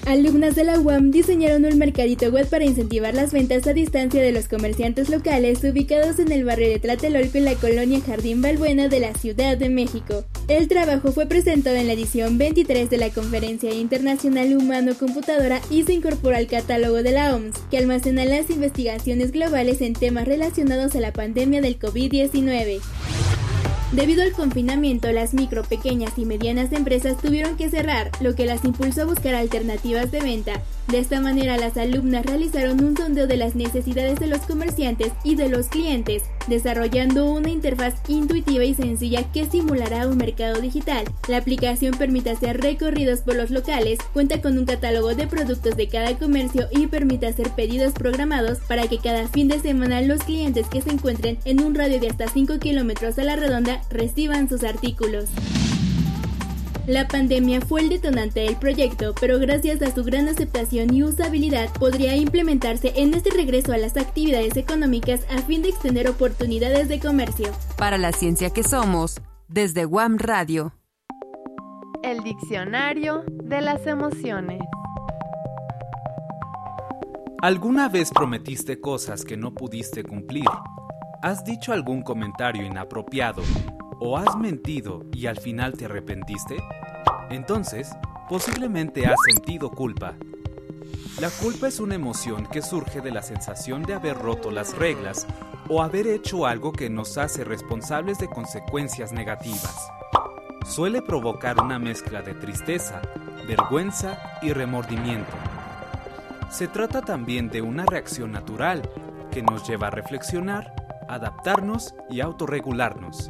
Alumnas 0.09 0.55
de 0.55 0.63
la 0.63 0.79
UAM 0.79 1.11
diseñaron 1.11 1.65
un 1.65 1.77
mercadito 1.77 2.31
web 2.31 2.49
para 2.49 2.65
incentivar 2.65 3.13
las 3.13 3.31
ventas 3.31 3.67
a 3.67 3.73
distancia 3.73 4.23
de 4.23 4.31
los 4.31 4.47
comerciantes 4.47 5.07
locales 5.07 5.63
ubicados 5.63 6.17
en 6.17 6.31
el 6.31 6.45
barrio 6.45 6.67
de 6.67 6.79
Tlatelolco 6.79 7.37
en 7.37 7.45
la 7.45 7.53
colonia 7.53 8.01
Jardín 8.01 8.41
Balbuena 8.41 8.87
de 8.87 9.01
la 9.01 9.13
Ciudad 9.13 9.55
de 9.55 9.69
México. 9.69 10.25
El 10.47 10.67
trabajo 10.67 11.11
fue 11.11 11.27
presentado 11.27 11.75
en 11.75 11.85
la 11.85 11.93
edición 11.93 12.39
23 12.39 12.89
de 12.89 12.97
la 12.97 13.11
Conferencia 13.11 13.71
Internacional 13.71 14.57
Humano 14.57 14.95
Computadora 14.97 15.61
y 15.69 15.83
se 15.83 15.93
incorporó 15.93 16.35
al 16.35 16.47
catálogo 16.47 17.03
de 17.03 17.11
la 17.11 17.35
OMS, 17.35 17.59
que 17.69 17.77
almacena 17.77 18.25
las 18.25 18.49
investigaciones 18.49 19.31
globales 19.31 19.79
en 19.81 19.93
temas 19.93 20.27
relacionados 20.27 20.95
a 20.95 21.01
la 21.01 21.13
pandemia 21.13 21.61
del 21.61 21.77
COVID-19. 21.77 22.81
Debido 23.91 24.21
al 24.21 24.33
confinamiento, 24.33 25.11
las 25.11 25.33
micro, 25.33 25.63
pequeñas 25.63 26.13
y 26.17 26.25
medianas 26.25 26.71
empresas 26.71 27.17
tuvieron 27.17 27.57
que 27.57 27.71
cerrar, 27.71 28.11
lo 28.21 28.35
que 28.35 28.45
las 28.45 28.63
impulsó 28.63 29.01
a 29.01 29.05
buscar 29.05 29.33
alternativas 29.33 30.11
de 30.11 30.19
venta. 30.19 30.61
De 30.89 30.97
esta 30.97 31.21
manera, 31.21 31.55
las 31.57 31.77
alumnas 31.77 32.25
realizaron 32.25 32.83
un 32.83 32.97
sondeo 32.97 33.27
de 33.27 33.37
las 33.37 33.53
necesidades 33.53 34.19
de 34.19 34.25
los 34.25 34.39
comerciantes 34.39 35.11
y 35.23 35.35
de 35.35 35.47
los 35.47 35.67
clientes, 35.67 36.23
desarrollando 36.47 37.31
una 37.31 37.49
interfaz 37.49 37.93
intuitiva 38.07 38.63
y 38.63 38.73
sencilla 38.73 39.31
que 39.31 39.45
simulará 39.45 40.07
un 40.07 40.17
mercado 40.17 40.59
digital. 40.59 41.05
La 41.27 41.37
aplicación 41.37 41.95
permite 41.95 42.31
hacer 42.31 42.59
recorridos 42.59 43.19
por 43.19 43.35
los 43.35 43.51
locales, 43.51 43.99
cuenta 44.13 44.41
con 44.41 44.57
un 44.57 44.65
catálogo 44.65 45.13
de 45.13 45.27
productos 45.27 45.77
de 45.77 45.87
cada 45.87 46.17
comercio 46.17 46.67
y 46.71 46.87
permite 46.87 47.27
hacer 47.27 47.51
pedidos 47.51 47.93
programados 47.93 48.57
para 48.67 48.87
que 48.87 48.97
cada 48.97 49.27
fin 49.27 49.47
de 49.47 49.59
semana 49.59 50.01
los 50.01 50.23
clientes 50.23 50.67
que 50.69 50.81
se 50.81 50.89
encuentren 50.89 51.37
en 51.45 51.61
un 51.61 51.75
radio 51.75 51.99
de 51.99 52.09
hasta 52.09 52.27
5 52.27 52.57
kilómetros 52.57 53.19
a 53.19 53.23
la 53.23 53.35
redonda 53.35 53.83
reciban 53.91 54.49
sus 54.49 54.63
artículos. 54.63 55.29
La 56.89 57.07
pandemia 57.07 57.61
fue 57.61 57.81
el 57.81 57.89
detonante 57.89 58.39
del 58.39 58.55
proyecto, 58.55 59.13
pero 59.21 59.37
gracias 59.37 59.79
a 59.83 59.93
su 59.93 60.03
gran 60.03 60.27
aceptación 60.27 60.91
y 60.91 61.03
usabilidad 61.03 61.71
podría 61.73 62.15
implementarse 62.15 62.93
en 62.95 63.13
este 63.13 63.29
regreso 63.29 63.73
a 63.73 63.77
las 63.77 63.95
actividades 63.95 64.57
económicas 64.57 65.21
a 65.29 65.37
fin 65.43 65.61
de 65.61 65.69
extender 65.69 66.09
oportunidades 66.09 66.89
de 66.89 66.99
comercio. 66.99 67.51
Para 67.77 67.99
la 67.99 68.11
ciencia 68.11 68.49
que 68.49 68.63
somos, 68.63 69.21
desde 69.47 69.85
Guam 69.85 70.17
Radio. 70.17 70.73
El 72.01 72.23
diccionario 72.23 73.23
de 73.27 73.61
las 73.61 73.85
emociones. 73.85 74.59
¿Alguna 77.39 77.87
vez 77.87 78.09
prometiste 78.09 78.81
cosas 78.81 79.23
que 79.25 79.37
no 79.37 79.53
pudiste 79.53 80.01
cumplir? 80.01 80.49
¿Has 81.21 81.43
dicho 81.43 81.73
algún 81.73 82.01
comentario 82.01 82.63
inapropiado 82.63 83.43
o 83.99 84.17
has 84.17 84.37
mentido 84.37 85.05
y 85.11 85.25
al 85.25 85.37
final 85.37 85.73
te 85.73 85.83
arrepentiste? 85.83 86.63
Entonces, 87.29 87.91
posiblemente 88.29 89.05
has 89.05 89.17
sentido 89.29 89.69
culpa. 89.69 90.15
La 91.19 91.29
culpa 91.29 91.67
es 91.67 91.81
una 91.81 91.95
emoción 91.95 92.45
que 92.45 92.61
surge 92.61 93.01
de 93.01 93.11
la 93.11 93.21
sensación 93.21 93.83
de 93.83 93.95
haber 93.95 94.17
roto 94.17 94.49
las 94.49 94.77
reglas 94.77 95.27
o 95.67 95.83
haber 95.83 96.07
hecho 96.07 96.45
algo 96.45 96.71
que 96.71 96.89
nos 96.89 97.17
hace 97.17 97.43
responsables 97.43 98.17
de 98.19 98.29
consecuencias 98.29 99.11
negativas. 99.11 99.75
Suele 100.65 101.01
provocar 101.01 101.59
una 101.59 101.79
mezcla 101.79 102.21
de 102.21 102.33
tristeza, 102.33 103.01
vergüenza 103.45 104.17
y 104.41 104.53
remordimiento. 104.53 105.33
Se 106.49 106.69
trata 106.69 107.01
también 107.01 107.49
de 107.49 107.61
una 107.61 107.85
reacción 107.85 108.31
natural 108.31 108.89
que 109.31 109.41
nos 109.41 109.67
lleva 109.67 109.87
a 109.87 109.91
reflexionar, 109.91 110.79
adaptarnos 111.09 111.95
y 112.09 112.21
autorregularnos. 112.21 113.29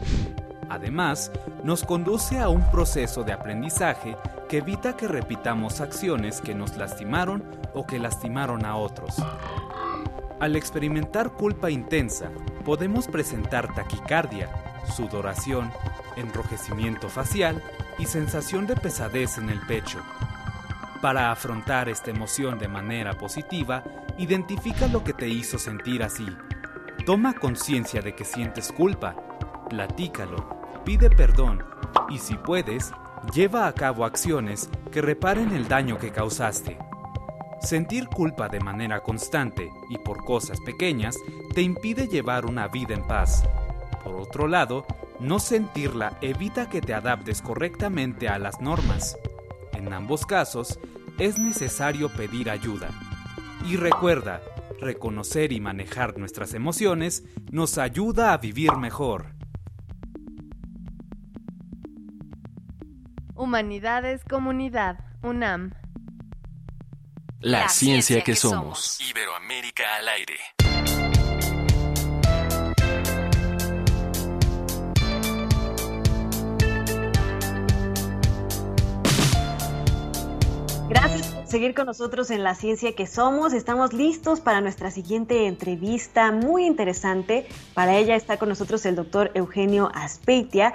Además, 0.70 1.32
nos 1.64 1.84
conduce 1.84 2.40
a 2.40 2.50
un 2.50 2.70
proceso 2.70 3.24
de 3.24 3.34
aprendizaje 3.34 4.16
que 4.48 4.58
evita 4.58 4.96
que 4.96 5.08
repitamos 5.08 5.82
acciones 5.82 6.42
que 6.42 6.54
nos 6.54 6.78
lastimaron 6.78 7.44
o 7.74 7.88
que 7.88 7.98
lastimaron 7.98 8.66
a 8.66 8.76
otros. 8.76 9.16
Al 10.40 10.56
experimentar 10.56 11.32
culpa 11.32 11.70
intensa, 11.70 12.30
podemos 12.66 13.08
presentar 13.08 13.74
taquicardia, 13.74 14.50
sudoración, 14.96 15.72
enrojecimiento 16.16 17.10
facial 17.10 17.62
y 17.98 18.06
sensación 18.06 18.68
de 18.68 18.76
pesadez 18.76 19.38
en 19.38 19.50
el 19.50 19.60
pecho. 19.62 20.00
Para 21.02 21.32
afrontar 21.32 21.90
esta 21.90 22.12
emoción 22.12 22.60
de 22.60 22.68
manera 22.68 23.14
positiva, 23.14 23.84
identifica 24.18 24.88
lo 24.88 25.04
que 25.04 25.14
te 25.14 25.28
hizo 25.28 25.58
sentir 25.58 26.04
así. 26.04 26.28
Toma 27.06 27.34
conciencia 27.34 28.02
de 28.02 28.14
que 28.14 28.26
sientes 28.26 28.72
culpa, 28.72 29.16
platícalo, 29.70 30.48
pide 30.86 31.10
perdón 31.10 31.64
y 32.10 32.20
si 32.20 32.36
puedes, 32.36 32.92
lleva 33.34 33.68
a 33.68 33.74
cabo 33.74 34.06
acciones 34.06 34.70
que 34.92 35.02
reparen 35.02 35.52
el 35.52 35.68
daño 35.68 35.98
que 35.98 36.12
causaste. 36.12 36.78
Sentir 37.62 38.08
culpa 38.08 38.48
de 38.48 38.60
manera 38.60 39.02
constante 39.02 39.72
y 39.90 39.98
por 39.98 40.24
cosas 40.24 40.60
pequeñas 40.62 41.18
te 41.54 41.62
impide 41.62 42.08
llevar 42.08 42.46
una 42.46 42.68
vida 42.68 42.94
en 42.94 43.06
paz. 43.06 43.44
Por 44.04 44.16
otro 44.16 44.48
lado, 44.48 44.86
no 45.20 45.40
sentirla 45.40 46.18
evita 46.22 46.70
que 46.70 46.82
te 46.82 46.94
adaptes 46.94 47.42
correctamente 47.42 48.30
a 48.30 48.40
las 48.40 48.62
normas. 48.62 49.18
En 49.74 49.92
ambos 49.94 50.26
casos, 50.26 50.80
es 51.18 51.38
necesario 51.38 52.10
pedir 52.10 52.50
ayuda. 52.50 52.90
Y 53.66 53.76
recuerda, 53.76 54.42
reconocer 54.80 55.52
y 55.52 55.60
manejar 55.60 56.18
nuestras 56.18 56.54
emociones 56.54 57.24
nos 57.52 57.78
ayuda 57.78 58.34
a 58.34 58.38
vivir 58.38 58.76
mejor. 58.78 59.34
Humanidades 63.36 64.24
Comunidad, 64.26 65.00
UNAM. 65.24 65.74
La, 67.40 67.70
ciencia, 67.70 68.22
que, 68.22 68.36
somos. 68.36 69.00
Iberoamérica 69.00 69.96
al 69.96 70.10
aire. 70.10 70.36
Seguir 81.50 81.74
con 81.74 81.88
nosotros 81.88 82.30
en 82.30 82.44
La 82.44 82.54
Ciencia 82.54 82.94
que 82.94 83.08
Somos. 83.08 83.54
Estamos 83.54 83.92
listos 83.92 84.40
para 84.40 84.62
nuestra 84.62 84.92
siguiente 84.92 85.48
entrevista 85.48 86.32
muy 86.32 86.68
interesante. 86.68 87.48
Para 87.74 87.98
ella 87.98 88.16
está 88.16 88.38
con 88.38 88.50
nosotros 88.50 88.86
el 88.86 88.96
doctor 88.96 89.32
Eugenio 89.34 89.90
Aspeitia. 89.96 90.74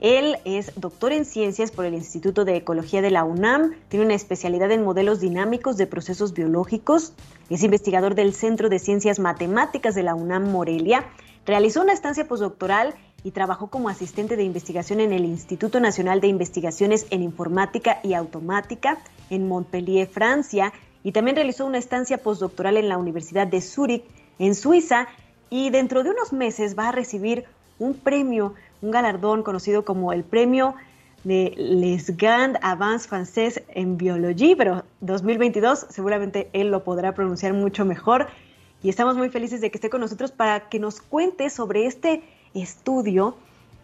Él 0.00 0.36
es 0.44 0.72
doctor 0.74 1.12
en 1.12 1.24
ciencias 1.24 1.70
por 1.70 1.84
el 1.84 1.94
Instituto 1.94 2.44
de 2.44 2.56
Ecología 2.56 3.02
de 3.02 3.12
la 3.12 3.22
UNAM, 3.22 3.76
tiene 3.88 4.04
una 4.04 4.14
especialidad 4.14 4.70
en 4.72 4.84
modelos 4.84 5.20
dinámicos 5.20 5.76
de 5.76 5.86
procesos 5.86 6.34
biológicos, 6.34 7.14
es 7.48 7.62
investigador 7.62 8.14
del 8.14 8.34
Centro 8.34 8.68
de 8.68 8.78
Ciencias 8.78 9.18
Matemáticas 9.18 9.94
de 9.94 10.02
la 10.02 10.14
UNAM 10.14 10.50
Morelia, 10.50 11.06
realizó 11.46 11.80
una 11.80 11.94
estancia 11.94 12.28
postdoctoral 12.28 12.94
y 13.26 13.32
trabajó 13.32 13.66
como 13.66 13.88
asistente 13.88 14.36
de 14.36 14.44
investigación 14.44 15.00
en 15.00 15.12
el 15.12 15.24
Instituto 15.24 15.80
Nacional 15.80 16.20
de 16.20 16.28
Investigaciones 16.28 17.08
en 17.10 17.24
Informática 17.24 17.98
y 18.04 18.14
Automática 18.14 18.98
en 19.30 19.48
Montpellier, 19.48 20.06
Francia, 20.06 20.72
y 21.02 21.10
también 21.10 21.34
realizó 21.34 21.66
una 21.66 21.78
estancia 21.78 22.18
postdoctoral 22.18 22.76
en 22.76 22.88
la 22.88 22.98
Universidad 22.98 23.48
de 23.48 23.60
Zúrich, 23.60 24.04
en 24.38 24.54
Suiza, 24.54 25.08
y 25.50 25.70
dentro 25.70 26.04
de 26.04 26.10
unos 26.10 26.32
meses 26.32 26.78
va 26.78 26.90
a 26.90 26.92
recibir 26.92 27.46
un 27.80 27.94
premio 27.94 28.54
un 28.80 28.92
galardón 28.92 29.42
conocido 29.42 29.84
como 29.84 30.12
el 30.12 30.22
premio 30.22 30.76
de 31.24 31.52
Les 31.56 32.16
Grandes 32.16 32.62
Avances 32.62 33.10
Français 33.10 33.64
en 33.70 33.96
Biología, 33.96 34.54
pero 34.56 34.84
2022 35.00 35.86
seguramente 35.90 36.48
él 36.52 36.70
lo 36.70 36.84
podrá 36.84 37.12
pronunciar 37.12 37.54
mucho 37.54 37.84
mejor. 37.84 38.28
Y 38.84 38.88
estamos 38.88 39.16
muy 39.16 39.30
felices 39.30 39.60
de 39.60 39.72
que 39.72 39.78
esté 39.78 39.90
con 39.90 40.00
nosotros 40.00 40.30
para 40.30 40.68
que 40.68 40.78
nos 40.78 41.00
cuente 41.00 41.50
sobre 41.50 41.86
este 41.86 42.22
estudio 42.62 43.36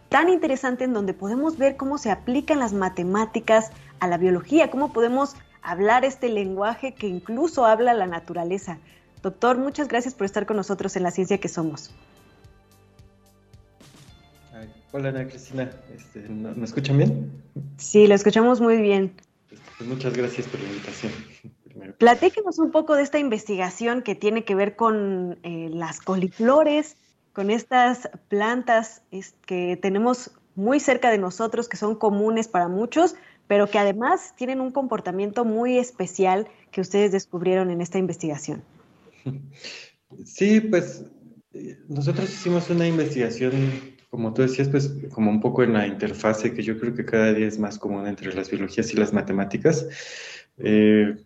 tan 0.09 0.29
interesante 0.29 0.83
en 0.83 0.93
donde 0.93 1.13
podemos 1.13 1.57
ver 1.57 1.75
cómo 1.75 1.97
se 1.97 2.11
aplican 2.11 2.59
las 2.59 2.73
matemáticas 2.73 3.71
a 3.99 4.07
la 4.07 4.17
biología, 4.17 4.69
cómo 4.69 4.93
podemos 4.93 5.35
hablar 5.61 6.05
este 6.05 6.29
lenguaje 6.29 6.93
que 6.93 7.07
incluso 7.07 7.65
habla 7.65 7.93
la 7.93 8.05
naturaleza. 8.05 8.77
Doctor, 9.21 9.57
muchas 9.57 9.87
gracias 9.87 10.13
por 10.13 10.25
estar 10.25 10.45
con 10.45 10.57
nosotros 10.57 10.95
en 10.95 11.03
la 11.03 11.11
ciencia 11.11 11.39
que 11.39 11.47
somos. 11.47 11.91
Hola 14.91 15.09
Ana 15.09 15.27
Cristina, 15.27 15.71
este, 15.95 16.19
¿me 16.29 16.63
escuchan 16.63 16.97
bien? 16.97 17.31
Sí, 17.77 18.05
lo 18.05 18.13
escuchamos 18.13 18.61
muy 18.61 18.77
bien. 18.77 19.13
Pues 19.77 19.89
muchas 19.89 20.15
gracias 20.15 20.45
por 20.45 20.59
la 20.59 20.67
invitación. 20.67 21.11
Platíquenos 21.97 22.59
un 22.59 22.69
poco 22.69 22.95
de 22.95 23.01
esta 23.01 23.17
investigación 23.17 24.03
que 24.03 24.13
tiene 24.13 24.43
que 24.45 24.53
ver 24.53 24.75
con 24.75 25.39
eh, 25.41 25.69
las 25.71 25.99
coliflores, 25.99 26.95
con 27.33 27.49
estas 27.49 28.09
plantas 28.27 29.01
que 29.45 29.77
tenemos 29.81 30.31
muy 30.55 30.79
cerca 30.79 31.09
de 31.11 31.17
nosotros, 31.17 31.67
que 31.67 31.77
son 31.77 31.95
comunes 31.95 32.47
para 32.47 32.67
muchos, 32.67 33.15
pero 33.47 33.67
que 33.67 33.79
además 33.79 34.33
tienen 34.37 34.61
un 34.61 34.71
comportamiento 34.71 35.43
muy 35.43 35.77
especial 35.77 36.47
que 36.71 36.81
ustedes 36.81 37.11
descubrieron 37.11 37.71
en 37.71 37.81
esta 37.81 37.97
investigación. 37.97 38.63
Sí, 40.25 40.59
pues 40.59 41.05
eh, 41.53 41.79
nosotros 41.89 42.31
hicimos 42.31 42.69
una 42.69 42.85
investigación 42.85 43.51
como 44.13 44.31
tú 44.31 44.43
decías, 44.43 44.69
pues 44.69 44.93
como 45.11 45.31
un 45.31 45.41
poco 45.41 45.63
en 45.63 45.73
la 45.73 45.87
interfase 45.87 46.53
que 46.53 46.61
yo 46.61 46.79
creo 46.79 46.93
que 46.93 47.03
cada 47.03 47.33
día 47.33 47.47
es 47.47 47.57
más 47.57 47.79
común 47.79 48.05
entre 48.05 48.31
las 48.35 48.51
biologías 48.51 48.93
y 48.93 48.95
las 48.95 49.11
matemáticas, 49.11 49.87
eh, 50.59 51.17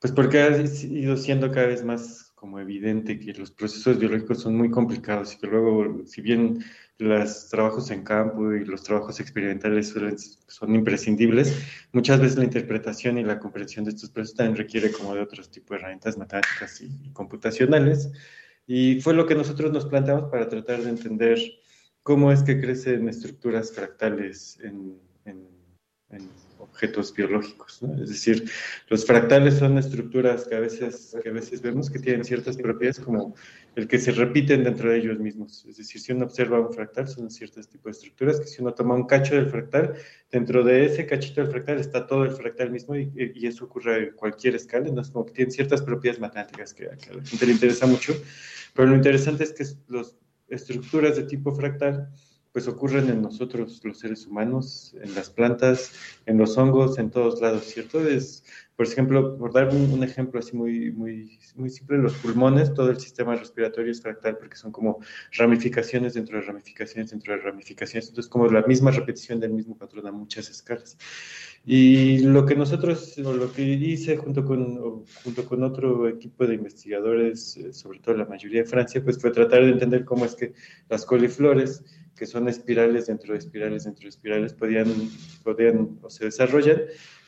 pues 0.00 0.14
porque 0.14 0.40
ha 0.40 0.56
ido 0.56 1.18
siendo 1.18 1.52
cada 1.52 1.66
vez 1.66 1.84
más 1.84 2.27
como 2.38 2.60
evidente 2.60 3.18
que 3.18 3.32
los 3.34 3.50
procesos 3.50 3.98
biológicos 3.98 4.40
son 4.42 4.56
muy 4.56 4.70
complicados 4.70 5.34
y 5.34 5.38
que 5.38 5.46
luego, 5.46 6.06
si 6.06 6.20
bien 6.22 6.64
los 6.98 7.48
trabajos 7.48 7.90
en 7.90 8.04
campo 8.04 8.52
y 8.52 8.64
los 8.64 8.82
trabajos 8.82 9.20
experimentales 9.20 9.94
son 10.46 10.74
imprescindibles, 10.74 11.56
muchas 11.92 12.20
veces 12.20 12.38
la 12.38 12.44
interpretación 12.44 13.18
y 13.18 13.24
la 13.24 13.38
comprensión 13.38 13.84
de 13.84 13.90
estos 13.90 14.10
procesos 14.10 14.36
también 14.36 14.56
requiere 14.56 14.92
como 14.92 15.14
de 15.14 15.22
otros 15.22 15.50
tipos 15.50 15.70
de 15.70 15.76
herramientas 15.76 16.16
matemáticas 16.16 16.80
y 16.80 17.10
computacionales. 17.12 18.10
Y 18.66 19.00
fue 19.00 19.14
lo 19.14 19.26
que 19.26 19.34
nosotros 19.34 19.72
nos 19.72 19.86
planteamos 19.86 20.30
para 20.30 20.48
tratar 20.48 20.82
de 20.82 20.90
entender 20.90 21.38
cómo 22.02 22.30
es 22.32 22.42
que 22.42 22.60
crecen 22.60 23.08
estructuras 23.08 23.72
fractales 23.72 24.58
en, 24.60 24.98
objetos 26.78 27.12
biológicos. 27.12 27.80
Es 28.00 28.08
decir, 28.08 28.48
los 28.88 29.04
fractales 29.04 29.54
son 29.54 29.78
estructuras 29.78 30.46
que 30.46 30.54
a, 30.54 30.60
veces, 30.60 31.16
que 31.20 31.28
a 31.28 31.32
veces 31.32 31.60
vemos 31.60 31.90
que 31.90 31.98
tienen 31.98 32.24
ciertas 32.24 32.56
propiedades 32.56 33.00
como 33.00 33.34
el 33.74 33.88
que 33.88 33.98
se 33.98 34.12
repiten 34.12 34.62
dentro 34.62 34.90
de 34.90 34.98
ellos 34.98 35.18
mismos. 35.18 35.64
Es 35.68 35.78
decir, 35.78 36.00
si 36.00 36.12
uno 36.12 36.26
observa 36.26 36.60
un 36.60 36.72
fractal, 36.72 37.08
son 37.08 37.30
ciertos 37.30 37.68
tipos 37.68 37.84
de 37.86 37.90
estructuras 37.90 38.38
que 38.38 38.46
si 38.46 38.62
uno 38.62 38.72
toma 38.74 38.94
un 38.94 39.06
cacho 39.06 39.34
del 39.34 39.48
fractal, 39.48 39.94
dentro 40.30 40.62
de 40.62 40.86
ese 40.86 41.04
cachito 41.04 41.40
del 41.40 41.50
fractal 41.50 41.80
está 41.80 42.06
todo 42.06 42.22
el 42.22 42.30
fractal 42.30 42.70
mismo 42.70 42.94
y, 42.94 43.10
eso 43.44 43.64
ocurre 43.64 44.10
en 44.10 44.14
cualquier 44.14 44.54
escala. 44.54 44.88
Entonces, 44.88 45.12
como 45.12 45.26
que 45.26 45.32
tienen 45.32 45.50
ciertas 45.50 45.82
propiedades 45.82 46.20
matemáticas 46.20 46.72
que, 46.74 46.86
a 46.86 46.94
la 47.12 47.24
gente 47.24 47.44
le 47.44 47.52
interesa 47.52 47.86
mucho. 47.86 48.14
Pero 48.72 48.88
lo 48.88 48.94
interesante 48.94 49.42
es 49.42 49.52
que 49.52 49.64
los 49.88 50.16
estructuras 50.48 51.16
de 51.16 51.24
tipo 51.24 51.52
fractal 51.52 52.08
pues 52.58 52.66
ocurren 52.66 53.08
en 53.08 53.22
nosotros 53.22 53.80
los 53.84 54.00
seres 54.00 54.26
humanos, 54.26 54.92
en 55.00 55.14
las 55.14 55.30
plantas, 55.30 55.92
en 56.26 56.38
los 56.38 56.58
hongos, 56.58 56.98
en 56.98 57.08
todos 57.08 57.40
lados, 57.40 57.66
¿cierto? 57.66 58.00
Es 58.00 58.42
Por 58.74 58.84
ejemplo, 58.84 59.38
por 59.38 59.52
dar 59.52 59.68
un, 59.68 60.02
ejemplo 60.02 60.40
así 60.40 60.56
muy, 60.56 60.90
muy, 60.90 61.38
muy 61.54 61.70
simple, 61.70 61.98
los 61.98 62.14
pulmones, 62.14 62.74
todo 62.74 62.90
el 62.90 62.98
sistema 62.98 63.36
respiratorio 63.36 63.92
es 63.92 64.02
fractal 64.02 64.38
porque 64.38 64.56
son 64.56 64.72
como 64.72 64.98
ramificaciones 65.36 66.14
dentro 66.14 66.40
de 66.40 66.46
ramificaciones 66.46 67.12
dentro 67.12 67.32
de 67.32 67.42
ramificaciones. 67.42 68.08
Entonces, 68.08 68.28
como 68.28 68.48
la 68.48 68.62
misma 68.62 68.90
repetición 68.90 69.38
del 69.38 69.52
mismo 69.52 69.78
patrón 69.78 70.08
a 70.08 70.10
muchas 70.10 70.50
escalas. 70.50 70.98
Y 71.64 72.20
lo 72.20 72.44
que 72.46 72.56
nosotros, 72.56 73.18
lo 73.18 73.52
que 73.52 73.62
hice 73.62 74.16
junto 74.16 74.44
con, 74.44 75.04
junto 75.22 75.44
con 75.44 75.62
otro 75.62 76.08
equipo 76.08 76.44
de 76.46 76.54
investigadores, 76.54 77.56
eh, 77.56 77.72
sobre 77.72 78.00
todo 78.00 78.16
la 78.16 78.24
mayoría 78.24 78.62
de 78.62 78.68
Francia, 78.68 79.02
pues 79.04 79.20
fue 79.20 79.30
tratar 79.30 79.64
de 79.64 79.70
entender 79.70 80.04
cómo 80.04 80.24
es 80.24 80.34
que 80.34 80.54
las 80.88 81.04
coliflores, 81.04 81.84
que 82.18 82.26
son 82.26 82.48
espirales 82.48 83.06
dentro 83.06 83.32
de 83.32 83.38
espirales 83.38 83.84
dentro 83.84 84.02
de 84.02 84.08
espirales, 84.08 84.52
podían, 84.52 84.86
podían 85.44 85.98
o 86.02 86.10
se 86.10 86.24
desarrollan. 86.24 86.82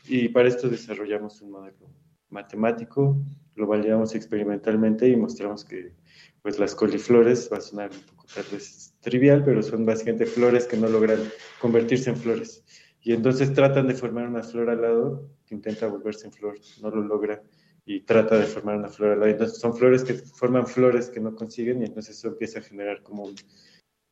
Y 0.07 0.29
para 0.29 0.49
esto 0.49 0.67
desarrollamos 0.69 1.41
un 1.41 1.51
modelo 1.51 1.87
matemático, 2.29 3.17
lo 3.55 3.67
validamos 3.67 4.15
experimentalmente 4.15 5.07
y 5.07 5.15
mostramos 5.15 5.63
que 5.65 5.93
pues 6.41 6.57
las 6.57 6.73
coliflores, 6.73 7.49
va 7.51 7.57
a 7.57 7.61
sonar 7.61 7.91
un 7.91 8.01
poco 8.01 8.25
tal 8.33 8.45
vez 8.51 8.95
trivial, 8.99 9.43
pero 9.43 9.61
son 9.61 9.85
básicamente 9.85 10.25
flores 10.25 10.65
que 10.65 10.77
no 10.77 10.87
logran 10.87 11.19
convertirse 11.59 12.09
en 12.09 12.17
flores. 12.17 12.63
Y 13.01 13.13
entonces 13.13 13.53
tratan 13.53 13.87
de 13.87 13.93
formar 13.93 14.27
una 14.27 14.43
flor 14.43 14.69
al 14.69 14.81
lado 14.81 15.29
que 15.45 15.55
intenta 15.55 15.87
volverse 15.87 16.27
en 16.27 16.33
flor, 16.33 16.57
no 16.81 16.89
lo 16.89 17.03
logra 17.03 17.41
y 17.85 18.01
trata 18.01 18.37
de 18.37 18.45
formar 18.45 18.77
una 18.77 18.89
flor 18.89 19.11
al 19.11 19.19
lado. 19.19 19.31
Entonces 19.31 19.59
son 19.59 19.75
flores 19.75 20.03
que 20.03 20.15
forman 20.15 20.65
flores 20.65 21.09
que 21.09 21.19
no 21.19 21.35
consiguen 21.35 21.81
y 21.81 21.85
entonces 21.85 22.17
eso 22.17 22.29
empieza 22.29 22.59
a 22.59 22.63
generar 22.63 23.03
como 23.03 23.23
un, 23.23 23.35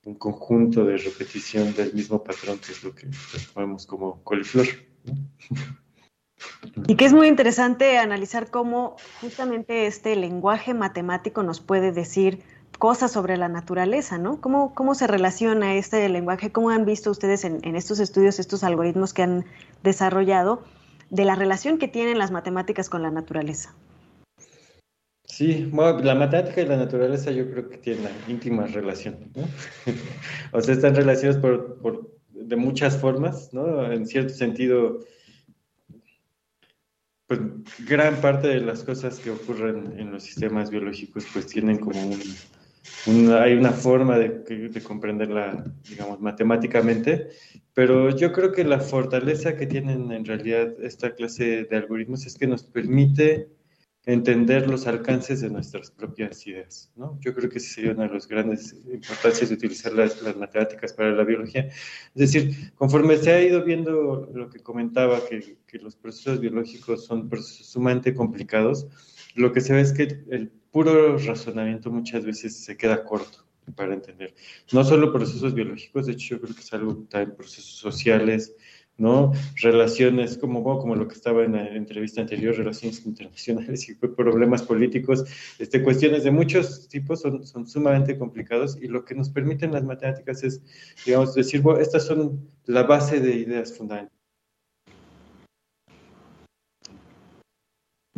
un 0.06 0.16
conjunto 0.16 0.86
de 0.86 0.98
repetición 0.98 1.74
del 1.76 1.94
mismo 1.94 2.24
patrón 2.24 2.60
que 2.60 2.72
es 2.72 2.84
lo 2.84 2.96
que 2.96 3.08
llamamos 3.56 3.86
como 3.86 4.24
coliflor. 4.24 4.68
Y 6.88 6.96
que 6.96 7.06
es 7.06 7.14
muy 7.14 7.28
interesante 7.28 7.98
analizar 7.98 8.50
cómo 8.50 8.96
justamente 9.22 9.88
este 9.88 10.16
lenguaje 10.16 10.74
matemático 10.74 11.44
nos 11.44 11.60
puede 11.60 11.92
decir 11.92 12.42
cosas 12.78 13.12
sobre 13.12 13.36
la 13.36 13.50
naturaleza, 13.50 14.18
¿no? 14.18 14.40
¿Cómo, 14.40 14.74
cómo 14.74 14.96
se 14.96 15.06
relaciona 15.06 15.76
este 15.76 16.08
lenguaje? 16.08 16.52
¿Cómo 16.52 16.70
han 16.70 16.86
visto 16.86 17.12
ustedes 17.12 17.44
en, 17.44 17.60
en, 17.64 17.76
estos 17.76 18.00
estudios, 18.00 18.40
estos 18.40 18.64
algoritmos 18.64 19.14
que 19.14 19.24
han 19.24 19.46
desarrollado, 19.84 20.64
de 21.10 21.26
la 21.26 21.36
relación 21.36 21.78
que 21.78 21.90
tienen 21.90 22.18
las 22.18 22.32
matemáticas 22.32 22.90
con 22.90 23.04
la 23.04 23.12
naturaleza? 23.12 23.76
Sí, 25.40 25.70
bueno, 25.72 26.02
la 26.02 26.16
matemática 26.16 26.60
y 26.60 26.66
la 26.66 26.76
naturaleza 26.76 27.32
yo 27.32 27.50
creo 27.50 27.70
que 27.70 27.78
tienen 27.78 28.02
una 28.04 28.12
íntima 28.28 28.68
relación, 28.68 29.32
¿no? 29.34 29.44
o 30.52 30.60
sea, 30.60 30.74
están 30.74 30.94
relacionados 30.94 31.40
por, 31.42 31.78
por, 31.78 32.12
de 32.28 32.58
muchas 32.58 32.98
formas, 32.98 33.54
¿no? 33.54 33.90
En 33.90 34.06
cierto 34.06 34.34
sentido, 34.34 35.00
pues 37.26 37.40
gran 37.88 38.20
parte 38.20 38.50
de 38.50 38.60
las 38.60 38.84
cosas 38.84 39.18
que 39.20 39.32
ocurren 39.32 39.98
en 39.98 40.12
los 40.12 40.24
sistemas 40.24 40.70
biológicos 40.70 41.26
pues 41.32 41.48
tienen 41.48 41.78
como 41.78 42.02
un, 42.02 42.22
un 43.06 43.32
hay 43.32 43.54
una 43.54 43.72
forma 43.72 44.18
de, 44.18 44.40
de, 44.68 44.82
comprenderla, 44.84 45.64
digamos, 45.90 46.20
matemáticamente, 46.20 47.30
pero 47.74 48.14
yo 48.14 48.34
creo 48.34 48.52
que 48.52 48.66
la 48.66 48.82
fortaleza 48.82 49.56
que 49.56 49.68
tienen 49.68 50.12
en 50.12 50.26
realidad 50.26 50.74
esta 50.84 51.16
clase 51.16 51.64
de 51.64 51.78
algoritmos 51.78 52.26
es 52.26 52.38
que 52.38 52.46
nos 52.46 52.64
permite 52.64 53.58
entender 54.06 54.70
los 54.70 54.88
alcances 54.88 55.42
de 55.42 55.50
nuestras 55.50 55.92
propias 55.92 56.48
ideas, 56.48 56.92
¿no? 56.96 57.20
Yo 57.22 57.36
creo 57.36 57.50
que 57.50 57.58
esa 57.58 57.76
sería 57.76 57.92
una 57.92 58.08
de 58.08 58.14
las 58.14 58.28
grandes 58.28 58.74
importancias 58.92 59.50
de 59.50 59.56
utilizar 59.56 59.94
las, 59.94 60.22
las, 60.22 60.36
matemáticas 60.38 60.94
para 60.94 61.12
la 61.12 61.24
biología. 61.24 61.68
Es 61.68 62.32
decir, 62.34 62.74
conforme 62.76 63.18
se 63.18 63.32
ha 63.32 63.42
ido 63.42 63.64
viendo 63.64 64.30
lo 64.34 64.50
que 64.50 64.60
comentaba, 64.60 65.20
que, 65.28 65.58
que 65.68 65.80
los 65.80 65.96
procesos 65.96 66.40
biológicos 66.40 67.06
son 67.06 67.30
procesos 67.30 67.68
sumamente 67.68 68.14
complicados, 68.14 68.88
lo 69.36 69.52
que 69.52 69.62
se 69.62 69.74
ve 69.74 69.82
es 69.82 69.94
que 69.94 70.24
el 70.32 70.50
puro 70.72 71.18
razonamiento 71.18 71.92
muchas 71.92 72.26
veces 72.26 72.64
se 72.64 72.78
queda 72.78 73.04
corto 73.04 73.46
para 73.76 73.94
entender. 73.94 74.34
No 74.72 74.84
solo 74.84 75.14
procesos 75.14 75.54
biológicos, 75.54 76.08
de 76.08 76.14
hecho 76.14 76.36
yo 76.36 76.42
creo 76.42 76.56
que 76.56 76.62
es 76.62 76.74
algo 76.74 77.06
también 77.10 77.36
procesos 77.36 77.76
sociales, 77.78 78.56
¿no? 79.00 79.32
Relaciones 79.56 80.38
como, 80.38 80.64
como 80.64 80.96
lo 80.96 81.08
que 81.08 81.16
estaba 81.16 81.44
en 81.44 81.54
la 81.54 81.68
entrevista 81.70 82.22
anterior, 82.22 82.56
relaciones 82.56 83.06
internacionales 83.06 83.90
y 83.90 83.96
problemas 83.96 84.62
políticos, 84.64 85.26
este, 85.58 85.82
cuestiones 85.82 86.24
de 86.24 86.32
muchos 86.32 86.88
tipos 86.90 87.22
son, 87.22 87.46
son 87.46 87.66
sumamente 87.66 88.18
complicados 88.18 88.78
y 88.80 88.88
lo 88.88 89.06
que 89.06 89.16
nos 89.16 89.30
permiten 89.30 89.72
las 89.72 89.84
matemáticas 89.84 90.44
es, 90.44 90.62
digamos, 91.06 91.34
decir, 91.34 91.62
bueno, 91.62 91.80
estas 91.80 92.06
son 92.06 92.48
la 92.66 92.84
base 92.84 93.20
de 93.20 93.36
ideas 93.36 93.76
fundamentales. 93.76 94.20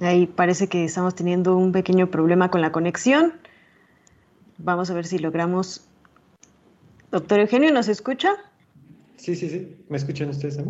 Ahí 0.02 0.26
parece 0.26 0.68
que 0.68 0.84
estamos 0.84 1.14
teniendo 1.14 1.56
un 1.56 1.72
pequeño 1.72 2.10
problema 2.10 2.50
con 2.50 2.62
la 2.62 2.72
conexión. 2.72 3.34
Vamos 4.58 4.90
a 4.90 4.96
ver 4.96 5.06
si 5.06 5.20
logramos. 5.20 5.88
Doctor 7.12 7.40
Eugenio, 7.40 7.72
¿nos 7.72 7.88
escucha? 7.88 8.32
Sí, 9.22 9.36
sí, 9.36 9.50
sí. 9.50 9.86
¿Me 9.88 9.98
escuchan 9.98 10.30
ustedes 10.30 10.58
a? 10.58 10.64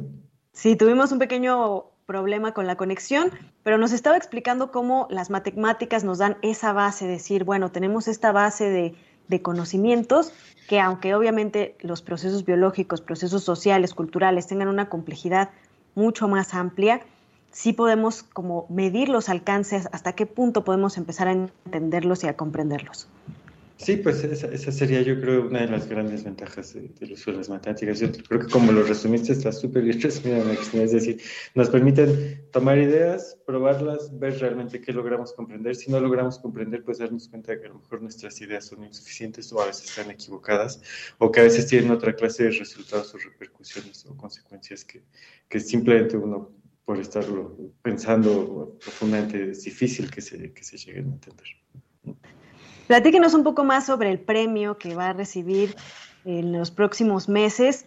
Sí, 0.52 0.76
tuvimos 0.76 1.14
un 1.14 1.20
pequeño 1.20 1.86
problema 2.06 2.54
con 2.54 2.68
la 2.68 2.76
conexión, 2.76 3.32
pero 3.64 3.78
nos 3.78 3.94
estaba 3.94 4.18
explicando 4.18 4.74
cómo 4.74 5.08
las 5.10 5.30
matemáticas 5.30 6.04
nos 6.04 6.18
dan 6.18 6.36
esa 6.42 6.74
base, 6.74 7.08
decir, 7.08 7.46
bueno, 7.46 7.72
tenemos 7.72 8.10
esta 8.10 8.34
base 8.34 8.70
de, 8.70 8.94
de 9.30 9.42
conocimientos 9.42 10.34
que 10.68 10.82
aunque 10.82 11.16
obviamente 11.16 11.78
los 11.80 12.02
procesos 12.02 12.44
biológicos, 12.44 13.00
procesos 13.00 13.46
sociales, 13.46 13.94
culturales 13.94 14.48
tengan 14.48 14.68
una 14.68 14.90
complejidad 14.90 15.52
mucho 15.96 16.28
más 16.28 16.54
amplia, 16.54 17.00
sí 17.52 17.72
podemos 17.72 18.24
como 18.24 18.66
medir 18.68 19.08
los 19.08 19.30
alcances, 19.30 19.88
hasta 19.94 20.12
qué 20.12 20.26
punto 20.26 20.66
podemos 20.66 20.98
empezar 20.98 21.30
a 21.30 21.32
entenderlos 21.32 22.26
y 22.26 22.28
a 22.28 22.36
comprenderlos. 22.36 23.08
Sí, 23.82 23.98
pues 23.98 24.24
esa, 24.24 24.46
esa, 24.48 24.72
sería 24.72 25.02
yo 25.02 25.20
creo 25.20 25.48
una 25.48 25.62
de 25.62 25.68
las 25.68 25.88
grandes 25.88 26.24
ventajas 26.24 26.76
de 26.76 27.14
uso 27.14 27.32
de 27.32 27.38
las 27.38 27.50
matemáticas. 27.50 28.00
Yo 28.00 28.12
creo 28.12 28.42
que 28.42 28.48
como 28.48 28.72
lo 28.72 28.84
resumiste 28.84 29.34
está 29.34 29.52
súper 29.52 29.82
bien 29.84 30.00
resumido, 30.02 30.56
es 30.84 30.92
decir, 30.92 31.20
nos 31.56 31.68
permiten 31.70 32.46
tomar 32.52 32.78
ideas, 32.78 33.40
probarlas, 33.44 34.20
ver 34.20 34.38
realmente 34.38 34.80
qué 34.80 34.94
logramos 34.94 35.34
comprender. 35.34 35.76
Si 35.76 35.90
no 35.90 36.00
logramos 36.00 36.38
comprender, 36.38 36.84
pues 36.84 37.00
darnos 37.00 37.28
cuenta 37.28 37.54
de 37.54 37.60
que 37.60 37.66
a 37.66 37.70
lo 37.70 37.80
mejor 37.80 38.04
nuestras 38.04 38.40
ideas 38.40 38.68
son 38.68 38.84
insuficientes 38.84 39.52
o 39.52 39.60
a 39.60 39.66
veces 39.66 39.90
están 39.90 40.12
equivocadas 40.12 40.80
o 41.18 41.32
que 41.32 41.40
a 41.40 41.44
veces 41.44 41.66
tienen 41.66 41.90
otra 41.90 42.16
clase 42.16 42.44
de 42.44 42.52
resultados 42.52 43.16
o 43.16 43.18
repercusiones 43.18 44.06
o 44.06 44.16
consecuencias 44.16 44.86
que, 44.86 45.02
que 45.50 45.60
simplemente 45.60 46.18
uno 46.18 46.52
por 46.86 47.00
estarlo 47.00 47.58
pensando 47.82 48.78
profundamente 48.80 49.50
es 49.50 49.64
difícil 49.64 50.12
que 50.12 50.22
se, 50.22 50.54
que 50.54 50.64
se 50.64 50.78
lleguen 50.78 51.10
a 51.10 51.14
entender. 51.14 51.48
Platíquenos 52.92 53.34
un 53.36 53.46
poco 53.46 53.64
más 53.64 53.86
sobre 53.86 54.12
el 54.12 54.20
premio 54.20 54.78
que 54.78 54.96
va 54.96 55.12
a 55.12 55.14
recibir 55.14 55.78
en 56.26 56.52
los 56.52 56.72
próximos 56.72 57.30
meses. 57.30 57.86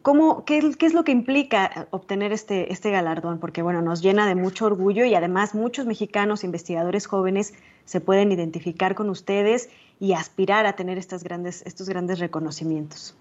¿Cómo, 0.00 0.46
qué, 0.46 0.56
es 0.80 0.94
lo 0.94 1.04
que 1.04 1.12
implica 1.12 1.88
obtener 1.90 2.32
este, 2.32 2.72
este 2.72 2.90
galardón? 2.90 3.38
Porque 3.38 3.60
bueno, 3.60 3.82
nos 3.82 4.00
llena 4.00 4.26
de 4.26 4.34
mucho 4.34 4.64
orgullo 4.64 5.04
y 5.04 5.14
además 5.14 5.54
muchos 5.54 5.84
mexicanos 5.84 6.42
investigadores 6.42 7.04
jóvenes 7.04 7.52
se 7.84 8.00
pueden 8.00 8.32
identificar 8.32 8.94
con 8.94 9.10
ustedes 9.10 9.68
y 9.98 10.14
aspirar 10.14 10.64
a 10.64 10.74
tener 10.74 10.96
estas 10.96 11.22
grandes, 11.22 11.60
estos 11.66 11.90
grandes 11.90 12.18
reconocimientos. 12.18 13.14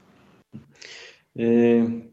Eh, 1.36 2.12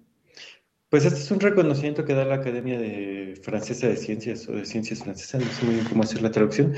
pues 0.88 1.04
este 1.04 1.18
es 1.18 1.30
un 1.30 1.40
reconocimiento 1.40 2.04
que 2.04 2.14
da 2.14 2.24
la 2.24 2.36
Academia 2.36 2.78
de 2.78 3.38
Francesa 3.42 3.88
de 3.88 3.96
Ciencias 3.96 4.48
o 4.48 4.52
de 4.52 4.64
Ciencias 4.64 5.02
Francesas, 5.02 5.44
no 5.44 5.50
sé 5.50 5.64
muy 5.64 5.74
bien 5.74 5.86
cómo 5.86 6.02
hacer 6.04 6.22
la 6.22 6.30
traducción, 6.30 6.74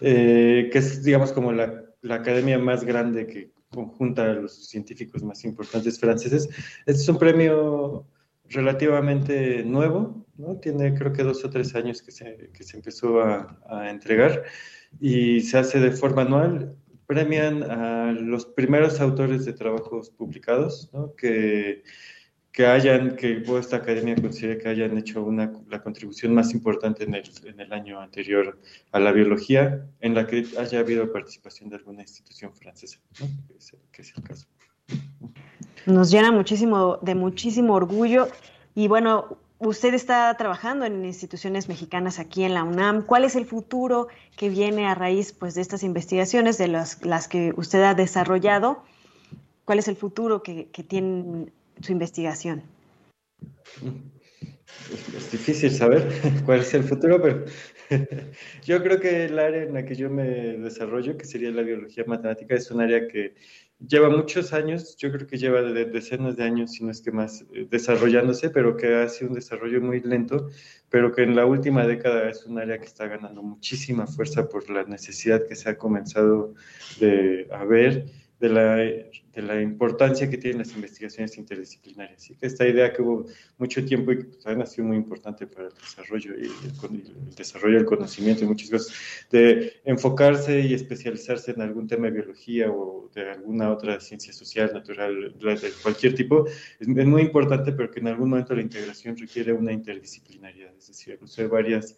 eh, 0.00 0.68
que 0.72 0.78
es, 0.78 1.04
digamos, 1.04 1.32
como 1.32 1.52
la, 1.52 1.84
la, 2.00 2.16
academia 2.16 2.58
más 2.58 2.84
grande 2.84 3.26
que 3.26 3.52
conjunta 3.70 4.24
a 4.24 4.34
los 4.34 4.68
científicos 4.68 5.22
más 5.22 5.44
importantes 5.44 5.98
franceses. 6.00 6.48
Este 6.86 7.02
es 7.02 7.08
un 7.08 7.18
premio 7.18 8.06
relativamente 8.48 9.62
nuevo, 9.64 10.26
¿no? 10.36 10.56
Tiene 10.58 10.94
creo 10.94 11.12
que 11.12 11.22
dos 11.22 11.44
o 11.44 11.50
tres 11.50 11.74
años 11.74 12.02
que 12.02 12.10
se, 12.10 12.50
que 12.52 12.64
se 12.64 12.76
empezó 12.76 13.20
a, 13.20 13.58
a 13.68 13.90
entregar 13.90 14.42
y 15.00 15.40
se 15.40 15.58
hace 15.58 15.80
de 15.80 15.92
forma 15.92 16.22
anual. 16.22 16.76
Premian 17.06 17.62
a 17.62 18.12
los 18.12 18.46
primeros 18.46 19.00
autores 19.00 19.44
de 19.44 19.52
trabajos 19.52 20.10
publicados, 20.10 20.90
¿no? 20.92 21.14
Que 21.14 21.82
que 22.52 22.66
hayan, 22.66 23.16
que 23.16 23.42
esta 23.58 23.76
academia 23.76 24.14
considere 24.14 24.58
que 24.58 24.68
hayan 24.68 24.96
hecho 24.98 25.22
una, 25.22 25.50
la 25.70 25.82
contribución 25.82 26.34
más 26.34 26.52
importante 26.52 27.04
en 27.04 27.14
el, 27.14 27.24
en 27.44 27.58
el 27.58 27.72
año 27.72 27.98
anterior 27.98 28.58
a 28.92 29.00
la 29.00 29.10
biología, 29.10 29.86
en 30.00 30.14
la 30.14 30.26
que 30.26 30.46
haya 30.58 30.80
habido 30.80 31.10
participación 31.10 31.70
de 31.70 31.76
alguna 31.76 32.02
institución 32.02 32.52
francesa, 32.52 32.98
¿no? 33.20 33.26
que, 33.48 33.56
es, 33.56 33.74
que 33.90 34.02
es 34.02 34.12
el 34.14 34.22
caso. 34.22 34.46
Nos 35.86 36.10
llena 36.10 36.30
muchísimo, 36.30 36.98
de 37.00 37.14
muchísimo 37.14 37.72
orgullo. 37.74 38.28
Y 38.74 38.86
bueno, 38.86 39.38
usted 39.58 39.94
está 39.94 40.36
trabajando 40.36 40.84
en 40.84 41.06
instituciones 41.06 41.68
mexicanas 41.68 42.18
aquí 42.18 42.44
en 42.44 42.52
la 42.52 42.64
UNAM. 42.64 43.02
¿Cuál 43.06 43.24
es 43.24 43.34
el 43.34 43.46
futuro 43.46 44.08
que 44.36 44.50
viene 44.50 44.86
a 44.86 44.94
raíz 44.94 45.32
pues, 45.32 45.54
de 45.54 45.62
estas 45.62 45.82
investigaciones, 45.82 46.58
de 46.58 46.68
las, 46.68 47.02
las 47.02 47.28
que 47.28 47.54
usted 47.56 47.82
ha 47.82 47.94
desarrollado? 47.94 48.84
¿Cuál 49.64 49.78
es 49.78 49.88
el 49.88 49.96
futuro 49.96 50.42
que, 50.42 50.66
que 50.66 50.82
tienen 50.82 51.50
su 51.82 51.92
investigación? 51.92 52.62
Es, 55.16 55.30
difícil 55.32 55.70
saber 55.70 56.08
cuál 56.46 56.60
es 56.60 56.72
el 56.74 56.84
futuro, 56.84 57.20
pero 57.20 57.44
yo 58.64 58.82
creo 58.82 59.00
que 59.00 59.24
el 59.24 59.38
área 59.38 59.62
en 59.64 59.74
la 59.74 59.84
que 59.84 59.94
yo 59.94 60.08
me 60.08 60.24
desarrollo, 60.58 61.16
que 61.16 61.24
sería 61.24 61.50
la 61.50 61.62
biología 61.62 62.04
matemática, 62.06 62.54
es 62.54 62.70
un 62.70 62.80
área 62.80 63.08
que 63.08 63.34
lleva 63.86 64.08
muchos 64.08 64.52
años, 64.52 64.96
yo 64.96 65.10
creo 65.10 65.26
que 65.26 65.36
lleva 65.36 65.62
de 65.62 65.84
decenas 65.86 66.36
de 66.36 66.44
años, 66.44 66.72
si 66.72 66.84
no 66.84 66.90
es 66.90 67.00
que 67.00 67.10
más, 67.10 67.44
eh, 67.52 67.66
desarrollándose, 67.68 68.50
pero 68.50 68.76
que 68.76 68.94
ha 68.94 69.08
sido 69.08 69.30
un 69.30 69.34
desarrollo 69.34 69.80
muy 69.80 70.00
lento, 70.00 70.48
pero 70.88 71.12
que 71.12 71.22
en 71.22 71.34
la 71.34 71.46
última 71.46 71.86
década 71.86 72.28
es 72.28 72.46
un 72.46 72.58
área 72.58 72.78
que 72.78 72.86
está 72.86 73.08
ganando 73.08 73.42
muchísima 73.42 74.06
fuerza 74.06 74.48
por 74.48 74.70
la 74.70 74.84
necesidad 74.84 75.46
que 75.46 75.56
se 75.56 75.70
ha 75.70 75.78
comenzado 75.78 76.54
de, 77.00 77.48
a 77.50 77.64
ver 77.64 78.06
de 78.42 78.48
la, 78.48 78.74
de 78.74 79.42
la 79.42 79.62
importancia 79.62 80.28
que 80.28 80.36
tienen 80.36 80.58
las 80.58 80.74
investigaciones 80.74 81.38
interdisciplinarias. 81.38 82.16
Así 82.20 82.34
que 82.34 82.46
esta 82.46 82.66
idea 82.66 82.92
que 82.92 83.00
hubo 83.00 83.26
mucho 83.56 83.84
tiempo 83.84 84.10
y 84.10 84.18
que 84.18 84.24
pues, 84.24 84.44
ha 84.44 84.66
sido 84.66 84.88
muy 84.88 84.96
importante 84.96 85.46
para 85.46 85.68
el 85.68 85.74
desarrollo 85.74 86.34
y 86.36 86.46
el, 86.46 87.34
desarrollo 87.36 87.76
del 87.76 87.84
conocimiento 87.84 88.42
y 88.42 88.48
muchas 88.48 88.68
cosas, 88.68 88.96
de 89.30 89.74
enfocarse 89.84 90.58
y 90.58 90.74
especializarse 90.74 91.52
en 91.52 91.60
algún 91.62 91.86
tema 91.86 92.06
de 92.06 92.14
biología 92.14 92.68
o 92.68 93.08
de 93.14 93.30
alguna 93.30 93.70
otra 93.70 94.00
ciencia 94.00 94.32
social, 94.32 94.72
natural, 94.74 95.32
de 95.38 95.70
cualquier 95.80 96.16
tipo, 96.16 96.44
es, 96.80 96.88
es 96.88 97.06
muy 97.06 97.22
importante, 97.22 97.70
pero 97.70 97.92
que 97.92 98.00
en 98.00 98.08
algún 98.08 98.30
momento 98.30 98.56
la 98.56 98.62
integración 98.62 99.16
requiere 99.16 99.52
una 99.52 99.72
interdisciplinaridad, 99.72 100.72
es 100.76 100.88
decir, 100.88 101.16
usar 101.22 101.46
varias 101.46 101.96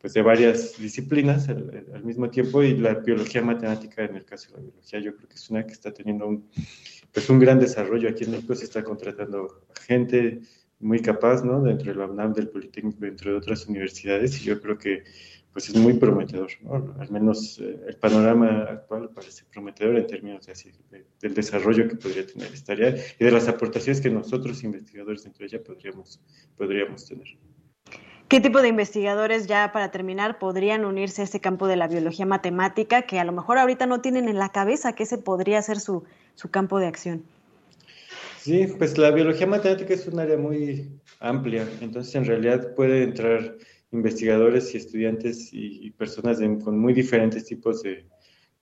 pues 0.00 0.12
de 0.14 0.22
varias 0.22 0.78
disciplinas 0.78 1.48
al, 1.48 2.04
mismo 2.04 2.30
tiempo 2.30 2.62
y 2.62 2.76
la 2.76 2.94
biología 2.94 3.42
matemática 3.42 4.04
en 4.04 4.16
el 4.16 4.24
caso 4.24 4.50
de 4.50 4.56
la 4.56 4.62
biología 4.62 5.00
yo 5.00 5.16
creo 5.16 5.28
que 5.28 5.34
es 5.34 5.50
una 5.50 5.66
que 5.66 5.72
está 5.72 5.92
teniendo 5.92 6.26
un, 6.26 6.48
pues 7.12 7.28
un 7.30 7.38
gran 7.38 7.58
desarrollo. 7.58 8.08
Aquí 8.08 8.24
en 8.24 8.32
México 8.32 8.54
se 8.54 8.64
está 8.64 8.84
contratando 8.84 9.62
gente 9.86 10.40
muy 10.78 11.00
capaz 11.00 11.42
no 11.42 11.62
dentro 11.62 11.92
de 11.92 11.98
la 11.98 12.06
UNAM 12.06 12.34
del 12.34 12.48
Politécnico 12.48 12.98
dentro 13.00 13.30
de 13.30 13.38
otras 13.38 13.66
universidades 13.66 14.40
y 14.42 14.44
yo 14.44 14.60
creo 14.60 14.76
que 14.76 15.04
pues 15.52 15.70
es 15.70 15.76
muy 15.76 15.94
prometedor 15.94 16.50
¿no? 16.60 16.94
al 17.00 17.10
menos 17.10 17.58
eh, 17.60 17.80
el 17.86 17.96
panorama 17.96 18.64
actual 18.64 19.08
parece 19.14 19.44
prometedor 19.50 19.96
en 19.96 20.06
términos 20.06 20.44
de 20.44 20.52
así, 20.52 20.70
del 21.18 21.32
desarrollo 21.32 21.88
que 21.88 21.96
podría 21.96 22.26
tener 22.26 22.52
esta 22.52 22.72
área 22.72 22.94
y 23.18 23.24
de 23.24 23.30
las 23.30 23.48
aportaciones 23.48 24.02
que 24.02 24.10
nosotros 24.10 24.62
investigadores 24.64 25.24
dentro 25.24 25.46
de 25.46 25.56
ella 25.56 25.64
podríamos 25.64 26.20
podríamos 26.58 27.06
tener 27.06 27.26
¿Qué 28.28 28.40
tipo 28.40 28.60
de 28.60 28.68
investigadores, 28.68 29.46
ya 29.46 29.70
para 29.72 29.92
terminar, 29.92 30.40
podrían 30.40 30.84
unirse 30.84 31.22
a 31.22 31.24
este 31.24 31.40
campo 31.40 31.68
de 31.68 31.76
la 31.76 31.86
biología 31.86 32.26
matemática 32.26 33.02
que 33.02 33.20
a 33.20 33.24
lo 33.24 33.30
mejor 33.30 33.56
ahorita 33.56 33.86
no 33.86 34.00
tienen 34.00 34.28
en 34.28 34.36
la 34.36 34.48
cabeza 34.48 34.94
que 34.94 35.04
ese 35.04 35.18
podría 35.18 35.62
ser 35.62 35.78
su, 35.78 36.02
su 36.34 36.50
campo 36.50 36.80
de 36.80 36.88
acción? 36.88 37.22
Sí, 38.38 38.66
pues 38.78 38.98
la 38.98 39.12
biología 39.12 39.46
matemática 39.46 39.94
es 39.94 40.08
un 40.08 40.18
área 40.18 40.36
muy 40.36 40.90
amplia, 41.20 41.68
entonces 41.80 42.14
en 42.16 42.24
realidad 42.24 42.74
puede 42.74 43.04
entrar 43.04 43.56
investigadores 43.92 44.74
y 44.74 44.78
estudiantes 44.78 45.50
y, 45.52 45.90
personas 45.92 46.38
con 46.64 46.78
muy 46.78 46.94
diferentes 46.94 47.44
tipos 47.44 47.82
de, 47.84 48.06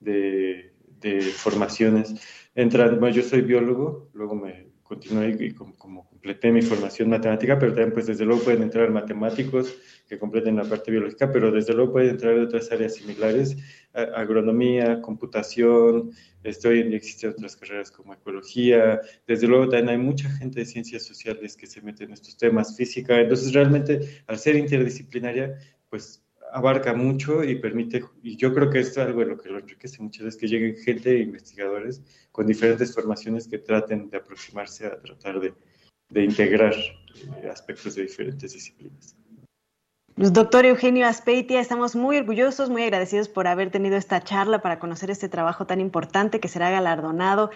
de, 0.01 0.75
de 1.01 1.21
formaciones. 1.23 2.15
Entran, 2.55 3.01
bueno, 3.01 3.17
yo 3.17 3.23
soy 3.23 3.41
biólogo, 3.41 4.11
luego 4.13 4.35
me 4.35 4.74
continué 4.85 5.37
y 5.41 5.51
como, 5.53 5.75
como, 5.77 6.09
completé 6.09 6.53
mi 6.53 6.63
formación 6.63 7.11
matemática, 7.11 7.59
pero 7.59 7.73
también 7.73 7.93
pues 7.93 8.07
desde 8.07 8.25
luego 8.25 8.45
pueden 8.45 8.63
entrar 8.63 8.91
matemáticos 8.91 9.75
que 10.09 10.19
completen 10.19 10.57
la 10.57 10.65
parte 10.65 10.91
biológica, 10.91 11.33
pero 11.33 11.51
desde 11.51 11.73
luego 11.73 11.93
pueden 11.93 12.11
entrar 12.11 12.37
de 12.37 12.43
otras 12.43 12.71
áreas 12.71 12.95
similares, 12.95 13.57
agronomía, 13.93 15.01
computación, 15.01 16.11
este, 16.43 16.69
hoy 16.69 16.81
en 16.81 16.93
existen 16.93 17.31
otras 17.31 17.57
carreras 17.57 17.91
como 17.91 18.13
ecología, 18.13 19.01
desde 19.27 19.47
luego 19.47 19.69
también 19.69 19.89
hay 19.89 19.99
mucha 19.99 20.29
gente 20.31 20.61
de 20.61 20.67
ciencias 20.67 21.03
sociales 21.03 21.57
que 21.57 21.67
se 21.67 21.81
mete 21.81 22.05
en 22.05 22.13
estos 22.13 22.37
temas, 22.37 22.77
física, 22.77 23.21
entonces 23.21 23.53
realmente 23.53 24.23
al 24.27 24.39
ser 24.39 24.57
interdisciplinaria, 24.57 25.59
pues 25.89 26.24
abarca 26.55 26.95
mucho 26.95 27.43
y 27.43 27.57
permite, 27.57 28.05
y 28.23 28.37
yo 28.37 28.55
creo 28.55 28.71
que 28.71 28.79
es 28.79 28.97
algo 28.97 29.21
de 29.21 29.27
lo 29.27 29.37
que 29.37 29.49
lo 29.49 29.59
enriquece 29.59 30.01
muchas 30.01 30.25
veces, 30.25 30.41
que 30.41 30.47
lleguen 30.47 30.77
gente, 30.77 31.19
investigadores 31.19 32.01
con 32.31 32.47
diferentes 32.47 32.95
formaciones 32.95 33.49
que 33.49 33.59
traten 33.59 34.09
de 34.09 34.19
aproximarse 34.19 34.87
a 34.87 35.01
tratar 35.01 35.41
de, 35.41 35.53
de 36.11 36.23
integrar 36.23 36.73
eh, 36.73 37.49
aspectos 37.51 37.97
de 37.97 38.03
diferentes 38.03 38.53
disciplinas. 38.53 39.17
Pues, 40.15 40.33
doctor 40.33 40.65
Eugenio 40.65 41.09
Aspeitia, 41.09 41.61
estamos 41.61 41.97
muy 41.97 42.19
orgullosos, 42.19 42.71
muy 42.71 42.85
agradecidos 42.85 43.29
por 43.29 43.49
haber 43.49 43.73
tenido 43.73 43.97
esta 43.97 44.23
charla 44.23 44.63
para 44.63 44.79
conocer 44.79 45.11
este 45.11 45.29
trabajo 45.29 45.67
tan 45.67 45.81
importante 45.81 46.39
que 46.39 46.47
será 46.47 46.71
galardonado 46.71 47.51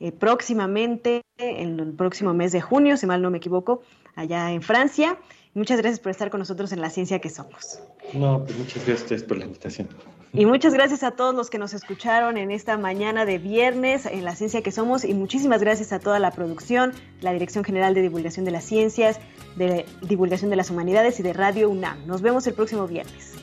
eh, 0.00 0.10
próximamente, 0.10 1.22
en 1.38 1.78
el 1.78 1.92
próximo 1.92 2.34
mes 2.34 2.50
de 2.50 2.60
junio, 2.60 2.96
si 2.96 3.06
mal 3.06 3.22
no 3.22 3.30
me 3.30 3.38
equivoco, 3.38 3.82
allá 4.16 4.50
en 4.50 4.62
Francia. 4.62 5.18
Muchas 5.52 5.80
gracias 5.80 5.98
por 5.98 6.10
estar 6.10 6.30
con 6.30 6.38
nosotros 6.38 6.70
en 6.72 6.80
La 6.80 6.90
Ciencia 6.90 7.18
que 7.18 7.28
Somos. 7.28 7.80
No, 8.14 8.44
pues 8.44 8.56
muchas 8.56 8.86
gracias 8.86 9.24
por 9.24 9.36
la 9.36 9.46
invitación. 9.46 9.88
Y 10.32 10.46
muchas 10.46 10.72
gracias 10.72 11.02
a 11.02 11.10
todos 11.10 11.34
los 11.34 11.50
que 11.50 11.58
nos 11.58 11.74
escucharon 11.74 12.36
en 12.36 12.52
esta 12.52 12.78
mañana 12.78 13.24
de 13.24 13.38
viernes 13.38 14.06
en 14.06 14.24
La 14.24 14.36
Ciencia 14.36 14.62
que 14.62 14.70
Somos 14.70 15.04
y 15.04 15.12
muchísimas 15.12 15.60
gracias 15.60 15.92
a 15.92 15.98
toda 15.98 16.20
la 16.20 16.30
producción, 16.30 16.92
la 17.20 17.32
Dirección 17.32 17.64
General 17.64 17.94
de 17.94 18.02
Divulgación 18.02 18.44
de 18.44 18.52
las 18.52 18.62
Ciencias, 18.64 19.18
de 19.56 19.86
Divulgación 20.02 20.50
de 20.50 20.56
las 20.56 20.70
Humanidades 20.70 21.18
y 21.18 21.24
de 21.24 21.32
Radio 21.32 21.68
UNAM. 21.68 22.06
Nos 22.06 22.22
vemos 22.22 22.46
el 22.46 22.54
próximo 22.54 22.86
viernes. 22.86 23.34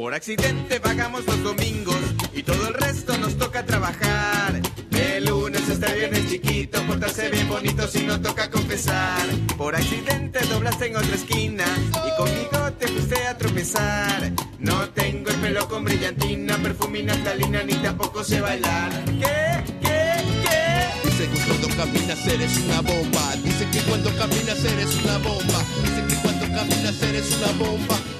Por 0.00 0.14
accidente 0.14 0.80
pagamos 0.80 1.26
los 1.26 1.42
domingos 1.42 1.98
y 2.32 2.42
todo 2.42 2.68
el 2.68 2.72
resto 2.72 3.18
nos 3.18 3.36
toca 3.36 3.66
trabajar. 3.66 4.58
El 4.92 5.26
lunes 5.26 5.68
está 5.68 5.92
viernes 5.92 6.26
chiquito, 6.26 6.82
portarse 6.86 7.28
bien 7.28 7.46
bonito 7.46 7.86
si 7.86 8.04
no 8.06 8.18
toca 8.18 8.50
confesar. 8.50 9.20
Por 9.58 9.76
accidente 9.76 10.40
doblaste 10.46 10.86
en 10.86 10.96
otra 10.96 11.14
esquina 11.14 11.64
y 11.92 12.16
conmigo 12.16 12.72
te 12.78 12.88
fuiste 12.88 13.26
a 13.26 13.36
tropezar. 13.36 14.32
No 14.58 14.88
tengo 14.88 15.28
el 15.28 15.36
pelo 15.36 15.68
con 15.68 15.84
brillantina, 15.84 16.56
perfumina, 16.56 17.12
talina, 17.22 17.62
ni 17.62 17.74
tampoco 17.74 18.24
sé 18.24 18.40
bailar. 18.40 18.90
¿Qué? 19.04 19.64
¿Qué? 19.82 20.14
¿Qué? 20.42 21.10
Dicen 21.10 21.30
que 21.30 21.40
cuando 21.40 21.68
caminas 21.76 22.26
eres 22.26 22.56
una 22.56 22.80
bomba. 22.80 23.36
Dicen 23.44 23.70
que 23.70 23.80
cuando 23.80 24.16
caminas 24.16 24.64
eres 24.64 24.94
una 25.04 25.18
bomba. 25.18 25.62
Dicen 25.84 26.06
que 26.08 26.14
cuando 26.22 26.46
caminas 26.56 27.02
eres 27.02 27.36
una 27.36 27.52
bomba. 27.52 28.19